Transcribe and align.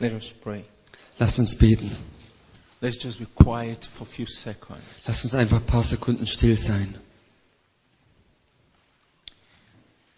Let 0.00 0.12
us 0.12 0.32
pray. 0.32 0.64
Lasst 1.18 1.38
uns 1.38 1.54
beten. 1.54 1.90
Let's 2.80 2.96
just 2.96 3.18
be 3.18 3.26
quiet 3.26 3.84
for 3.84 4.04
a 4.04 4.06
few 4.06 4.26
seconds. 4.26 4.82
Lasst 5.06 5.24
uns 5.24 5.34
einfach 5.34 5.58
ein 5.58 5.66
paar 5.66 5.84
Sekunden 5.84 6.26
still 6.26 6.56
sein. 6.56 6.98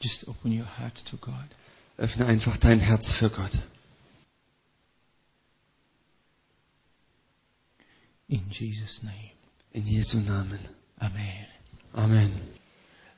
Just 0.00 0.28
open 0.28 0.52
your 0.52 0.66
heart 0.78 1.04
to 1.06 1.16
God. 1.16 1.48
Öffne 1.98 2.26
einfach 2.26 2.56
dein 2.56 2.78
Herz 2.80 3.12
für 3.12 3.30
Gott. 3.30 3.58
In 8.28 8.48
Jesus' 8.50 9.02
name. 9.02 9.32
In 9.72 9.84
Jesu 9.84 10.18
Namen. 10.18 10.60
Amen. 11.00 11.46
Amen. 11.94 12.32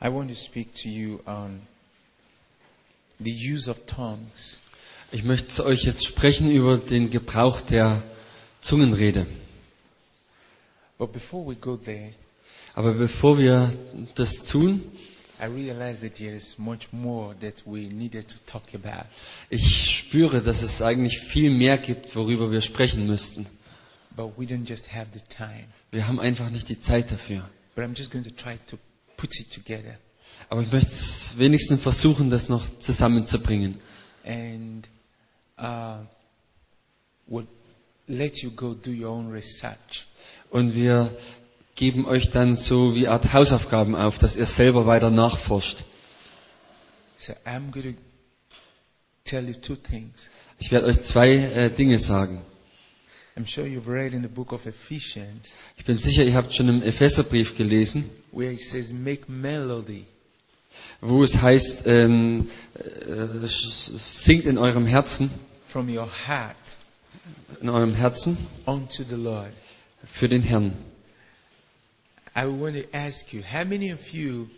I 0.00 0.08
want 0.08 0.30
to 0.30 0.34
speak 0.34 0.72
to 0.82 0.88
you 0.88 1.20
on 1.26 1.60
the 3.20 3.30
use 3.30 3.68
of 3.68 3.86
tongues. 3.86 4.58
Ich 5.12 5.22
möchte 5.24 5.48
zu 5.48 5.64
euch 5.64 5.84
jetzt 5.84 6.04
sprechen 6.04 6.50
über 6.50 6.76
den 6.78 7.10
Gebrauch 7.10 7.60
der 7.60 8.02
Zungenrede. 8.60 9.26
But 10.98 11.12
before 11.12 11.46
we 11.46 11.54
go 11.56 11.76
there, 11.76 12.12
Aber 12.74 12.94
bevor 12.94 13.38
wir 13.38 13.72
das 14.14 14.44
tun, 14.44 14.82
I 15.40 15.44
realize 15.46 16.00
that 16.00 16.14
there 16.14 16.34
is 16.34 16.58
much 16.58 16.92
more 16.92 17.34
that 17.40 17.62
we 17.66 17.88
needed 17.88 18.26
to 18.28 18.36
talk 18.46 18.62
about. 18.74 19.06
ich 19.50 19.96
spüre, 19.98 20.40
dass 20.42 20.62
es 20.62 20.80
eigentlich 20.82 21.18
viel 21.18 21.50
mehr 21.50 21.78
gibt, 21.78 22.14
worüber 22.16 22.50
wir 22.50 22.60
sprechen 22.60 23.06
müssten. 23.06 23.46
But 24.16 24.38
we 24.38 24.44
don't 24.44 24.68
just 24.68 24.92
have 24.92 25.06
the 25.12 25.20
time. 25.28 25.66
Wir 25.90 26.06
haben 26.06 26.20
einfach 26.20 26.50
nicht 26.50 26.68
die 26.68 26.78
Zeit 26.78 27.10
dafür. 27.10 27.48
But 27.74 27.84
I'm 27.84 27.96
just 27.96 28.10
going 28.12 28.24
to 28.24 28.30
try 28.30 28.58
to 28.68 28.78
put 29.16 29.38
it 29.38 29.52
together. 29.52 29.98
Aber 30.48 30.62
ich 30.62 30.70
möchte 30.70 30.88
es 30.88 31.34
wenigstens 31.38 31.80
versuchen, 31.80 32.30
das 32.30 32.48
noch 32.48 32.62
zusammenzubringen. 32.78 33.78
And 34.24 34.88
uh, 35.58 35.98
we'll 37.26 37.46
let 38.08 38.42
you 38.42 38.50
go 38.50 38.74
do 38.74 38.90
your 38.90 39.10
own 39.10 39.30
research. 39.32 40.06
Und 40.50 40.74
wir 40.74 41.14
geben 41.74 42.06
euch 42.06 42.30
dann 42.30 42.54
so 42.54 42.94
wie 42.94 43.08
Art 43.08 43.32
Hausaufgaben 43.32 43.94
auf, 43.96 44.18
dass 44.18 44.36
ihr 44.36 44.46
selber 44.46 44.86
weiter 44.86 45.10
nachforscht. 45.10 45.84
So 47.16 47.32
I'm 47.44 47.70
going 47.70 47.94
to 47.94 48.00
tell 49.24 49.44
you 49.48 49.54
two 49.54 49.76
things. 49.76 50.28
Ich 50.58 50.70
werde 50.70 50.86
euch 50.86 51.00
zwei 51.02 51.30
äh, 51.34 51.70
Dinge 51.70 51.98
sagen. 51.98 52.42
I'm 53.36 53.46
sure 53.46 53.66
you've 53.66 53.88
read 53.88 54.12
in 54.12 54.22
the 54.22 54.28
book 54.28 54.52
of 54.52 54.64
Ephesians 54.66 55.54
Ich 55.76 55.84
bin 55.84 55.98
sicher, 55.98 56.22
ihr 56.24 56.34
habt 56.34 56.54
schon 56.54 56.68
im 56.68 56.82
Epheserbrief 56.82 57.56
gelesen, 57.56 58.08
where 58.32 58.52
it 58.52 58.60
says, 58.60 58.92
make 58.92 59.30
melody. 59.30 60.06
Wo 61.00 61.22
es 61.22 61.40
heißt, 61.42 61.86
ähm, 61.86 62.48
äh, 62.74 63.46
singt 63.46 64.46
in 64.46 64.58
eurem 64.58 64.86
Herzen, 64.86 65.30
from 65.66 65.88
your 65.88 66.08
heart 66.26 66.56
in 67.60 67.68
eurem 67.68 67.94
Herzen 67.94 68.36
unto 68.66 69.02
the 69.08 69.16
Lord. 69.16 69.52
für 70.04 70.28
den 70.28 70.42
Herrn. 70.42 70.72
I 72.36 72.44
want 72.46 72.74
to 72.76 72.82
ask 72.92 73.32
you, 73.32 73.42
how 73.42 73.64
many 73.64 73.92
of 73.92 74.12
you 74.12 74.48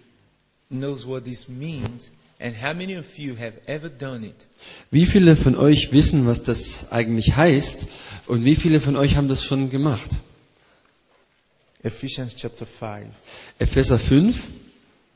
knows 0.71 1.07
what 1.07 1.25
this 1.25 1.49
means 1.49 2.11
and 2.41 2.55
how 2.55 2.73
many 2.75 2.95
of 2.97 3.19
you 3.19 3.35
have 3.37 3.55
ever 3.67 3.89
done 3.89 4.25
it? 4.25 4.47
Wie 4.91 5.07
viele 5.07 5.37
von 5.37 5.55
euch 5.57 5.93
wissen, 5.93 6.27
was 6.27 6.43
das 6.43 6.91
eigentlich 6.91 7.37
heißt 7.37 7.87
und 8.27 8.45
wie 8.45 8.57
viele 8.57 8.81
von 8.81 8.97
euch 8.97 9.17
haben 9.17 9.29
das 9.29 9.45
schon 9.45 9.71
gemacht? 9.71 10.11
Ephesians 11.83 12.35
chapter 12.35 12.67
5, 12.67 13.07
Epheser 13.59 13.99
5, 13.99 14.37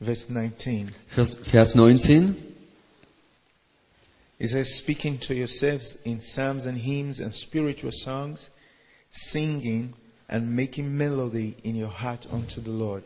verse 0.01 0.29
19. 0.29 0.91
Vers, 1.07 1.33
Vers 1.33 1.75
19. 1.75 2.35
It 4.39 4.47
says, 4.47 4.75
speaking 4.75 5.19
to 5.19 5.35
yourselves 5.35 5.99
in 6.03 6.19
psalms 6.19 6.65
and 6.65 6.75
hymns 6.75 7.19
and 7.19 7.33
spiritual 7.33 7.91
songs, 7.91 8.49
singing 9.11 9.93
and 10.27 10.55
making 10.55 10.97
melody 10.97 11.55
in 11.63 11.75
your 11.75 11.91
heart 11.91 12.25
unto 12.31 12.59
the 12.59 12.71
Lord. 12.71 13.03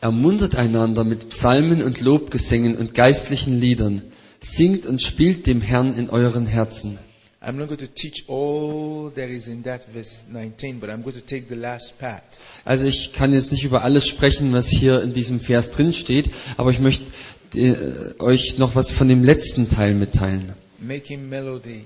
Ermuntert 0.00 0.56
einander 0.56 1.04
mit 1.04 1.30
Psalmen 1.30 1.82
und 1.82 2.00
Lobgesängen 2.00 2.76
und 2.76 2.94
geistlichen 2.94 3.60
Liedern. 3.60 4.02
Singt 4.40 4.86
und 4.86 5.00
spielt 5.00 5.46
dem 5.46 5.60
Herrn 5.60 5.96
in 5.96 6.10
euren 6.10 6.46
Herzen. 6.46 6.98
I'm 7.44 7.56
not 7.58 7.66
going 7.68 7.78
to 7.80 7.88
teach 7.88 8.28
all 8.28 9.10
that 9.16 9.28
is 9.28 9.48
in 9.48 9.62
that 9.64 9.84
verse 9.92 10.26
19, 10.30 10.78
but 10.78 10.88
I'm 10.90 11.02
going 11.02 11.16
to 11.16 11.20
take 11.20 11.48
the 11.48 11.56
last 11.56 11.98
part. 11.98 12.22
Also 12.64 12.86
ich 12.86 13.12
kann 13.12 13.32
jetzt 13.32 13.50
nicht 13.50 13.64
über 13.64 13.82
alles 13.82 14.06
sprechen, 14.06 14.52
was 14.52 14.68
hier 14.68 15.02
in 15.02 15.12
diesem 15.12 15.40
Vers 15.40 15.70
drin 15.70 15.92
steht, 15.92 16.30
aber 16.56 16.70
ich 16.70 16.78
möchte 16.78 17.10
äh, 17.54 18.14
euch 18.20 18.58
noch 18.58 18.76
was 18.76 18.90
von 18.92 19.08
dem 19.08 19.24
letzten 19.24 19.68
Teil 19.68 19.94
mitteilen. 19.94 20.52
Making 20.78 21.28
melody 21.28 21.84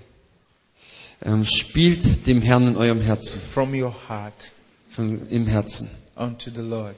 Ähm, 1.22 1.46
spielt 1.46 2.26
dem 2.26 2.42
Herrn 2.42 2.68
in 2.68 2.76
eurem 2.76 3.00
Herzen, 3.00 3.40
from 3.40 3.72
your 3.72 3.94
heart 4.08 4.52
von, 4.90 5.26
im 5.30 5.46
Herzen, 5.46 5.88
unto 6.14 6.50
the 6.50 6.60
Lord. 6.60 6.94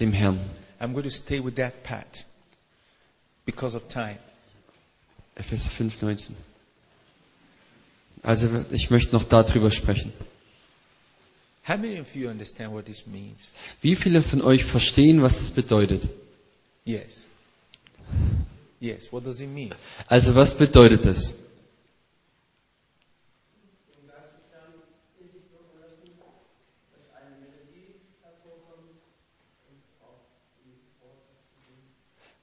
dem 0.00 0.12
Herrn. 0.12 0.38
I'm 0.80 0.92
going 0.92 1.04
to 1.04 1.10
stay 1.10 1.40
with 1.42 1.54
that 1.56 1.82
part 1.82 2.26
because 3.46 3.74
of 3.74 3.88
time. 3.88 4.18
Epheser 5.36 5.70
5, 5.70 6.02
19. 6.02 6.36
Also 8.24 8.48
ich 8.70 8.90
möchte 8.90 9.14
noch 9.14 9.24
darüber 9.24 9.70
sprechen. 9.70 10.12
How 11.68 11.76
many 11.76 12.00
of 12.00 12.14
you 12.14 12.28
understand 12.28 12.72
what 12.72 12.86
this 12.86 13.06
means? 13.06 13.50
Wie 13.80 13.94
viele 13.96 14.22
von 14.22 14.42
euch 14.42 14.64
verstehen, 14.64 15.22
was 15.22 15.38
das 15.38 15.50
bedeutet? 15.50 16.08
Yes. 16.84 17.26
Yes. 18.80 19.12
What 19.12 19.24
does 19.26 19.40
it 19.40 19.48
mean? 19.48 19.70
Also 20.06 20.34
was 20.34 20.54
bedeutet 20.54 21.04
das? 21.06 21.34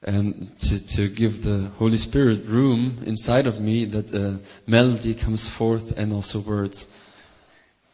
Um, 0.03 0.49
to, 0.57 0.79
to 0.95 1.07
give 1.09 1.43
the 1.43 1.69
Holy 1.77 1.97
Spirit 1.97 2.47
room 2.47 2.97
inside 3.05 3.45
of 3.45 3.59
me 3.59 3.85
that 3.85 4.11
a 4.15 4.39
melody 4.65 5.13
comes 5.13 5.47
forth 5.47 5.95
and 5.95 6.11
also 6.11 6.39
words. 6.39 6.87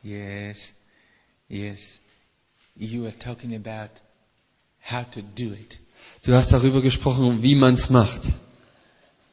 Yes. 0.03 0.72
Yes. 1.50 2.00
You 2.78 3.06
are 3.07 3.12
talking 3.12 3.56
about 3.56 3.90
how 4.79 5.03
to 5.03 5.22
do 5.22 5.51
it. 5.51 5.79
Du 6.23 6.34
hast 6.34 6.51
darüber 6.53 6.81
gesprochen, 6.81 7.41
wie 7.44 7.56
man 7.56 7.73
es 7.73 7.90
macht. 7.90 8.31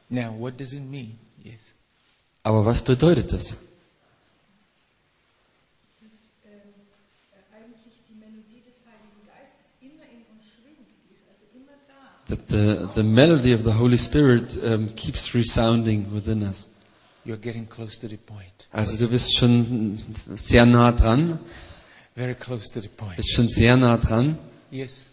Now, 0.09 0.31
what 0.37 0.57
does 0.57 0.73
it 0.73 0.81
mean? 0.83 1.17
Yes. 1.43 1.73
Aber 2.43 2.65
was 2.65 2.81
bedeutet 2.81 3.31
das? 3.31 3.55
dass 5.99 6.31
ähm, 6.45 6.61
äh, 7.33 7.55
eigentlich 7.55 8.03
die 8.07 8.15
Melodie 8.15 8.61
des 8.67 8.85
Heiligen 8.85 9.25
Geistes 9.25 9.73
immer 9.81 10.05
in 10.05 10.21
uns 10.29 10.45
schwingt, 10.53 10.87
die 10.87 11.13
ist 11.13 11.25
also 11.27 11.45
immer 11.53 11.75
da. 11.87 12.14
That 12.27 12.47
the, 12.47 12.89
the 12.95 13.03
melody 13.03 13.51
of 13.53 13.63
the 13.63 13.71
Holy 13.71 13.97
Spirit 13.97 14.57
um, 14.63 14.89
keeps 14.89 15.35
resounding 15.35 16.11
within 16.11 16.41
us. 16.43 16.69
You're 17.23 17.37
getting 17.37 17.67
close 17.67 17.97
to 17.99 18.07
the 18.07 18.17
point. 18.17 18.67
Also 18.73 18.97
du 18.97 19.07
bist 19.09 19.35
schon 19.37 19.99
sehr 20.35 20.65
nah 20.65 20.91
dran, 20.91 21.39
Very 22.15 22.35
close 22.35 22.69
to 22.71 22.81
the 22.81 22.87
point. 22.89 23.17
bist 23.17 23.33
schon 23.35 23.47
sehr 23.47 23.75
nah 23.77 23.97
dran. 23.97 24.37
Yes. 24.71 25.11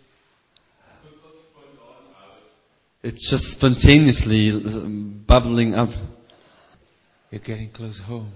It's 3.03 3.29
just 3.29 3.51
spontaneously 3.53 4.53
um, 4.53 5.25
bubbling 5.27 5.75
up. 5.75 5.91
You're 7.31 7.41
getting 7.41 7.71
close 7.73 7.99
home. 7.99 8.31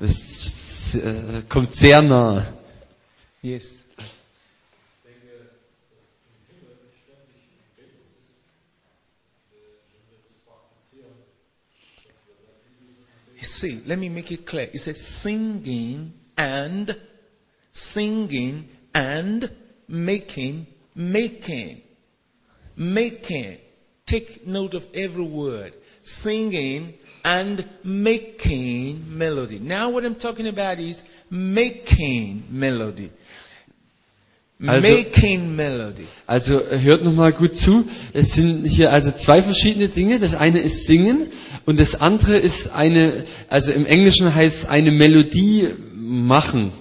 Es 0.00 0.94
äh, 0.96 1.42
kommt 1.48 1.74
sehr 1.74 2.00
nah. 2.02 2.42
Yes. 3.42 3.75
See, 13.42 13.82
let 13.86 13.98
me 13.98 14.08
make 14.08 14.32
it 14.32 14.46
clear. 14.46 14.68
It 14.72 14.78
says 14.78 15.04
singing 15.04 16.14
and 16.36 16.98
singing 17.72 18.68
and 18.94 19.50
making, 19.88 20.66
making, 20.94 21.82
making. 22.76 23.58
Take 24.06 24.46
note 24.46 24.74
of 24.74 24.86
every 24.94 25.24
word. 25.24 25.74
Singing 26.02 26.94
and 27.24 27.68
making 27.82 29.18
melody. 29.18 29.58
Now 29.58 29.90
what 29.90 30.04
I'm 30.04 30.14
talking 30.14 30.46
about 30.46 30.78
is 30.78 31.04
making 31.28 32.44
melody. 32.50 33.10
Also- 34.64 34.88
making 34.88 35.54
melody. 35.54 36.06
Also 36.26 36.60
hört 36.60 37.04
nochmal 37.04 37.32
gut 37.32 37.56
zu. 37.56 37.86
Es 38.14 38.32
sind 38.34 38.64
hier 38.66 38.90
also 38.92 39.10
zwei 39.10 39.42
verschiedene 39.42 39.88
Dinge. 39.88 40.18
Das 40.18 40.34
eine 40.34 40.60
ist 40.60 40.86
Singen 40.86 41.28
und 41.66 41.78
das 41.78 42.00
andere 42.00 42.38
ist 42.38 42.68
eine, 42.68 43.24
also 43.50 43.72
im 43.72 43.84
Englischen 43.84 44.34
heißt 44.34 44.68
eine 44.68 44.92
Melodie 44.92 45.68
machen. 45.94 46.72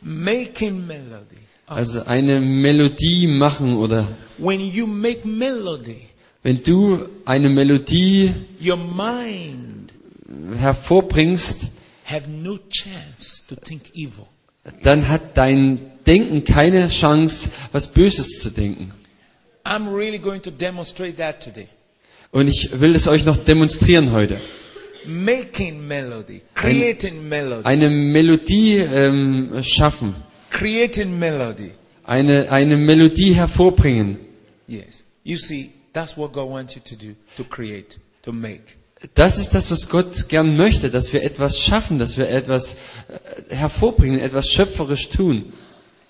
Making 0.00 0.86
melody. 0.86 1.36
Also 1.66 2.02
eine 2.04 2.40
Melodie 2.40 3.28
machen 3.28 3.76
oder 3.76 4.08
When 4.38 4.60
you 4.60 4.86
make 4.86 5.26
melody, 5.26 6.08
wenn 6.42 6.60
du 6.62 7.06
eine 7.24 7.48
Melodie 7.48 8.32
your 8.60 8.76
mind 8.76 9.92
hervorbringst, 10.56 11.68
have 12.04 12.28
no 12.28 12.58
chance 12.68 13.44
to 13.48 13.54
think 13.54 13.94
evil. 13.94 14.26
Dann 14.82 15.08
hat 15.08 15.36
dein 15.36 15.78
Denken 16.06 16.44
keine 16.44 16.88
Chance, 16.88 17.50
was 17.70 17.86
Böses 17.92 18.40
zu 18.40 18.50
denken. 18.50 18.90
I'm 19.64 19.94
really 19.94 20.18
going 20.18 20.42
to 20.42 20.50
demonstrate 20.50 21.16
that 21.18 21.40
today. 21.40 21.68
Und 22.32 22.48
ich 22.48 22.80
will 22.80 22.94
es 22.96 23.06
euch 23.06 23.24
noch 23.24 23.36
demonstrieren 23.36 24.10
heute. 24.12 24.38
Making 25.06 25.86
melody, 25.86 26.42
creating 26.54 27.28
melody, 27.28 27.64
Eine 27.64 27.90
Melodie 27.90 28.76
ähm, 28.78 29.62
schaffen, 29.62 30.14
creating 30.50 31.18
melody. 31.18 31.72
eine, 32.04 32.50
eine 32.50 32.76
Melodie 32.76 33.34
hervorbringen. 33.34 34.18
Yes. 34.66 35.04
You 35.24 35.36
see, 35.36 35.70
that's 35.92 36.16
what 36.16 36.32
God 36.32 36.48
wants 36.50 36.74
you 36.74 36.82
to 36.84 36.96
do, 36.96 37.14
to 37.36 37.44
create, 37.44 37.98
to 38.22 38.32
make. 38.32 38.76
Das 39.14 39.38
ist 39.38 39.50
das, 39.54 39.70
was 39.70 39.88
Gott 39.88 40.28
gern 40.28 40.56
möchte, 40.56 40.88
dass 40.90 41.12
wir 41.12 41.22
etwas 41.22 41.58
schaffen, 41.58 41.98
dass 41.98 42.16
wir 42.16 42.28
etwas 42.28 42.76
äh, 43.08 43.54
hervorbringen, 43.54 44.20
etwas 44.20 44.48
schöpferisch 44.48 45.08
tun. 45.08 45.52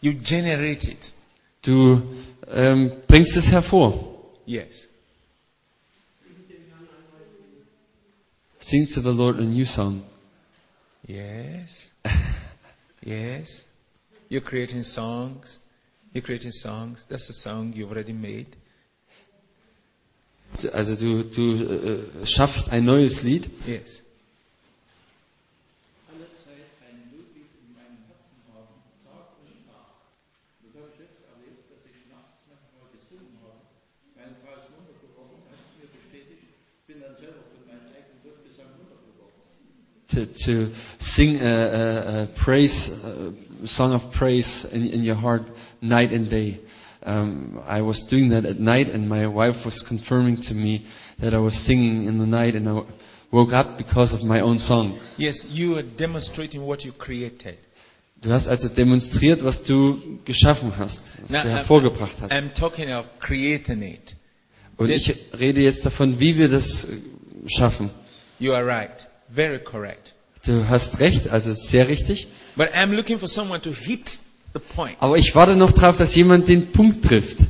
You 0.01 0.15
generate 0.15 0.91
it. 0.91 1.13
Du 1.63 2.03
ähm, 2.49 2.93
bringst 3.07 3.37
es 3.37 3.51
hervor. 3.51 4.09
Yes. 4.47 4.89
Sing 8.59 8.87
to 8.87 9.01
the 9.01 9.11
Lord 9.13 9.39
a 9.41 9.45
new 9.45 9.65
song. 9.65 10.03
Yes. 11.07 11.91
yes. 13.03 13.67
You're 14.29 14.41
creating 14.45 14.83
songs. 14.85 15.61
You're 16.13 16.23
creating 16.23 16.53
songs. 16.53 17.05
That's 17.09 17.29
a 17.29 17.33
song 17.33 17.73
you've 17.75 17.91
already 17.91 18.13
made. 18.13 18.47
Also 20.73 20.95
du, 20.97 21.25
du 21.25 21.55
äh, 21.55 22.27
schaffst 22.27 22.71
ein 22.71 22.85
neues 22.85 23.23
Lied. 23.23 23.51
Yes. 23.67 24.03
To, 40.45 40.71
sing 40.99 41.41
a, 41.41 41.47
a, 41.47 42.23
a 42.23 42.27
praise, 42.27 42.91
a 43.03 43.67
song 43.67 43.95
of 43.95 44.13
praise 44.13 44.67
in, 44.67 44.87
in 44.89 45.03
your 45.05 45.15
heart 45.15 45.43
night 45.81 46.13
and 46.13 46.29
day. 46.29 46.61
Um, 47.05 47.61
I 47.67 47.83
was 47.83 48.03
doing 48.03 48.29
that 48.31 48.45
at 48.45 48.61
night 48.61 48.89
and 48.89 49.09
my 49.09 49.27
wife 49.27 49.65
was 49.65 49.83
confirming 49.83 50.37
to 50.43 50.55
me 50.55 50.87
that 51.19 51.35
I 51.35 51.39
was 51.39 51.55
singing 51.55 52.05
in 52.05 52.19
the 52.19 52.27
night 52.27 52.55
and 52.55 52.69
I 52.69 52.85
woke 53.33 53.53
up 53.53 53.77
because 53.77 54.13
of 54.13 54.23
my 54.23 54.41
own 54.41 54.59
song. 54.59 54.99
Yes, 55.17 55.45
you 55.47 55.79
are 55.79 55.83
demonstrating 55.83 56.65
what 56.65 56.85
you 56.85 56.93
created. 56.93 57.59
Du 58.21 58.31
hast 58.31 58.47
also 58.47 58.69
demonstriert, 58.69 59.43
was 59.43 59.65
du 59.65 60.21
geschaffen 60.25 60.79
hast, 60.79 61.15
was 61.23 61.31
Now, 61.31 61.43
du 61.43 61.49
hervorgebracht 61.49 62.21
hast. 62.21 62.33
I'm 62.33 62.55
talking 62.55 62.93
of 62.93 63.09
creating 63.19 63.83
it. 63.83 64.15
Und 64.77 64.91
ich 64.91 65.13
rede 65.39 65.61
jetzt 65.61 65.85
davon, 65.85 66.21
wie 66.21 66.37
wir 66.39 66.49
das 66.49 66.85
äh, 66.85 66.99
schaffen. 67.49 67.91
You 68.39 68.53
are 68.53 68.65
right. 68.65 69.09
Very 69.29 69.59
correct. 69.59 70.15
Du 70.45 70.69
hast 70.69 71.01
recht, 71.01 71.29
also 71.29 71.53
sehr 71.55 71.89
richtig. 71.89 72.29
But 72.57 72.75
I'm 72.75 72.93
looking 72.95 73.19
for 73.19 73.29
someone 73.29 73.61
to 73.63 73.73
hit. 73.73 74.21
Aber 75.01 75.17
ich 75.17 75.35
warte 75.35 75.57
noch 75.57 75.73
darauf, 75.73 75.97
dass 75.97 76.15
jemand 76.15 76.49
den 76.49 76.73
Punkt 76.73 77.05
trifft. 77.05 77.39
Freude 77.39 77.49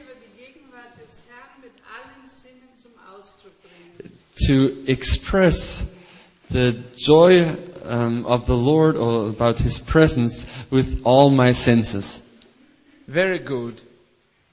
über 0.00 0.14
die 0.20 0.42
Gegenwart 0.42 0.92
des 1.06 1.24
Herrn 1.28 1.60
mit 1.62 1.72
allen 1.84 2.26
Sinnen 2.26 2.68
zum 2.80 2.92
Ausdruck 3.12 3.52
bringen. 3.62 4.10
To 4.46 4.90
express 4.90 5.86
the 6.50 6.74
joy 6.96 7.46
um, 7.84 8.24
of 8.24 8.46
the 8.46 8.54
Lord 8.54 8.96
or 8.96 9.28
about 9.28 9.62
His 9.62 9.78
presence 9.78 10.46
with 10.70 11.00
all 11.04 11.30
my 11.30 11.52
senses. 11.52 12.22
Very 13.06 13.38
good. 13.38 13.82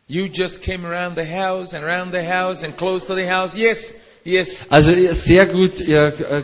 You 0.08 0.28
just 0.28 0.62
came 0.62 0.86
around 0.86 1.16
the 1.16 1.26
house 1.26 1.74
and 1.74 1.86
around 1.86 2.12
the 2.12 2.24
house 2.24 2.64
and 2.64 2.76
close 2.76 3.06
to 3.06 3.16
the 3.16 3.26
house. 3.26 3.56
Yes, 3.56 3.94
yes. 4.24 4.62
Also 4.70 4.92
ihr- 4.92 5.14
sehr 5.14 5.46
gut, 5.48 5.80
ihr 5.80 6.14
äh, 6.20 6.40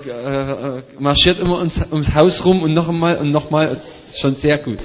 äh, 0.77 0.83
marschiert 0.99 1.39
immer 1.39 1.57
ums, 1.59 1.81
ums 1.91 2.13
Haus 2.15 2.43
rum 2.45 2.63
und 2.63 2.73
noch 2.73 2.89
einmal 2.89 3.17
und 3.17 3.31
noch 3.31 3.49
mal, 3.49 3.67
ist 3.67 4.19
schon 4.19 4.35
sehr 4.35 4.57
gut. 4.57 4.79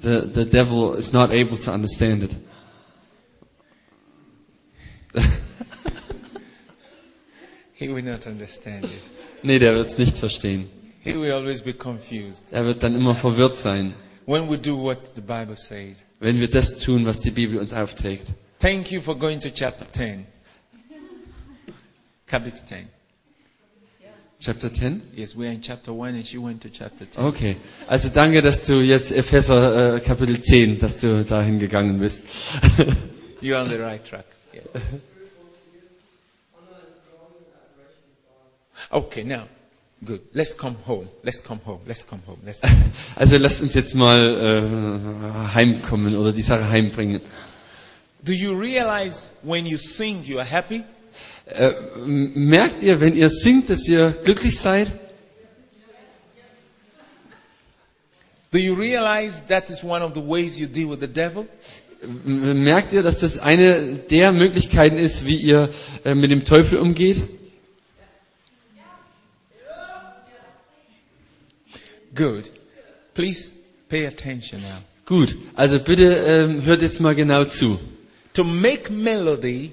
The, 0.00 0.22
the 0.32 0.44
devil 0.46 0.94
is 0.94 1.12
not 1.12 1.30
able 1.32 1.58
to 1.58 1.72
understand 1.72 2.22
it. 2.22 2.34
He 7.74 7.88
will 7.88 8.02
not 8.02 8.26
understand 8.26 8.84
it. 8.84 8.90
Nee, 9.42 9.58
der 9.58 9.74
wird 9.74 9.88
es 9.88 9.98
nicht 9.98 10.16
verstehen. 10.18 10.68
He 11.02 11.14
will 11.14 11.32
always 11.32 11.62
be 11.62 11.72
confused 11.72 12.44
Er 12.50 12.64
wird 12.66 12.82
dann 12.82 12.94
immer 12.94 13.14
verwirrt 13.14 13.56
sein, 13.56 13.94
when 14.26 14.50
we 14.50 14.58
do 14.58 14.76
what 14.78 15.12
the 15.14 15.20
Bible 15.22 15.56
says. 15.56 16.04
wenn 16.18 16.38
wir 16.38 16.48
das 16.48 16.76
tun, 16.78 17.06
was 17.06 17.20
die 17.20 17.30
Bibel 17.30 17.58
uns 17.58 17.72
aufträgt. 17.72 18.26
Thank 18.60 18.92
you 18.92 19.00
for 19.00 19.14
going 19.14 19.40
to 19.40 19.50
chapter 19.50 19.86
10. 19.86 20.26
Chapter 22.28 22.50
10. 22.50 22.88
Chapter 24.38 24.68
10? 24.68 25.02
Yes, 25.16 25.34
we 25.34 25.46
are 25.46 25.50
in 25.50 25.62
chapter 25.62 25.94
1 25.94 26.14
and 26.14 26.26
she 26.26 26.36
went 26.36 26.60
to 26.62 26.68
chapter 26.68 27.06
10. 27.06 27.24
Okay. 27.24 27.56
Also 27.88 28.10
danke, 28.10 28.42
dass 28.42 28.66
du 28.66 28.82
jetzt 28.82 29.12
Epheser 29.12 29.96
äh, 29.96 30.00
Kapitel 30.00 30.38
10, 30.40 30.78
dass 30.78 30.98
du 30.98 31.24
dahin 31.24 31.58
gegangen 31.58 31.98
bist. 32.00 32.22
You're 33.40 33.58
on 33.58 33.70
the 33.70 33.78
right 33.78 34.04
track. 34.04 34.26
Yeah. 34.54 34.60
Okay, 38.90 39.24
now, 39.24 39.44
good. 40.04 40.20
Let's 40.34 40.54
come 40.54 40.76
home. 40.86 41.08
Let's 41.22 41.42
come 41.42 41.60
home. 41.64 41.80
Let's 41.86 42.02
come 42.06 42.20
home. 42.26 42.38
Let's 42.44 42.60
come 42.60 42.72
home. 42.76 42.92
Also 43.16 43.38
lasst 43.38 43.62
uns 43.62 43.72
jetzt 43.74 43.94
mal 43.94 44.18
äh, 44.20 45.54
heimkommen 45.54 46.14
oder 46.16 46.32
die 46.32 46.42
Sache 46.42 46.68
heimbringen. 46.68 47.22
Do 48.22 48.32
you 48.32 48.54
realize 48.54 49.30
when 49.42 49.66
you 49.66 49.78
sing 49.78 50.22
you 50.24 50.38
are 50.38 50.44
happy? 50.50 50.84
Äh, 51.46 51.72
merkt 52.06 52.82
ihr, 52.82 53.00
wenn 53.00 53.14
ihr 53.16 53.30
singt, 53.30 53.70
dass 53.70 53.88
ihr 53.88 54.10
glücklich 54.24 54.58
seid? 54.60 54.92
Do 58.52 58.58
you 58.58 58.74
realize 58.74 59.44
that 59.48 59.70
is 59.70 59.82
one 59.84 60.02
of 60.04 60.12
the 60.14 60.20
ways 60.20 60.58
you 60.58 60.66
deal 60.66 60.88
with 60.90 61.00
the 61.00 61.06
devil? 61.06 61.46
Merkt 62.24 62.92
ihr, 62.92 63.02
dass 63.02 63.20
das 63.20 63.38
eine 63.38 63.94
der 64.10 64.32
Möglichkeiten 64.32 64.96
ist, 64.98 65.26
wie 65.26 65.36
ihr 65.36 65.68
äh, 66.04 66.14
mit 66.14 66.30
dem 66.30 66.44
Teufel 66.44 66.78
umgeht? 66.78 67.22
Good. 72.14 72.50
Please 73.14 73.52
pay 73.88 74.06
attention 74.06 74.60
now. 74.62 74.82
Gut, 75.06 75.36
also 75.54 75.78
bitte 75.78 76.14
ähm, 76.14 76.64
hört 76.64 76.82
jetzt 76.82 77.00
mal 77.00 77.14
genau 77.14 77.44
zu. 77.44 77.78
To 78.40 78.44
make 78.44 78.88
melody, 78.90 79.70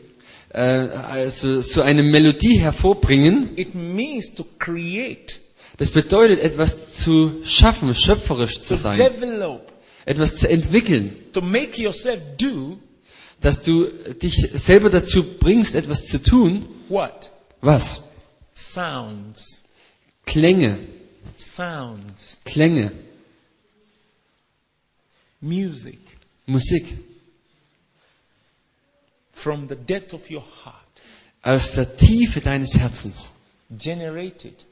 Äh, 0.50 0.60
also 0.60 1.62
so 1.62 1.82
eine 1.82 2.04
Melodie 2.04 2.58
hervorbringen, 2.60 3.58
it 3.58 3.76
means 3.76 4.34
to 4.34 4.46
create, 4.60 5.40
das 5.78 5.92
bedeutet 5.92 6.42
etwas 6.42 6.94
zu 6.94 7.42
schaffen, 7.46 7.94
schöpferisch 7.94 8.60
zu 8.60 8.76
to 8.76 8.82
sein, 8.82 8.98
develop, 8.98 9.72
etwas 10.06 10.36
zu 10.36 10.50
entwickeln, 10.50 11.16
to 11.32 11.42
make 11.42 11.82
yourself 11.82 12.20
do 12.38 12.78
dass 13.40 13.62
du 13.62 13.86
dich 14.22 14.36
selber 14.54 14.90
dazu 14.90 15.24
bringst, 15.24 15.76
etwas 15.76 16.08
zu 16.08 16.22
tun. 16.22 16.66
what? 16.90 17.32
Was? 17.62 18.02
Sounds. 18.54 19.62
Klänge, 20.26 20.78
Sounds. 21.38 22.40
Klänge, 22.44 22.92
Music. 25.40 26.00
Musik 26.46 26.86
From 29.38 29.68
the 29.70 29.76
depth 29.76 30.14
of 30.16 30.30
your 30.32 30.44
heart. 30.66 30.76
aus 31.44 31.74
der 31.74 31.96
Tiefe 31.96 32.42
deines 32.42 32.76
Herzens 32.78 33.30
Generated. 33.70 34.66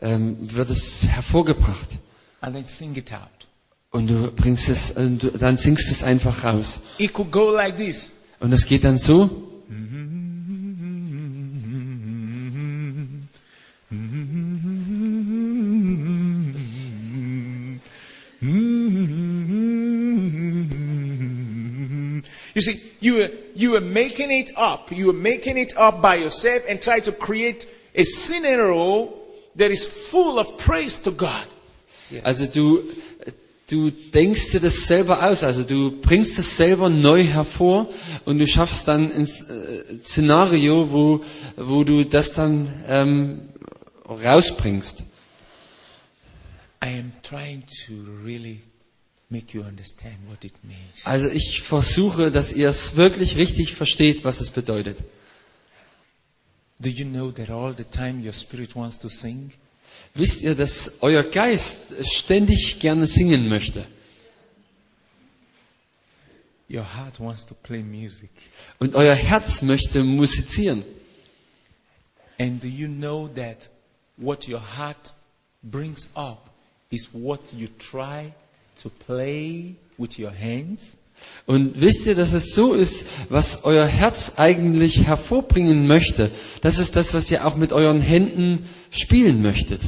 ähm, 0.00 0.36
wird 0.54 0.68
es 0.70 1.06
hervorgebracht 1.06 1.98
And 2.42 2.54
then 2.54 2.64
sing 2.66 2.94
it 2.96 3.12
out. 3.12 3.48
und 3.92 4.06
du 4.08 4.30
bringst 4.30 4.68
es, 4.68 4.90
und 4.92 5.22
du, 5.22 5.30
dann 5.30 5.56
singst 5.56 5.88
du 5.88 5.92
es 5.92 6.02
einfach 6.02 6.44
raus 6.44 6.80
It 6.98 7.12
could 7.14 7.32
go 7.32 7.50
like 7.50 7.76
this. 7.78 8.12
und 8.40 8.52
es 8.52 8.66
geht 8.66 8.84
dann 8.84 8.98
so. 8.98 9.46
You 22.60 22.74
see, 22.74 22.92
you 23.00 23.14
were, 23.14 23.30
you 23.54 23.70
were 23.70 23.80
making 23.80 24.30
it 24.30 24.50
up. 24.54 24.92
You 24.92 25.06
were 25.06 25.14
making 25.14 25.56
it 25.56 25.74
up 25.78 26.02
by 26.02 26.16
yourself 26.16 26.62
and 26.68 26.82
try 26.82 27.00
to 27.00 27.10
create 27.10 27.66
a 27.94 28.04
scenario 28.04 29.14
that 29.56 29.70
is 29.70 29.86
full 29.86 30.38
of 30.38 30.58
praise 30.58 30.98
to 30.98 31.10
God. 31.10 31.46
Also 32.22 32.46
du 32.46 32.84
du 33.66 33.90
denkst 33.90 34.50
dir 34.50 34.60
das 34.60 34.86
selber 34.88 35.22
aus, 35.22 35.42
also 35.42 35.62
du 35.62 35.90
bringst 35.90 36.38
es 36.38 36.58
selber 36.58 36.90
neu 36.90 37.22
hervor 37.22 37.88
und 38.26 38.38
du 38.38 38.46
schaffst 38.46 38.88
dann 38.88 39.10
ein 39.10 39.22
äh, 39.22 39.98
Szenario, 40.02 40.92
wo, 40.92 41.22
wo 41.56 41.82
du 41.84 42.04
das 42.04 42.34
dann 42.34 42.68
ähm, 42.88 43.40
rausbringst. 44.06 45.04
I 46.82 46.98
am 46.98 47.12
trying 47.22 47.62
to 47.86 47.94
really 48.22 48.60
Also 51.04 51.28
ich 51.28 51.62
versuche, 51.62 52.30
dass 52.30 52.52
ihr 52.52 52.68
es 52.68 52.96
wirklich 52.96 53.36
richtig 53.36 53.74
versteht, 53.74 54.24
was 54.24 54.40
es 54.40 54.50
bedeutet. 54.50 54.98
Do 56.80 56.88
you 56.88 57.04
know 57.04 57.30
that 57.30 57.50
all 57.50 57.74
the 57.76 57.84
time 57.84 58.24
your 58.24 58.32
spirit 58.32 58.74
wants 58.74 58.98
to 58.98 59.08
sing? 59.08 59.52
Wisst 60.14 60.42
ihr, 60.42 60.54
dass 60.54 61.02
euer 61.02 61.22
Geist 61.22 61.94
ständig 62.06 62.80
gerne 62.80 63.06
singen 63.06 63.48
möchte? 63.48 63.86
Your 66.68 66.84
heart 66.84 67.20
wants 67.20 67.44
to 67.46 67.54
play 67.54 67.82
music. 67.82 68.30
Und 68.78 68.94
euer 68.94 69.14
Herz 69.14 69.62
möchte 69.62 70.02
musizieren. 70.02 70.84
And 72.38 72.62
do 72.62 72.68
you 72.68 72.88
know 72.88 73.28
that 73.28 73.68
what 74.16 74.48
your 74.48 74.60
heart 74.60 75.12
brings 75.62 76.08
up 76.14 76.50
is 76.90 77.08
what 77.12 77.52
you 77.52 77.68
try 77.78 78.32
to 78.82 78.90
play 79.06 79.74
with 79.98 80.18
your 80.18 80.32
hands? 80.32 80.96
Und 81.46 81.80
wisst 81.80 82.06
ihr, 82.06 82.14
dass 82.14 82.32
es 82.32 82.54
so 82.54 82.72
ist, 82.72 83.06
was 83.28 83.64
euer 83.64 83.86
Herz 83.86 84.32
eigentlich 84.36 85.04
hervorbringen 85.06 85.86
möchte? 85.86 86.30
Das 86.62 86.78
ist 86.78 86.96
das, 86.96 87.12
was 87.12 87.30
ihr 87.30 87.46
auch 87.46 87.56
mit 87.56 87.72
euren 87.72 88.00
Händen 88.00 88.66
spielen 88.90 89.42
möchtet. 89.42 89.82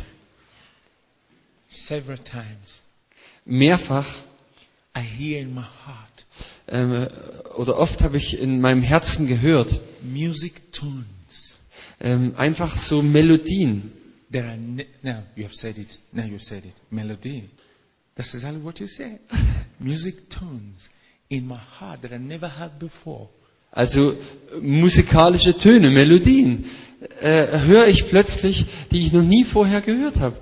Several 1.69 2.19
times 2.19 2.83
Mehrfach 3.47 4.07
I 4.97 5.01
hear 5.01 5.41
in 5.41 5.55
my 5.55 5.63
heart 5.63 6.27
ähm, 6.69 7.07
oder 7.57 7.79
oft 7.79 8.03
habe 8.03 8.19
ich 8.19 8.39
in 8.39 8.61
meinem 8.61 8.83
Herzen 8.83 9.27
gehört, 9.27 9.81
music 10.03 10.71
tunes 10.73 11.61
ähm, 12.01 12.35
einfach 12.37 12.77
so 12.77 13.01
Melodien. 13.03 13.91
that 14.33 14.45
are 14.45 14.57
ne- 14.57 14.87
now 15.03 15.23
you 15.35 15.45
have 15.45 15.55
said 15.55 15.79
it. 15.79 15.99
Now 16.13 16.25
you've 16.25 16.43
said 16.43 16.65
it. 16.65 16.75
Melody. 16.91 17.49
That's 18.15 18.35
exactly 18.35 18.63
what 18.63 18.79
you 18.81 18.87
said. 18.87 19.21
music 19.81 20.29
tunes 20.29 20.89
in 21.31 21.47
my 21.47 21.57
heart 21.57 22.03
that 22.03 22.13
I 22.13 22.19
never 22.19 22.49
had 22.49 22.79
before. 22.79 23.29
Also 23.71 24.13
äh, 24.13 24.17
musikalische 24.61 25.57
Töne, 25.57 25.91
Melodien, 25.91 26.67
äh, 27.21 27.61
höre 27.61 27.87
ich 27.89 28.07
plötzlich, 28.09 28.67
die 28.91 29.01
ich 29.07 29.13
noch 29.13 29.23
nie 29.23 29.45
vorher 29.45 29.81
gehört 29.81 30.21
habe. 30.21 30.37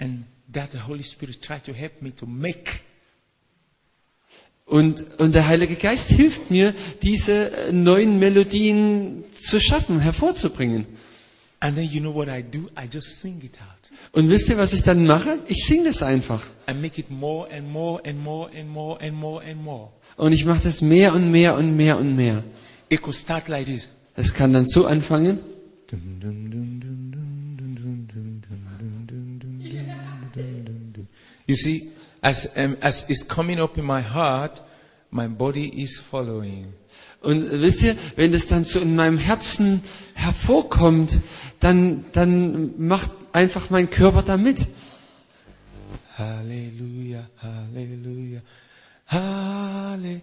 And 0.00 0.24
that 0.52 0.72
the 0.72 0.80
Holy 0.86 1.04
Spirit 1.04 1.40
tried 1.40 1.64
to 1.64 1.72
help 1.72 2.02
me 2.02 2.14
to 2.16 2.26
make. 2.26 2.80
Und, 4.66 5.20
und 5.20 5.34
der 5.34 5.46
Heilige 5.46 5.76
Geist 5.76 6.10
hilft 6.10 6.50
mir, 6.50 6.74
diese 7.02 7.50
äh, 7.52 7.72
neuen 7.72 8.18
Melodien 8.18 9.24
zu 9.32 9.60
schaffen, 9.60 10.00
hervorzubringen. 10.00 10.86
And 11.60 11.76
then 11.76 11.88
you 11.88 12.00
know 12.00 12.14
what 12.14 12.28
I 12.28 12.42
do? 12.42 12.68
I 12.76 12.88
just 12.92 13.20
sing 13.20 13.40
it 13.42 13.58
out. 13.60 13.73
Und 14.14 14.30
wisst 14.30 14.48
ihr, 14.48 14.56
was 14.56 14.72
ich 14.72 14.82
dann 14.82 15.06
mache? 15.06 15.40
Ich 15.48 15.64
singe 15.66 15.88
das 15.88 16.00
einfach. 16.00 16.40
I 16.70 16.72
make 16.72 17.00
it 17.00 17.10
more 17.10 17.48
and 17.50 17.68
more 17.68 18.00
and 18.06 18.22
more 18.22 18.48
and 18.56 18.68
more 18.68 19.00
and 19.00 19.16
more 19.16 19.42
and 19.44 19.62
more. 19.62 19.88
Und 20.16 20.32
ich 20.32 20.44
mache 20.44 20.62
das 20.62 20.82
mehr 20.82 21.14
und 21.14 21.32
mehr 21.32 21.56
und 21.56 21.76
mehr 21.76 21.98
und 21.98 22.14
mehr. 22.14 22.44
It 22.88 23.02
could 23.02 23.16
start 23.16 23.48
like 23.48 23.66
this. 23.66 23.88
Es 24.14 24.32
kann 24.32 24.52
dann 24.52 24.66
so 24.66 24.86
anfangen. 24.86 25.40
You 31.46 31.56
see, 31.56 31.88
as, 32.22 32.48
um, 32.56 32.76
as 32.80 33.10
it's 33.10 33.26
coming 33.26 33.58
up 33.58 33.76
in 33.76 33.84
my 33.84 34.00
heart, 34.00 34.62
my 35.10 35.26
body 35.26 35.82
is 35.82 35.98
following. 35.98 36.72
Und 37.20 37.50
wisst 37.50 37.82
ihr, 37.82 37.96
wenn 38.14 38.30
das 38.30 38.46
dann 38.46 38.62
so 38.62 38.78
in 38.78 38.94
meinem 38.94 39.18
Herzen 39.18 39.82
hervorkommt, 40.14 41.18
dann, 41.58 42.04
dann 42.12 42.74
macht 42.78 43.10
einfach 43.34 43.68
mein 43.70 43.90
Körper 43.90 44.22
da 44.22 44.36
mit. 44.36 44.66
Hallelujah, 46.16 47.28
hallelujah, 47.42 48.40
halle, 49.08 50.22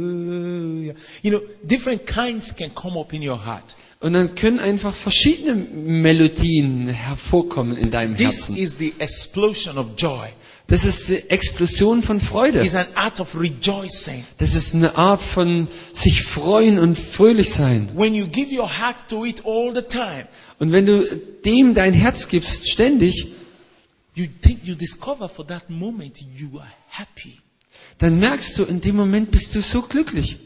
hallelujah. 0.00 0.94
You 1.22 1.30
know, 1.30 1.40
different 1.64 2.06
kinds 2.06 2.54
can 2.54 2.74
come 2.74 2.98
up 2.98 3.12
in 3.14 3.22
your 3.26 3.38
heart. 3.44 3.74
Und 4.00 4.12
dann 4.14 4.34
können 4.34 4.60
einfach 4.60 4.94
verschiedene 4.94 5.54
Melodien 5.54 6.86
hervorkommen 6.88 7.76
in 7.76 7.90
deinem 7.90 8.16
This 8.16 8.48
Herzen. 8.48 8.56
is 8.56 8.76
the 8.78 8.94
explosion 8.98 9.78
of 9.78 9.88
joy. 9.96 10.28
Das 10.70 10.84
ist 10.84 11.08
die 11.08 11.28
Explosion 11.30 12.00
von 12.00 12.20
Freude. 12.20 12.62
It's 12.62 12.76
an 12.76 12.86
act 12.94 13.18
of 13.18 13.34
rejoicing. 13.38 14.24
Das 14.38 14.54
ist 14.54 14.72
eine 14.72 14.96
Art 14.96 15.20
von 15.20 15.66
sich 15.92 16.22
freuen 16.22 16.78
und 16.78 16.96
fröhlich 16.96 17.50
sein. 17.52 17.90
When 17.96 18.14
you 18.14 18.28
give 18.28 18.54
your 18.56 18.70
heart 18.78 19.08
to 19.08 19.24
it 19.26 19.44
all 19.44 19.74
the 19.74 19.82
time, 19.82 20.28
Und 20.60 20.70
wenn 20.70 20.86
du 20.86 21.04
dem 21.44 21.74
dein 21.74 21.92
Herz 21.92 22.28
gibst, 22.28 22.70
ständig, 22.70 23.32
you 24.14 24.26
think 24.42 24.60
you 24.62 24.76
discover 24.76 25.28
for 25.28 25.44
that 25.48 25.68
moment 25.68 26.20
you 26.36 26.60
are 26.60 26.70
happy. 26.86 27.38
dann 27.98 28.20
merkst 28.20 28.56
du, 28.56 28.62
in 28.62 28.80
dem 28.80 28.94
Moment 28.94 29.32
bist 29.32 29.52
du 29.56 29.62
so 29.62 29.82
glücklich. 29.82 30.38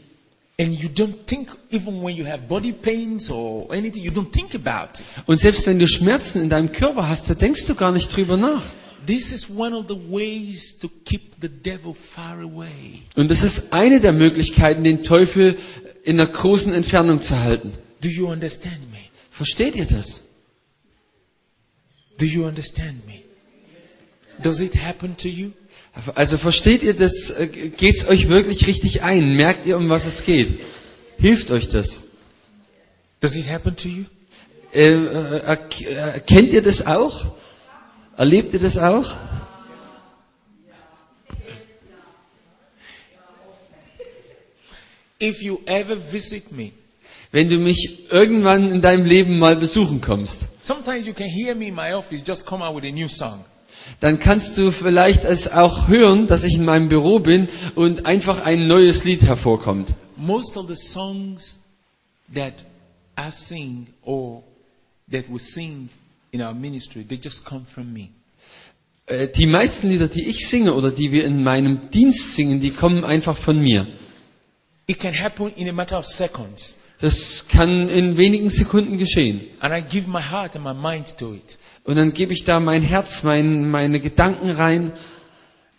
And 0.59 0.81
you 0.81 0.89
don't 0.89 1.25
think, 1.27 1.49
even 1.69 2.01
when 2.01 2.15
you 2.15 2.25
have 2.25 2.39
body 2.47 2.71
pains 2.71 3.29
or 3.29 3.69
anything, 3.71 4.03
you 4.03 4.09
don't 4.11 4.31
think 4.31 4.55
about 4.55 4.99
it. 4.99 5.05
Und 5.27 5.39
selbst 5.39 5.67
wenn 5.67 5.77
du 5.77 5.87
Schmerzen 5.87 6.41
in 6.41 6.49
deinem 6.49 6.71
Körper 6.71 7.07
hast, 7.07 7.29
da 7.29 7.35
denkst 7.35 7.67
du 7.67 7.75
gar 7.75 7.91
nicht 7.91 8.15
drüber 8.15 8.37
nach. 8.37 8.63
This 9.05 9.31
is 9.31 9.49
one 9.49 9.75
of 9.75 9.87
the 9.87 9.95
ways 10.09 10.77
to 10.79 10.89
keep 11.05 11.35
the 11.41 11.49
devil 11.49 11.93
far 11.93 12.41
away. 12.41 13.03
Und 13.15 13.29
das 13.29 13.43
ist 13.43 13.73
eine 13.73 13.99
der 13.99 14.13
Möglichkeiten, 14.13 14.83
den 14.83 15.03
Teufel 15.03 15.57
in 16.03 16.19
einer 16.19 16.29
großen 16.29 16.73
Entfernung 16.73 17.21
zu 17.21 17.39
halten. 17.39 17.73
Do 18.01 18.09
you 18.09 18.27
understand 18.27 18.79
me? 18.91 18.97
Versteht 19.31 19.75
ihr 19.75 19.85
das? 19.85 20.21
Do 22.17 22.25
you 22.25 22.45
understand 22.45 23.05
me? 23.05 23.23
Does 24.41 24.61
it 24.61 24.75
happen 24.75 25.15
to 25.17 25.27
you? 25.27 25.51
Also 26.15 26.37
versteht 26.37 26.83
ihr 26.83 26.93
das? 26.93 27.29
Äh, 27.31 27.47
Geht's 27.47 28.07
euch 28.07 28.27
wirklich 28.29 28.67
richtig 28.67 29.01
ein? 29.01 29.35
Merkt 29.35 29.65
ihr, 29.65 29.77
um 29.77 29.89
was 29.89 30.05
es 30.05 30.23
geht? 30.23 30.59
Hilft 31.17 31.51
euch 31.51 31.67
das? 31.67 32.01
Does 33.21 33.35
it 33.35 33.47
happen 33.49 33.75
to 33.75 33.87
you? 33.87 34.03
Äh, 34.73 34.93
äh, 34.93 35.37
äh, 35.39 36.19
kennt 36.19 36.51
ihr 36.51 36.61
das 36.61 36.85
auch? 36.85 37.35
Erlebt 38.17 38.53
ihr 38.53 38.59
das 38.59 38.77
auch? 38.77 39.13
If 45.21 45.41
you 45.41 45.59
ever 45.65 45.95
visit 46.11 46.51
me, 46.51 46.71
Wenn 47.31 47.49
du 47.49 47.57
mich 47.57 48.11
irgendwann 48.11 48.71
in 48.71 48.81
deinem 48.81 49.05
Leben 49.05 49.39
mal 49.39 49.55
besuchen 49.55 49.99
kommst, 49.99 50.45
sometimes 50.61 51.05
you 51.05 51.13
can 51.13 51.27
hear 51.27 51.55
me 51.55 51.67
in 51.67 51.75
my 51.75 51.93
office 51.93 52.21
just 52.25 52.45
come 52.45 52.63
out 52.63 52.75
with 52.75 52.83
a 52.89 52.91
new 52.91 53.07
song. 53.07 53.43
dann 53.99 54.19
kannst 54.19 54.57
du 54.57 54.71
vielleicht 54.71 55.23
es 55.23 55.51
auch 55.51 55.87
hören, 55.87 56.27
dass 56.27 56.43
ich 56.43 56.55
in 56.55 56.65
meinem 56.65 56.89
Büro 56.89 57.19
bin 57.19 57.47
und 57.75 58.05
einfach 58.05 58.45
ein 58.45 58.67
neues 58.67 59.03
Lied 59.03 59.23
hervorkommt. 59.23 59.93
Most 60.17 60.57
of 60.57 60.67
the 60.67 60.75
songs 60.75 61.59
that 62.33 62.65
I 63.17 63.29
sing 63.29 63.87
or 64.03 64.43
that 65.11 65.25
we 65.29 65.39
sing 65.39 65.89
in 66.35 66.41
our 66.41 66.53
ministry, 66.53 67.03
they 67.03 67.17
just 67.23 67.45
come 67.45 67.65
from 67.65 67.91
me. 67.93 68.09
Äh, 69.07 69.27
Die 69.29 69.47
meisten 69.47 69.89
Lieder, 69.89 70.07
die 70.07 70.27
ich 70.27 70.47
singe 70.47 70.73
oder 70.73 70.91
die 70.91 71.11
wir 71.11 71.25
in 71.25 71.43
meinem 71.43 71.89
Dienst 71.91 72.35
singen, 72.35 72.59
die 72.59 72.71
kommen 72.71 73.03
einfach 73.03 73.37
von 73.37 73.59
mir. 73.59 73.87
It 74.87 74.99
can 74.99 75.13
happen 75.13 75.51
in 75.55 75.67
a 75.69 75.73
matter 75.73 75.97
of 75.97 76.05
seconds. 76.05 76.77
Das 76.99 77.47
kann 77.47 77.89
in 77.89 78.17
wenigen 78.17 78.49
Sekunden 78.49 78.97
geschehen. 78.97 79.41
And 79.59 79.73
I 79.73 79.81
give 79.81 80.09
my 80.09 80.21
heart 80.21 80.55
and 80.55 80.63
my 80.63 80.73
mind 80.73 81.17
to 81.17 81.33
it. 81.33 81.57
Und 81.83 81.95
dann 81.97 82.13
gebe 82.13 82.33
ich 82.33 82.43
da 82.43 82.59
mein 82.59 82.81
Herz, 82.81 83.23
mein, 83.23 83.69
meine 83.69 83.99
Gedanken 83.99 84.49
rein. 84.51 84.91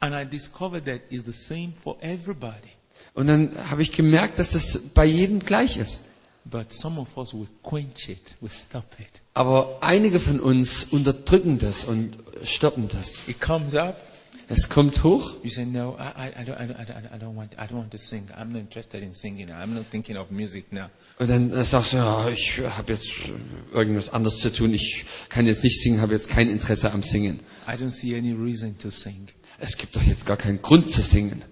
And 0.00 0.14
I 0.14 0.24
discover 0.28 0.82
that 0.84 1.00
it's 1.10 1.24
the 1.24 1.32
same 1.32 1.72
for 1.82 1.96
everybody. 2.00 2.68
Und 3.14 3.28
dann 3.28 3.56
habe 3.70 3.82
ich 3.82 3.92
gemerkt, 3.92 4.38
dass 4.38 4.54
es 4.54 4.88
bei 4.94 5.04
jedem 5.06 5.40
gleich 5.40 5.78
ist. 5.78 6.02
But 6.48 6.72
some 6.72 7.00
of 7.00 7.16
us 7.18 7.34
will 7.34 7.48
quench 7.62 8.08
it, 8.08 8.36
will 8.40 8.50
stop 8.50 8.86
it. 9.00 9.20
Aber 9.34 9.78
einige 9.80 10.20
von 10.20 10.38
uns 10.38 10.84
unterdrücken 10.84 11.58
das 11.58 11.84
und 11.84 12.16
stoppen 12.44 12.86
das. 12.88 13.26
It 13.26 13.40
comes 13.40 13.74
up, 13.74 13.96
Es 14.48 14.68
kommt 14.68 15.02
hoch 15.02 15.34
you 15.42 15.50
say, 15.50 15.64
No, 15.64 15.96
I, 15.98 16.28
I, 16.28 16.42
I, 16.42 16.44
don't, 16.44 16.60
I, 16.60 16.84
don't, 16.84 17.12
I, 17.12 17.18
don't, 17.18 17.34
want, 17.34 17.54
I 17.58 17.66
don't 17.66 17.78
want 17.78 17.90
to 17.90 17.98
sing. 17.98 18.28
I'm 18.36 18.52
not 18.52 18.60
interested 18.60 19.02
in 19.02 19.12
singing. 19.12 19.50
I'm 19.50 19.74
not 19.74 19.86
thinking 19.90 20.16
of 20.16 20.30
music 20.30 20.72
now. 20.72 20.88
und 21.18 21.28
dann 21.28 21.64
sagst 21.64 21.94
du, 21.94 21.96
ja, 21.96 22.28
ich 22.28 22.60
habe 22.60 22.92
jetzt 22.92 23.08
irgendwas 23.72 24.10
anderes 24.10 24.38
zu 24.38 24.52
tun. 24.52 24.72
Ich 24.72 25.04
kann 25.30 25.46
jetzt 25.46 25.64
nicht 25.64 25.80
singen, 25.80 26.00
habe 26.00 26.12
jetzt 26.12 26.28
kein 26.28 26.48
Interesse 26.48 26.92
am 26.92 27.02
Singen. 27.02 27.40
I 27.66 27.72
don't 27.72 27.90
see 27.90 28.16
any 28.16 28.32
reason 28.32 28.78
to 28.78 28.90
sing. 28.90 29.26
Es 29.58 29.76
gibt 29.76 29.96
doch 29.96 30.02
jetzt 30.02 30.26
gar 30.26 30.36
keinen 30.36 30.62
Grund 30.62 30.90
zu 30.90 31.02
singen. 31.02 31.42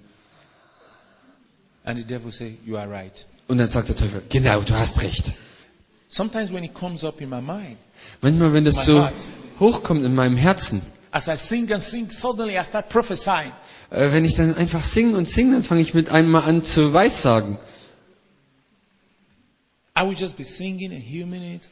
And 1.85 1.99
the 1.99 2.05
devil 2.05 2.31
say, 2.31 2.59
You 2.65 2.77
are 2.77 2.89
right. 2.89 3.27
Und 3.49 3.59
dann 3.59 3.69
sagt 3.69 3.89
der 3.89 3.97
Teufel, 3.97 4.23
genau, 4.29 4.61
du 4.63 4.75
hast 4.75 5.03
recht. 5.03 5.33
Sometimes 6.09 6.53
when 6.53 6.65
it 6.65 6.75
comes 6.75 7.05
up 7.05 7.21
in 7.21 7.29
my 7.29 7.41
mind, 7.41 7.77
Manchmal, 8.21 8.53
wenn 8.53 8.65
my 8.65 8.71
das 8.71 8.85
so 8.85 9.01
heart, 9.03 9.27
hochkommt 9.61 10.05
in 10.05 10.15
meinem 10.15 10.37
Herzen, 10.37 10.81
As 11.11 11.29
I 11.29 11.37
sing 11.37 11.71
and 11.73 11.81
sing, 11.83 12.11
suddenly 12.11 12.59
I 12.59 12.65
start 12.65 12.89
prophesying. 12.89 13.53
äh, 13.91 14.11
wenn 14.13 14.25
ich 14.25 14.35
dann 14.35 14.55
einfach 14.57 14.83
singe 14.83 15.17
und 15.17 15.29
singe, 15.29 15.53
dann 15.55 15.63
fange 15.65 15.81
ich 15.81 15.95
mit 15.95 16.09
einem 16.11 16.31
mal 16.31 16.41
an 16.45 16.65
zu 16.65 16.93
weissagen. 16.93 17.59
I 19.97 20.03
will 20.03 20.17
just 20.17 20.37
be 20.37 20.45
singing 20.45 20.93
and 20.93 21.03
humming 21.03 21.43
it. 21.55 21.69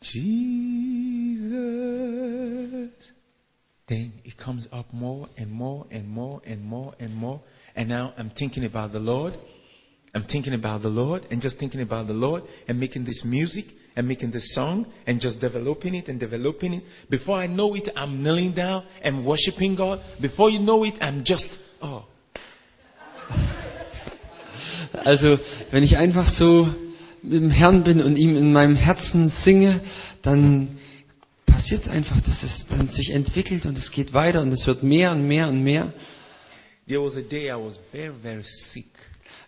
Jesus. 0.00 1.52
Then 3.86 4.12
it 4.24 4.36
comes 4.36 4.68
up 4.72 4.92
more 4.92 5.28
and 5.36 5.50
more 5.52 5.86
and 5.90 6.08
more 6.08 6.40
and 6.44 6.64
more 6.64 6.94
and 6.98 7.14
more. 7.14 7.40
And 7.76 7.88
now 7.88 8.12
I'm 8.18 8.30
thinking 8.30 8.64
about 8.64 8.92
the 8.92 8.98
Lord. 8.98 9.36
I'm 10.14 10.24
thinking 10.24 10.54
about 10.54 10.82
the 10.82 10.90
Lord 10.90 11.26
and 11.30 11.40
just 11.40 11.58
thinking 11.58 11.80
about 11.80 12.06
the 12.06 12.12
Lord 12.14 12.42
and 12.68 12.78
making 12.80 13.04
this 13.04 13.24
music 13.24 13.66
and 13.96 14.08
making 14.08 14.30
this 14.30 14.52
song 14.52 14.86
and 15.06 15.20
just 15.20 15.40
developing 15.40 15.94
it 15.94 16.08
and 16.08 16.18
developing 16.18 16.74
it. 16.74 16.84
Before 17.08 17.36
I 17.36 17.46
know 17.46 17.74
it, 17.74 17.88
I'm 17.96 18.22
kneeling 18.22 18.52
down 18.52 18.84
and 19.02 19.24
worshiping 19.24 19.74
God. 19.74 20.00
Before 20.20 20.50
you 20.50 20.58
know 20.58 20.84
it, 20.84 20.98
I'm 21.02 21.24
just, 21.24 21.60
oh, 21.80 22.04
Also, 25.04 25.38
wenn 25.70 25.82
ich 25.82 25.96
einfach 25.96 26.28
so 26.28 26.68
mit 27.22 27.40
dem 27.40 27.50
Herrn 27.50 27.84
bin 27.84 28.02
und 28.02 28.16
ihm 28.16 28.36
in 28.36 28.52
meinem 28.52 28.76
Herzen 28.76 29.28
singe, 29.28 29.80
dann 30.22 30.76
passiert 31.46 31.82
es 31.82 31.88
einfach, 31.88 32.20
dass 32.20 32.42
es 32.42 32.66
dann 32.66 32.88
sich 32.88 33.10
entwickelt 33.10 33.66
und 33.66 33.78
es 33.78 33.90
geht 33.90 34.12
weiter 34.12 34.40
und 34.42 34.52
es 34.52 34.66
wird 34.66 34.82
mehr 34.82 35.12
und 35.12 35.26
mehr 35.26 35.48
und 35.48 35.62
mehr. 35.62 35.92
there 36.88 37.00
was 37.00 37.16
a 37.16 37.22
day 37.22 37.48
I 37.50 37.54
was 37.56 37.76
very, 37.76 38.12
very 38.22 38.44
sick. 38.44 38.86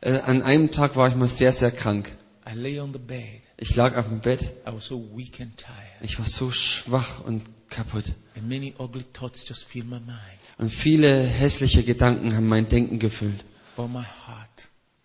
Äh, 0.00 0.20
an 0.20 0.42
einem 0.42 0.70
Tag 0.70 0.96
war 0.96 1.08
ich 1.08 1.14
mal 1.14 1.28
sehr, 1.28 1.52
sehr 1.52 1.70
krank. 1.70 2.12
I 2.46 2.54
lay 2.54 2.78
on 2.80 2.92
the 2.92 2.98
bed. 2.98 3.40
Ich 3.56 3.74
lag 3.76 3.96
auf 3.96 4.08
dem 4.08 4.20
Bett, 4.20 4.42
I 4.66 4.72
was 4.72 4.86
so 4.86 4.98
weak 5.14 5.40
and 5.40 5.56
tired. 5.56 6.02
ich 6.02 6.18
war 6.18 6.26
so 6.26 6.50
schwach 6.50 7.24
und 7.24 7.42
kaputt. 7.70 8.12
And 8.36 8.48
many 8.48 8.74
ugly 8.78 9.04
thoughts 9.12 9.44
just 9.48 9.64
filled 9.64 9.88
my 9.88 9.98
mind. 10.00 10.18
Und 10.58 10.72
viele 10.72 11.22
hässliche 11.22 11.82
Gedanken 11.82 12.34
haben 12.34 12.46
mein 12.48 12.68
Denken 12.68 12.98
gefüllt. 12.98 13.44
But 13.76 13.88
my 13.90 14.02
heart, 14.26 14.43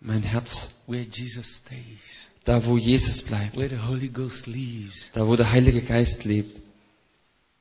Mein 0.00 0.22
Herz, 0.22 0.70
where 0.86 1.02
Jesus 1.02 1.56
stays, 1.56 2.30
da 2.44 2.64
wo 2.64 2.78
Jesus 2.78 3.22
bleibt, 3.22 3.56
where 3.56 3.68
the 3.68 3.76
Holy 3.86 4.08
Ghost 4.08 4.46
lives, 4.46 5.10
da 5.12 5.26
wo 5.26 5.36
der 5.36 5.50
Heilige 5.52 5.82
Geist 5.82 6.24
lebt, 6.24 6.60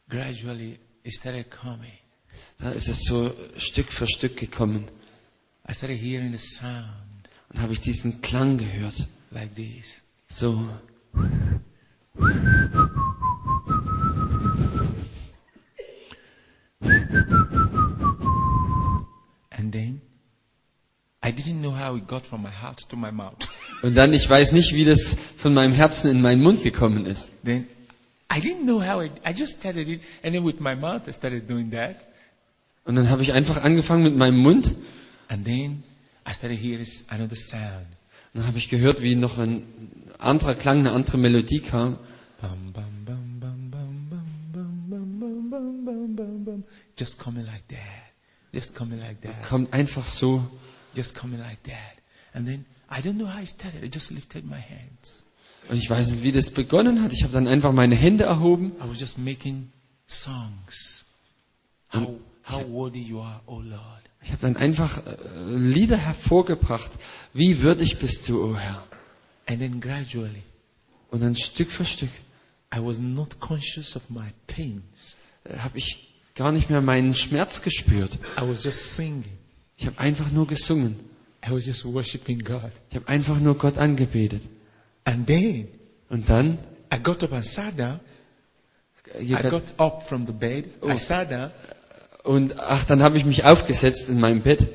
gradually 0.07 0.79
it 1.03 1.13
started 1.13 1.49
coming. 1.51 1.91
da 2.57 2.71
ist 2.71 2.87
es 2.87 3.03
so 3.03 3.33
Stück 3.57 3.91
für 3.91 4.07
Stück 4.07 4.37
gekommen. 4.37 4.85
I 5.69 5.73
started 5.73 5.97
hearing 5.99 6.31
the 6.31 6.39
sound 6.39 7.29
Und 7.49 7.59
habe 7.61 7.73
ich 7.73 7.81
diesen 7.81 8.21
Klang 8.21 8.57
gehört. 8.57 9.05
like 9.31 9.53
this. 9.55 10.01
So. 10.29 10.57
And 19.51 19.71
then 19.71 20.01
I 21.18 21.18
didn't 21.18 21.18
know 21.18 21.18
how 21.18 21.18
it 21.18 21.18
got 21.18 21.18
from 21.18 21.18
my 21.18 21.18
heart 21.18 21.18
to 21.18 21.18
my 21.18 21.18
mouth. 21.18 21.18
Und 23.81 23.95
dann, 23.95 24.13
ich 24.13 24.29
weiß 24.29 24.51
nicht, 24.51 24.73
wie 24.73 24.85
das 24.85 25.15
von 25.37 25.53
meinem 25.53 25.73
Herzen 25.73 26.11
in 26.11 26.21
meinen 26.21 26.41
Mund 26.41 26.63
gekommen 26.63 27.05
ist. 27.05 27.29
then 27.43 27.67
I 28.31 28.39
didn't 28.39 28.65
know 28.65 28.79
how 28.79 29.01
it, 29.01 29.11
I 29.25 29.31
just 29.31 29.57
started 29.59 29.87
it, 29.89 30.01
and 30.23 30.33
then 30.35 30.45
with 30.45 30.59
my 30.59 30.75
mouth 30.75 31.07
I 31.07 31.13
started 31.13 31.49
doing 31.49 31.71
that. 31.71 32.05
Und 32.85 32.95
dann 32.95 33.09
habe 33.09 33.23
ich 33.23 33.33
einfach 33.33 33.63
angefangen 33.63 34.03
mit 34.03 34.15
meinem 34.15 34.37
Mund. 34.37 34.75
And 35.27 35.45
then 35.45 35.83
I 36.27 36.33
started 36.33 36.59
hearing 36.59 36.85
another 37.09 37.35
sound. 37.35 37.87
Und 38.33 38.41
dann 38.41 38.47
habe 38.47 38.59
ich 38.59 38.69
gehört, 38.69 39.01
wie 39.01 39.15
noch 39.15 39.39
ein 39.39 39.65
anderer 40.19 40.53
Klang, 40.53 40.79
eine 40.79 40.91
andere 40.91 41.17
Melodie 41.17 41.59
kam. 41.59 41.97
Bum, 42.41 42.71
bum, 42.71 43.05
bum, 43.05 43.39
bum, 43.39 43.71
bum, 43.71 44.51
bum, 44.51 44.89
bum, 44.89 45.49
bum, 45.49 45.85
bum, 45.85 46.15
bum, 46.15 46.45
bum. 46.45 46.63
Just 46.97 47.19
coming 47.19 47.45
like 47.45 47.67
that. 47.69 47.77
Just 48.53 48.75
coming 48.75 48.99
like 48.99 49.21
that. 49.21 49.43
Kommt 49.47 49.73
einfach 49.73 50.07
so. 50.07 50.43
Just 50.99 51.15
coming 51.15 51.39
like 51.39 51.63
that. 51.63 51.95
And 52.33 52.45
then 52.45 52.65
I 52.89 52.99
don't 52.99 53.17
know 53.17 53.25
how 53.25 53.41
it 53.41 53.47
started. 53.47 53.85
I 53.85 53.87
just 53.87 54.11
lifted 54.11 54.45
my 54.45 54.59
hands. 54.59 55.23
Und 55.69 55.77
ich 55.77 55.89
weiß 55.89 56.11
nicht, 56.11 56.23
wie 56.23 56.33
das 56.33 56.51
begonnen 56.51 57.01
hat. 57.01 57.13
Ich 57.13 57.23
habe 57.23 57.31
dann 57.31 57.47
einfach 57.47 57.71
meine 57.71 57.95
Hände 57.95 58.25
erhoben. 58.25 58.73
I 58.83 58.89
was 58.89 58.99
just 58.99 59.17
making 59.17 59.71
songs. 60.07 61.05
How, 61.93 62.19
how 62.43 62.67
worthy 62.67 62.99
you 63.01 63.21
are, 63.21 63.39
oh 63.45 63.61
Lord. 63.61 64.03
Ich 64.21 64.31
habe 64.31 64.41
dann 64.41 64.57
einfach 64.57 65.05
äh, 65.07 65.15
Lieder 65.55 65.95
hervorgebracht. 65.95 66.91
Wie 67.33 67.61
würdig 67.61 67.97
bist 67.99 68.27
du, 68.27 68.43
o 68.43 68.51
oh 68.51 68.57
Herr? 68.57 68.83
And 69.47 69.59
then 69.59 69.79
gradually, 69.79 70.43
Und 71.11 71.23
dann 71.23 71.37
Stück 71.37 71.71
für 71.71 71.85
Stück 71.85 72.11
I 72.75 72.79
was 72.79 72.99
not 72.99 73.39
conscious 73.39 73.95
of 73.95 74.09
my 74.09 74.27
pains. 74.47 75.17
äh, 75.45 75.59
habe 75.59 75.77
ich 75.77 76.09
gar 76.35 76.51
nicht 76.51 76.69
mehr 76.69 76.81
meinen 76.81 77.15
Schmerz 77.15 77.61
gespürt. 77.61 78.19
I 78.37 78.41
was 78.41 78.65
just 78.65 78.95
singing. 78.97 79.38
Ich 79.79 79.85
habe 79.87 79.97
einfach 79.97 80.29
nur 80.31 80.45
gesungen. 80.45 80.99
I 81.47 81.51
was 81.51 81.65
just 81.65 81.85
worshiping 81.85 82.39
God. 82.43 82.71
Ich 82.89 82.97
habe 82.97 83.07
einfach 83.07 83.39
nur 83.39 83.57
Gott 83.57 83.77
angebetet. 83.77 84.41
And 85.05 85.25
then 85.25 85.69
Und 86.09 86.27
dann, 86.29 86.57
I 86.93 86.99
got 87.01 87.23
up 87.23 87.31
and 87.31 87.45
sat 87.45 87.79
down. 87.79 88.01
I 89.19 89.33
got 89.49 89.63
up 89.77 90.05
from 90.07 90.25
the 90.27 90.33
bed. 90.33 90.65
I 90.83 90.97
sat 90.97 91.31
down. 91.31 91.51
und 92.23 92.59
ach, 92.59 92.83
dann 92.83 93.01
habe 93.01 93.17
ich 93.17 93.23
mich 93.25 93.45
aufgesetzt 93.45 94.09
in 94.09 94.19
meinem 94.19 94.41
Bett. 94.41 94.67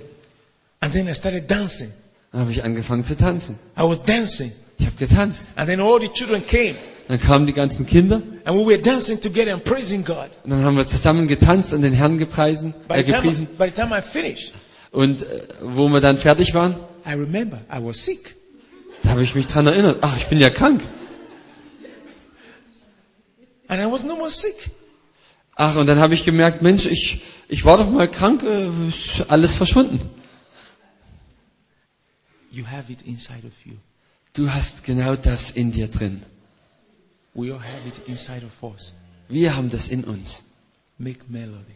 And 0.80 0.92
then 0.92 1.06
I 1.06 1.14
started 1.14 1.50
dancing. 1.50 1.92
Dann 2.32 2.40
habe 2.42 2.52
ich 2.52 2.64
angefangen 2.64 3.04
zu 3.04 3.14
tanzen. 3.16 3.58
I 3.76 3.82
was 3.82 4.02
dancing. 4.02 4.52
Ich 4.78 4.86
habe 4.86 4.96
getanzt. 4.96 5.50
And 5.56 5.68
then 5.68 5.80
all 5.80 6.00
the 6.00 6.08
children 6.08 6.44
came. 6.46 6.76
Dann 7.08 7.20
kamen 7.20 7.46
die 7.46 7.52
ganzen 7.52 7.84
Kinder 7.86 8.22
And 8.46 8.58
we 8.58 8.64
were 8.64 8.78
dancing 8.78 9.20
together 9.20 9.52
and 9.52 9.62
praising 9.64 10.02
God. 10.02 10.30
und 10.44 10.50
dann 10.50 10.64
haben 10.64 10.76
wir 10.78 10.86
zusammen 10.86 11.28
getanzt 11.28 11.74
und 11.74 11.82
den 11.82 11.92
Herrn 11.92 12.16
gepreisen, 12.16 12.72
By 12.88 12.94
äh, 12.94 13.02
the 13.02 13.10
time, 13.10 13.16
gepriesen. 13.22 13.46
by 13.58 13.64
the 13.66 13.70
time 13.72 13.96
I 13.98 14.00
finished, 14.00 14.54
Und 14.94 15.22
äh, 15.22 15.48
wo 15.60 15.88
wir 15.88 16.00
dann 16.00 16.16
fertig 16.16 16.54
waren, 16.54 16.76
I 17.04 17.14
remember 17.14 17.60
I 17.68 17.82
was 17.82 18.04
sick. 18.04 18.36
da 19.02 19.10
habe 19.10 19.24
ich 19.24 19.34
mich 19.34 19.48
dran 19.48 19.66
erinnert. 19.66 19.98
Ach, 20.02 20.16
ich 20.16 20.26
bin 20.28 20.38
ja 20.38 20.50
krank. 20.50 20.82
And 23.66 23.82
I 23.82 23.90
was 23.90 24.04
no 24.04 24.14
more 24.14 24.30
sick. 24.30 24.70
Ach, 25.56 25.74
und 25.74 25.86
dann 25.86 25.98
habe 25.98 26.14
ich 26.14 26.24
gemerkt, 26.24 26.62
Mensch, 26.62 26.86
ich, 26.86 27.22
ich 27.48 27.64
war 27.64 27.76
doch 27.76 27.90
mal 27.90 28.08
krank, 28.08 28.44
äh, 28.44 28.70
alles 29.26 29.56
verschwunden. 29.56 29.98
You 32.52 32.64
have 32.64 32.92
it 32.92 33.02
inside 33.02 33.44
of 33.48 33.66
you. 33.66 33.74
Du 34.32 34.52
hast 34.52 34.84
genau 34.84 35.16
das 35.16 35.50
in 35.50 35.72
dir 35.72 35.88
drin. 35.88 36.22
We 37.34 37.52
all 37.52 37.58
have 37.58 37.88
it 37.88 38.00
inside 38.06 38.42
of 38.46 38.62
us. 38.62 38.94
Wir 39.28 39.56
haben 39.56 39.70
das 39.70 39.88
in 39.88 40.04
uns. 40.04 40.44
Make 40.98 41.24
melody. 41.28 41.74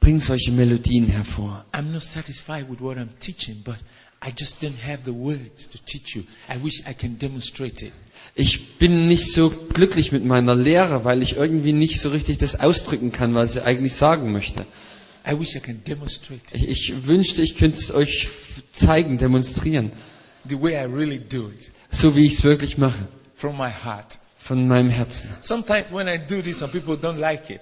Bring 0.00 0.20
solche 0.20 0.50
Melodien 0.50 1.06
hervor. 1.06 1.64
I'm 1.72 1.92
not 1.92 2.02
satisfied 2.02 2.68
with 2.70 2.80
what 2.80 2.96
I'm 2.96 3.10
teaching, 3.20 3.62
but 3.64 3.76
I 4.22 4.32
just 4.36 4.62
don't 4.62 4.78
have 4.86 5.04
the 5.04 5.12
words 5.12 5.68
to 5.68 5.78
teach 5.84 6.16
you. 6.16 6.24
I 6.48 6.56
wish 6.62 6.82
I 6.86 6.92
can 6.94 7.18
demonstrate 7.18 7.82
it. 7.86 7.92
Ich 8.34 8.78
bin 8.78 9.06
nicht 9.06 9.32
so 9.32 9.50
glücklich 9.50 10.12
mit 10.12 10.24
meiner 10.24 10.54
Lehre, 10.54 11.04
weil 11.04 11.22
ich 11.22 11.36
irgendwie 11.36 11.72
nicht 11.72 12.00
so 12.00 12.10
richtig 12.10 12.38
das 12.38 12.60
ausdrücken 12.60 13.12
kann, 13.12 13.34
was 13.34 13.56
ich 13.56 13.62
eigentlich 13.62 13.94
sagen 13.94 14.32
möchte. 14.32 14.66
I 15.26 15.38
wish 15.38 15.54
I 15.54 15.60
can 15.60 15.82
demonstrate 15.84 16.40
it 16.54 16.62
Ich, 16.68 16.90
ich 16.90 17.06
wünschte, 17.06 17.42
ich 17.42 17.56
könnte 17.56 17.78
es 17.78 17.92
euch 17.92 18.28
zeigen, 18.72 19.18
demonstrieren, 19.18 19.92
the 20.48 20.60
way 20.60 20.74
I 20.74 20.84
really 20.86 21.18
do 21.18 21.48
it 21.50 21.70
so 21.90 22.14
wie 22.16 22.24
ich 22.26 22.34
es 22.34 22.44
wirklich 22.44 22.78
mache, 22.78 23.06
from 23.34 23.56
my 23.56 23.68
heart. 23.70 24.18
von 24.38 24.66
meinem 24.66 24.90
Herzen. 24.90 25.28
Sometimes 25.42 25.92
when 25.92 26.08
I 26.08 26.18
do 26.18 26.40
this, 26.42 26.58
some 26.58 26.72
people 26.72 26.96
don't 26.96 27.18
like 27.18 27.50
it. 27.50 27.60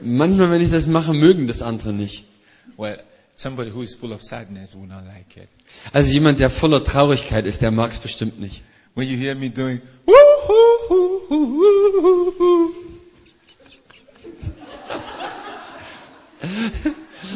Manchmal, 0.00 0.50
wenn 0.50 0.60
ich 0.60 0.70
das 0.70 0.86
mache, 0.86 1.14
mögen 1.14 1.46
das 1.46 1.62
andere 1.62 1.92
nicht. 1.92 2.24
Well, 2.76 3.02
somebody 3.34 3.70
who 3.70 3.82
is 3.82 3.94
full 3.94 4.12
of 4.12 4.22
sadness 4.22 4.74
will 4.74 4.86
not 4.86 5.04
like 5.06 5.36
it. 5.36 5.48
Also 5.92 6.12
jemand, 6.12 6.40
der 6.40 6.50
voller 6.50 6.84
Traurigkeit 6.84 7.46
ist, 7.46 7.62
der 7.62 7.70
mag 7.70 7.90
es 7.90 7.98
bestimmt 7.98 8.38
nicht. 8.40 8.62
When 8.94 9.08
you 9.08 9.16
hear 9.16 9.34
me 9.34 9.50
doing 9.50 9.80
woo 10.06 10.14
hoo 10.48 10.88
hoo 10.88 11.28
hoo 11.28 12.00
hoo 12.02 12.32
hoo, 12.38 12.74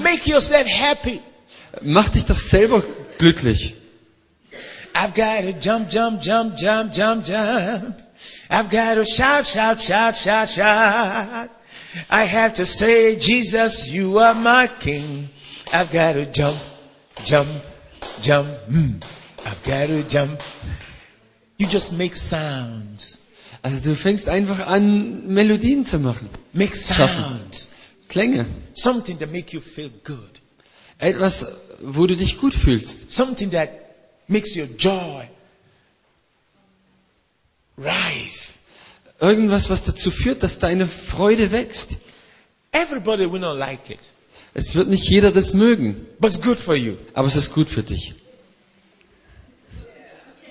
make 0.03 0.27
yourself 0.27 0.67
happy. 0.67 1.21
Mach 1.83 2.09
dich 2.09 2.25
doch 2.27 2.39
selber 2.39 2.83
glücklich. 3.19 3.77
I've 4.95 5.15
got 5.15 5.43
to 5.43 5.53
jump, 5.53 5.89
jump, 5.91 6.21
jump, 6.21 6.57
jump, 6.57 6.93
jump, 6.93 7.25
jump. 7.25 7.97
I've 8.51 8.69
got 8.71 8.95
to 8.95 9.05
shout, 9.05 9.47
shout, 9.47 9.81
shout, 9.81 10.17
shout, 10.17 10.49
shout. 10.49 11.51
I 12.09 12.25
have 12.25 12.55
to 12.55 12.67
say, 12.67 13.17
Jesus, 13.17 13.89
you 13.89 14.19
are 14.19 14.35
my 14.35 14.67
King. 14.67 15.29
I've 15.73 15.91
got 15.91 16.15
to 16.15 16.27
jump, 16.27 16.59
jump, 17.25 17.49
jump. 18.23 18.49
Mm. 18.69 19.05
I've 19.47 19.63
got 19.63 19.87
to 19.87 20.03
jump. 20.05 20.41
You 21.59 21.67
just 21.67 21.93
make 21.93 22.17
sounds. 22.17 23.19
Also 23.63 23.91
du 23.91 23.97
fängst 23.97 24.29
einfach 24.29 24.67
an, 24.67 25.27
Melodien 25.29 25.85
zu 25.85 25.99
machen. 25.99 26.29
Make 26.53 26.75
sounds. 26.75 27.69
Klänge. 28.09 28.47
Something 28.75 29.19
that 29.19 29.31
make 29.31 29.53
you 29.53 29.61
feel 29.61 29.91
good. 30.05 30.41
Etwas, 30.99 31.47
wo 31.83 32.07
du 32.07 32.17
dich 32.17 32.39
gut 32.39 32.55
fühlst. 32.55 33.11
Something 33.11 33.51
that 33.51 33.71
makes 34.29 34.57
your 34.57 34.67
joy 34.67 35.29
rise. 37.77 38.60
Irgendwas, 39.21 39.69
was 39.69 39.83
dazu 39.83 40.11
führt, 40.11 40.43
dass 40.43 40.59
deine 40.59 40.87
Freude 40.87 41.53
wächst. 41.53 41.97
Everybody 42.73 43.31
will 43.31 43.41
not 43.41 43.59
like 43.59 43.91
it, 43.91 43.99
Es 44.55 44.75
wird 44.75 44.89
nicht 44.89 45.09
jeder 45.09 45.31
das 45.31 45.53
mögen, 45.55 46.07
but 46.19 46.31
it's 46.31 46.41
good 46.41 46.59
for 46.59 46.75
you. 46.75 46.97
aber 47.15 47.29
es 47.29 47.37
ist 47.37 47.53
gut 47.53 47.69
für 47.69 47.83
dich. 47.83 48.15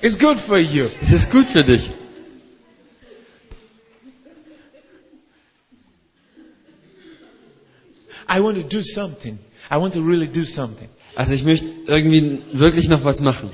It's 0.01 0.17
good 0.17 0.37
for 0.39 0.57
you. 0.57 0.87
Es 1.01 1.11
ist 1.11 1.31
gut 1.31 1.47
für 1.47 1.63
dich. 1.63 1.89
I 8.27 8.39
want 8.39 8.57
to 8.57 8.63
do 8.63 8.81
something. 8.83 9.39
I 9.71 9.77
want 9.77 9.93
to 9.95 10.01
really 10.01 10.27
do 10.27 10.45
something. 10.45 10.87
Also 11.15 11.33
ich 11.33 11.43
möchte 11.43 11.67
irgendwie 11.87 12.41
wirklich 12.53 12.87
noch 12.87 13.03
was 13.03 13.21
machen. 13.21 13.49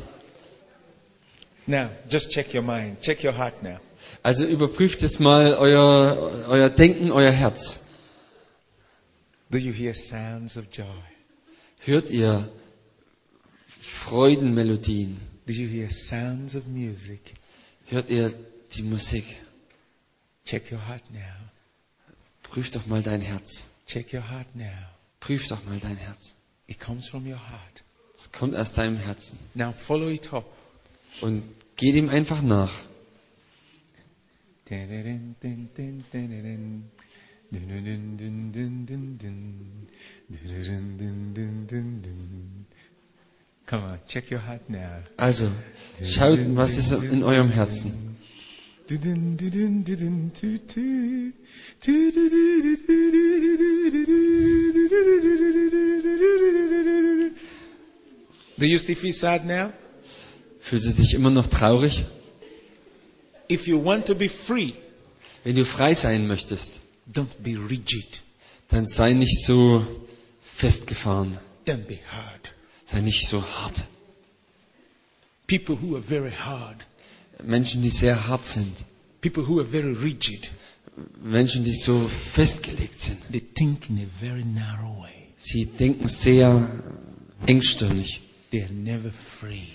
Now, 1.67 1.89
just 2.10 2.30
check 2.30 2.54
your 2.54 2.62
mind. 2.62 3.01
Check 3.01 3.23
your 3.23 3.34
heart 3.36 3.63
now. 3.63 3.80
Also 4.25 4.43
überprüft 4.43 5.03
jetzt 5.03 5.19
mal 5.19 5.53
euer, 5.53 6.47
euer 6.47 6.71
Denken, 6.71 7.11
euer 7.11 7.29
Herz. 7.29 7.81
Do 9.51 9.59
you 9.59 9.71
hear 9.71 9.93
sounds 9.93 10.57
of 10.57 10.65
joy? 10.71 10.88
Hört 11.81 12.09
ihr 12.09 12.51
Freudenmelodien? 13.79 15.19
Do 15.45 15.53
you 15.53 15.69
hear 15.69 15.91
sounds 15.91 16.55
of 16.55 16.65
music? 16.65 17.35
Hört 17.85 18.09
ihr 18.09 18.33
die 18.75 18.81
Musik? 18.81 19.25
Check 20.43 20.71
your 20.71 20.88
heart 20.88 21.03
now. 21.11 21.19
Prüf 22.41 22.71
doch 22.71 22.88
mal 22.88 23.03
dein 23.03 23.21
Herz. 23.21 23.67
Check 23.85 24.11
your 24.11 24.27
heart 24.27 24.47
now. 24.55 24.89
Prüf 25.19 25.47
doch 25.49 25.63
mal 25.65 25.77
dein 25.79 25.97
Herz. 25.97 26.35
It 26.65 26.79
comes 26.79 27.07
from 27.07 27.27
your 27.27 27.38
heart. 27.38 27.83
Es 28.15 28.31
kommt 28.31 28.55
aus 28.55 28.73
deinem 28.73 28.97
Herzen. 28.97 29.38
Now 29.53 29.71
follow 29.71 30.09
it 30.09 30.33
up. 30.33 30.51
Und 31.21 31.43
geh 31.75 31.91
dem 31.91 32.09
einfach 32.09 32.41
nach. 32.41 32.71
Come 32.71 32.88
on, 32.88 32.88
check 32.88 32.88
your 32.88 32.88
heart 32.88 32.89
now. 32.89 34.55
Also, 45.17 45.47
schaut, 46.04 46.39
was 46.56 46.78
ist 46.78 46.91
in 46.91 47.23
eurem 47.23 47.49
Herzen. 47.49 48.17
Do 58.58 58.65
you 58.65 58.78
still 58.80 58.95
feel 58.95 59.13
sad 59.13 59.45
now? 59.45 59.73
Fühlst 60.60 60.86
du 60.88 60.91
dich 60.93 61.13
immer 61.13 61.30
noch 61.30 61.47
traurig? 61.47 62.06
If 63.49 63.67
you 63.67 63.77
want 63.84 64.05
to 64.08 64.15
be 64.15 64.27
free, 64.29 64.73
Wenn 65.43 65.55
du 65.55 65.65
frei 65.65 65.93
sein 65.93 66.27
möchtest, 66.27 66.81
don't 67.12 67.36
be 67.43 67.55
rigid. 67.69 68.21
dann 68.69 68.88
sei 68.88 69.13
nicht 69.13 69.39
so 69.45 69.86
festgefahren. 70.43 71.38
Don't 71.65 71.86
be 71.88 71.99
hard. 72.12 72.49
Sei 72.86 73.01
nicht 73.01 73.27
so 73.27 73.41
hart. 73.43 73.84
People 75.47 75.75
who 75.75 75.95
are 75.95 76.01
very 76.01 76.31
hard, 76.31 76.77
Menschen, 77.43 77.81
die 77.84 77.91
sehr 77.91 78.27
hart 78.27 78.43
sind. 78.43 78.84
people 79.21 79.43
who 79.47 79.60
are 79.60 79.65
very 79.67 79.93
rigid, 79.93 80.51
Menschen, 81.21 81.63
die 81.63 81.73
so 81.75 82.08
festgelegt 82.34 82.99
sind. 83.01 83.19
they 83.31 83.39
think 83.41 83.89
in 83.89 83.99
a 83.99 84.08
very 84.19 84.43
narrow 84.43 85.01
way. 85.03 85.34
Sie 85.38 85.65
denken 85.65 86.08
sehr 86.08 86.67
engstirnig. 87.45 88.21
They 88.51 88.63
are 88.63 88.73
never 88.73 89.12
free. 89.12 89.67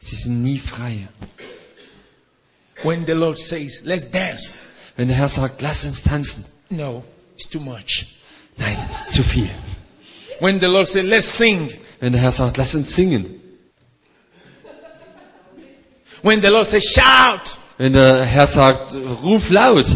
Sie 0.00 0.16
sind 0.16 0.42
nie 0.42 0.58
frei. 0.58 1.06
When 2.82 3.04
the 3.04 3.14
Lord 3.14 3.38
says, 3.38 3.82
let's 3.84 4.04
dance, 4.04 4.58
Wenn 4.96 5.08
der 5.08 5.16
Herr 5.16 5.28
sagt, 5.28 5.62
lass 5.62 5.84
uns 5.84 6.02
tanzen. 6.02 6.44
no, 6.70 7.04
it's 7.34 7.46
too 7.46 7.60
much. 7.60 8.18
Nein, 8.56 8.76
das 8.88 9.08
ist 9.08 9.14
zu 9.14 9.22
viel. 9.22 9.48
When 10.40 10.60
the 10.60 10.68
Lord 10.68 10.86
says, 10.88 11.04
let's 11.04 11.26
sing, 11.26 11.70
Wenn 12.00 12.12
der 12.12 12.20
Herr 12.20 12.32
sagt, 12.32 12.56
lass 12.56 12.74
uns 12.74 12.94
singen. 12.94 13.40
when 16.22 16.40
the 16.40 16.50
Lord 16.50 16.66
says, 16.66 16.84
shout, 16.84 17.56
Wenn 17.78 17.92
der 17.92 18.24
Herr 18.24 18.46
sagt, 18.46 18.94
ruf 19.22 19.50
laut. 19.50 19.86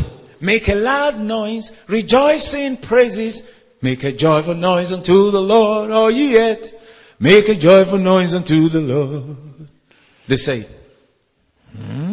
make 0.41 0.69
a 0.69 0.75
loud 0.75 1.19
noise, 1.21 1.73
rejoice 1.89 2.55
in 2.55 2.77
praises, 2.77 3.43
make 3.81 4.05
a 4.05 4.13
joyful 4.13 4.55
noise 4.55 4.93
unto 4.93 5.31
the 5.31 5.41
Lord, 5.41 5.91
oh 5.91 6.09
ye 6.09 6.33
yet, 6.33 6.73
make 7.19 7.49
a 7.49 7.55
joyful 7.55 7.99
noise 7.99 8.35
unto 8.35 8.69
the 8.69 8.81
Lord. 8.81 9.37
They 10.29 10.37
say, 10.37 10.67
hmm? 11.77 12.12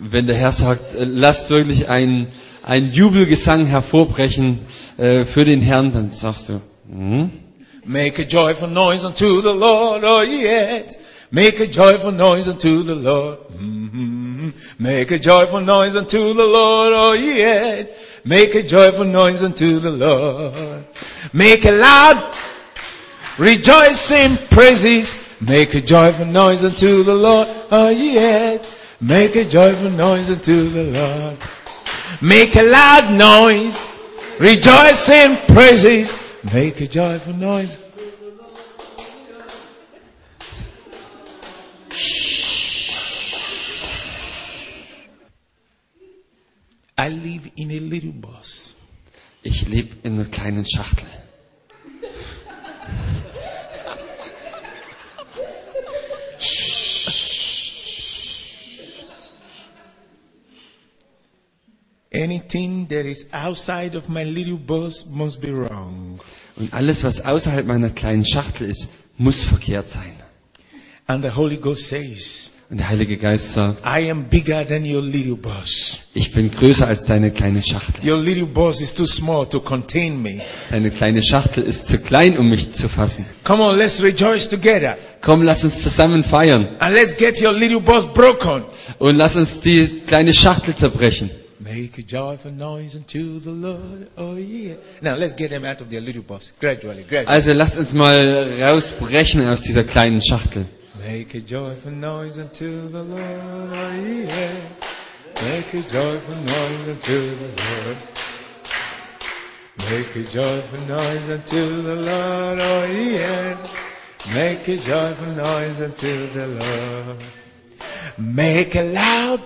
Wenn 0.00 0.26
der 0.26 0.36
Herr 0.36 0.52
sagt, 0.52 0.94
äh, 0.94 1.04
lasst 1.04 1.50
wirklich 1.50 1.88
ein, 1.88 2.28
ein 2.62 2.92
Jubelgesang 2.92 3.66
hervorbrechen 3.66 4.60
äh, 4.96 5.24
für 5.24 5.44
den 5.44 5.60
Herrn, 5.60 5.92
dann 5.92 6.12
sagst 6.12 6.48
du, 6.48 6.60
hm? 6.90 7.30
Make 7.84 8.22
a 8.22 8.24
joyful 8.24 8.68
noise 8.68 9.04
unto 9.04 9.40
the 9.40 9.52
Lord, 9.52 10.04
oh 10.04 10.22
yet. 10.22 10.96
Make 11.32 11.60
a 11.60 11.66
joyful 11.66 12.12
noise 12.12 12.48
unto 12.48 12.82
the 12.82 12.94
Lord. 12.94 13.38
Mhm. 13.58 14.52
Make 14.78 15.10
a 15.10 15.18
joyful 15.18 15.60
noise 15.60 15.96
unto 15.96 16.32
the 16.34 16.44
Lord, 16.44 16.92
oh 16.94 17.14
yet. 17.14 17.90
Make 18.24 18.54
a 18.54 18.62
joyful 18.62 19.04
noise 19.04 19.42
unto 19.42 19.80
the 19.80 19.90
Lord. 19.90 20.84
Make 21.32 21.64
a 21.64 21.72
loud 21.72 22.34
rejoicing 23.38 24.36
praises. 24.48 25.18
Make 25.40 25.74
a 25.74 25.80
joyful 25.80 26.26
noise 26.26 26.64
unto 26.64 27.02
the 27.02 27.14
Lord, 27.14 27.48
oh 27.72 27.88
yet. 27.88 28.64
Make 29.02 29.34
a 29.36 29.44
joyful 29.44 29.90
noise 29.90 30.30
unto 30.30 30.68
the 30.70 30.84
Lord. 30.84 31.36
Make 32.22 32.54
a 32.56 32.62
loud 32.62 33.18
noise. 33.18 33.86
Rejoice 34.38 35.10
in 35.10 35.36
praises. 35.54 36.14
Make 36.54 36.80
a 36.80 36.86
joyful 36.86 37.34
noise. 37.34 37.76
I 46.96 47.08
live 47.08 47.50
in 47.56 47.70
a 47.72 47.80
little 47.80 48.12
bus. 48.12 48.76
ich 49.42 49.68
lebe 49.68 49.96
in 50.04 50.14
einer 50.14 50.24
kleinen 50.30 50.64
Schachtel. 50.64 51.08
Anything 62.22 62.86
that 62.88 63.04
is 63.04 63.26
outside 63.32 63.96
of 63.96 64.08
my 64.08 64.22
little 64.22 64.56
bus 64.56 65.06
must 65.10 65.40
be 65.40 65.48
wrong. 65.52 66.20
Und 66.56 66.72
alles, 66.72 67.02
was 67.02 67.24
außerhalb 67.24 67.66
meiner 67.66 67.90
kleinen 67.90 68.24
Schachtel 68.24 68.68
ist, 68.68 68.90
muss 69.18 69.42
verkehrt 69.42 69.88
sein. 69.88 70.14
And 71.06 71.24
the 71.24 71.30
Holy 71.34 71.56
Ghost 71.56 71.88
says, 71.88 72.50
Und 72.70 72.78
der 72.78 72.88
Heilige 72.88 73.16
Geist 73.18 73.52
sagt, 73.54 73.82
I 73.84 74.08
am 74.10 74.24
bigger 74.24 74.66
than 74.66 74.84
your 74.84 75.02
little 75.02 75.34
bus. 75.34 75.98
ich 76.14 76.32
bin 76.32 76.50
größer 76.50 76.86
als 76.86 77.04
deine 77.06 77.30
kleine 77.32 77.60
Schachtel. 77.62 78.08
Your 78.08 78.18
little 78.18 78.46
bus 78.46 78.80
is 78.80 78.94
too 78.94 79.04
small 79.04 79.44
to 79.46 79.58
contain 79.60 80.22
me. 80.22 80.40
Deine 80.70 80.90
kleine 80.90 81.22
Schachtel 81.22 81.64
ist 81.64 81.88
zu 81.88 81.98
klein, 81.98 82.38
um 82.38 82.48
mich 82.48 82.70
zu 82.72 82.88
fassen. 82.88 83.26
Come 83.44 83.62
on, 83.64 83.76
let's 83.76 84.00
rejoice 84.02 84.48
together. 84.48 84.96
Komm, 85.22 85.42
lass 85.42 85.64
uns 85.64 85.82
zusammen 85.82 86.22
feiern 86.24 86.68
And 86.78 86.94
let's 86.94 87.16
get 87.16 87.42
your 87.42 87.52
little 87.52 87.80
bus 87.80 88.06
broken. 88.06 88.62
und 88.98 89.16
lass 89.16 89.34
uns 89.36 89.60
die 89.60 89.88
kleine 90.06 90.32
Schachtel 90.32 90.74
zerbrechen. 90.74 91.30
Make 91.64 91.98
a 91.98 92.02
joyful 92.02 92.50
noise 92.50 92.96
unto 92.96 93.38
the 93.38 93.52
Lord. 93.52 94.08
Oh 94.16 94.34
yeah. 94.34 94.74
Now 95.00 95.14
let's 95.14 95.34
get 95.34 95.50
them 95.50 95.64
out 95.64 95.80
of 95.80 95.90
their 95.90 96.00
little 96.00 96.22
bus. 96.22 96.52
Gradually, 96.58 97.04
gradually. 97.04 97.36
Also 97.36 97.54
lasst 97.54 97.76
uns 97.78 97.92
mal 97.92 98.48
rausbrechen 98.60 99.46
aus 99.46 99.60
dieser 99.62 99.84
kleinen 99.84 100.20
Schachtel. 100.20 100.66
Make 101.06 101.38
a 101.38 101.40
joyful 101.40 101.92
noise 101.92 102.40
unto 102.40 102.88
the 102.88 103.04
Lord. 103.04 103.20
Oh 103.20 103.92
yeah. 104.04 104.26
Make 105.40 105.72
a 105.74 105.82
joyful 105.82 106.34
noise 106.44 106.88
unto 106.88 107.36
the 107.36 107.50
Lord. 107.56 107.96
Make 109.88 110.16
a 110.16 110.24
joyful 110.24 110.80
noise 110.88 111.30
unto 111.30 111.82
the 111.82 111.94
Lord. 111.94 112.58
Oh 112.60 112.86
yeah. 112.90 113.56
Make 114.34 114.66
a 114.66 114.76
joyful 114.78 115.32
noise 115.36 115.80
unto 115.80 116.26
the 116.26 116.46
Lord. 116.48 117.22
Make 118.18 118.74
a 118.74 118.92
loud 118.92 119.40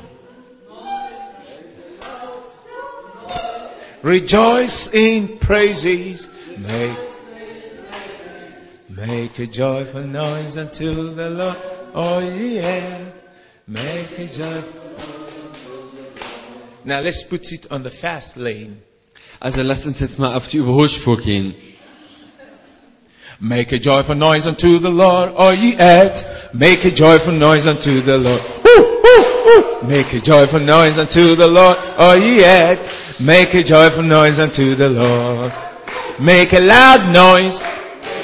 Rejoice 4.07 4.95
in 4.95 5.37
praises. 5.39 6.31
Make 6.57 6.97
Make 8.89 9.37
a 9.41 9.47
joyful 9.49 10.03
noise 10.03 10.57
unto 10.57 11.13
the 11.13 11.29
Lord. 11.31 11.57
Oh 11.93 12.21
yeah. 12.21 13.05
Make 13.67 14.17
a 14.17 14.29
joyful 14.29 14.81
Now 16.85 17.01
let's 17.01 17.25
put 17.25 17.51
it 17.51 17.67
on 17.73 17.83
the 17.83 17.91
fast 17.91 18.37
lane. 18.37 18.81
Also 19.43 19.65
lasst 19.65 19.87
uns 19.89 19.99
jetzt 19.99 20.21
mal 20.21 20.37
auf 20.37 20.47
die 20.47 20.59
Überholspur 20.59 21.17
gehen. 21.17 21.57
Make 23.41 23.73
a 23.73 23.79
joyful 23.81 24.15
noise 24.15 24.47
unto 24.47 24.79
the 24.79 24.89
Lord, 24.89 25.35
all 25.35 25.53
ye 25.53 25.75
earth. 25.81 26.55
Make 26.55 26.85
a 26.85 26.93
joyful 26.93 27.33
noise 27.33 27.67
unto 27.67 28.01
the 28.03 28.19
Lord. 28.19 28.41
Woo, 28.65 29.01
woo, 29.03 29.25
woo. 29.47 29.89
Make 29.89 30.15
a 30.15 30.21
joyful 30.21 30.61
noise 30.61 30.97
unto 30.97 31.35
the 31.35 31.49
Lord, 31.49 31.77
all 31.99 32.17
ye 32.17 32.45
earth. 32.45 33.06
Make 33.19 33.55
a 33.55 33.63
joyful 33.65 34.03
noise 34.03 34.39
unto 34.39 34.75
the 34.75 34.91
Lord. 34.91 35.51
Make 36.21 36.53
a 36.53 36.61
loud 36.61 37.13
noise, 37.15 37.63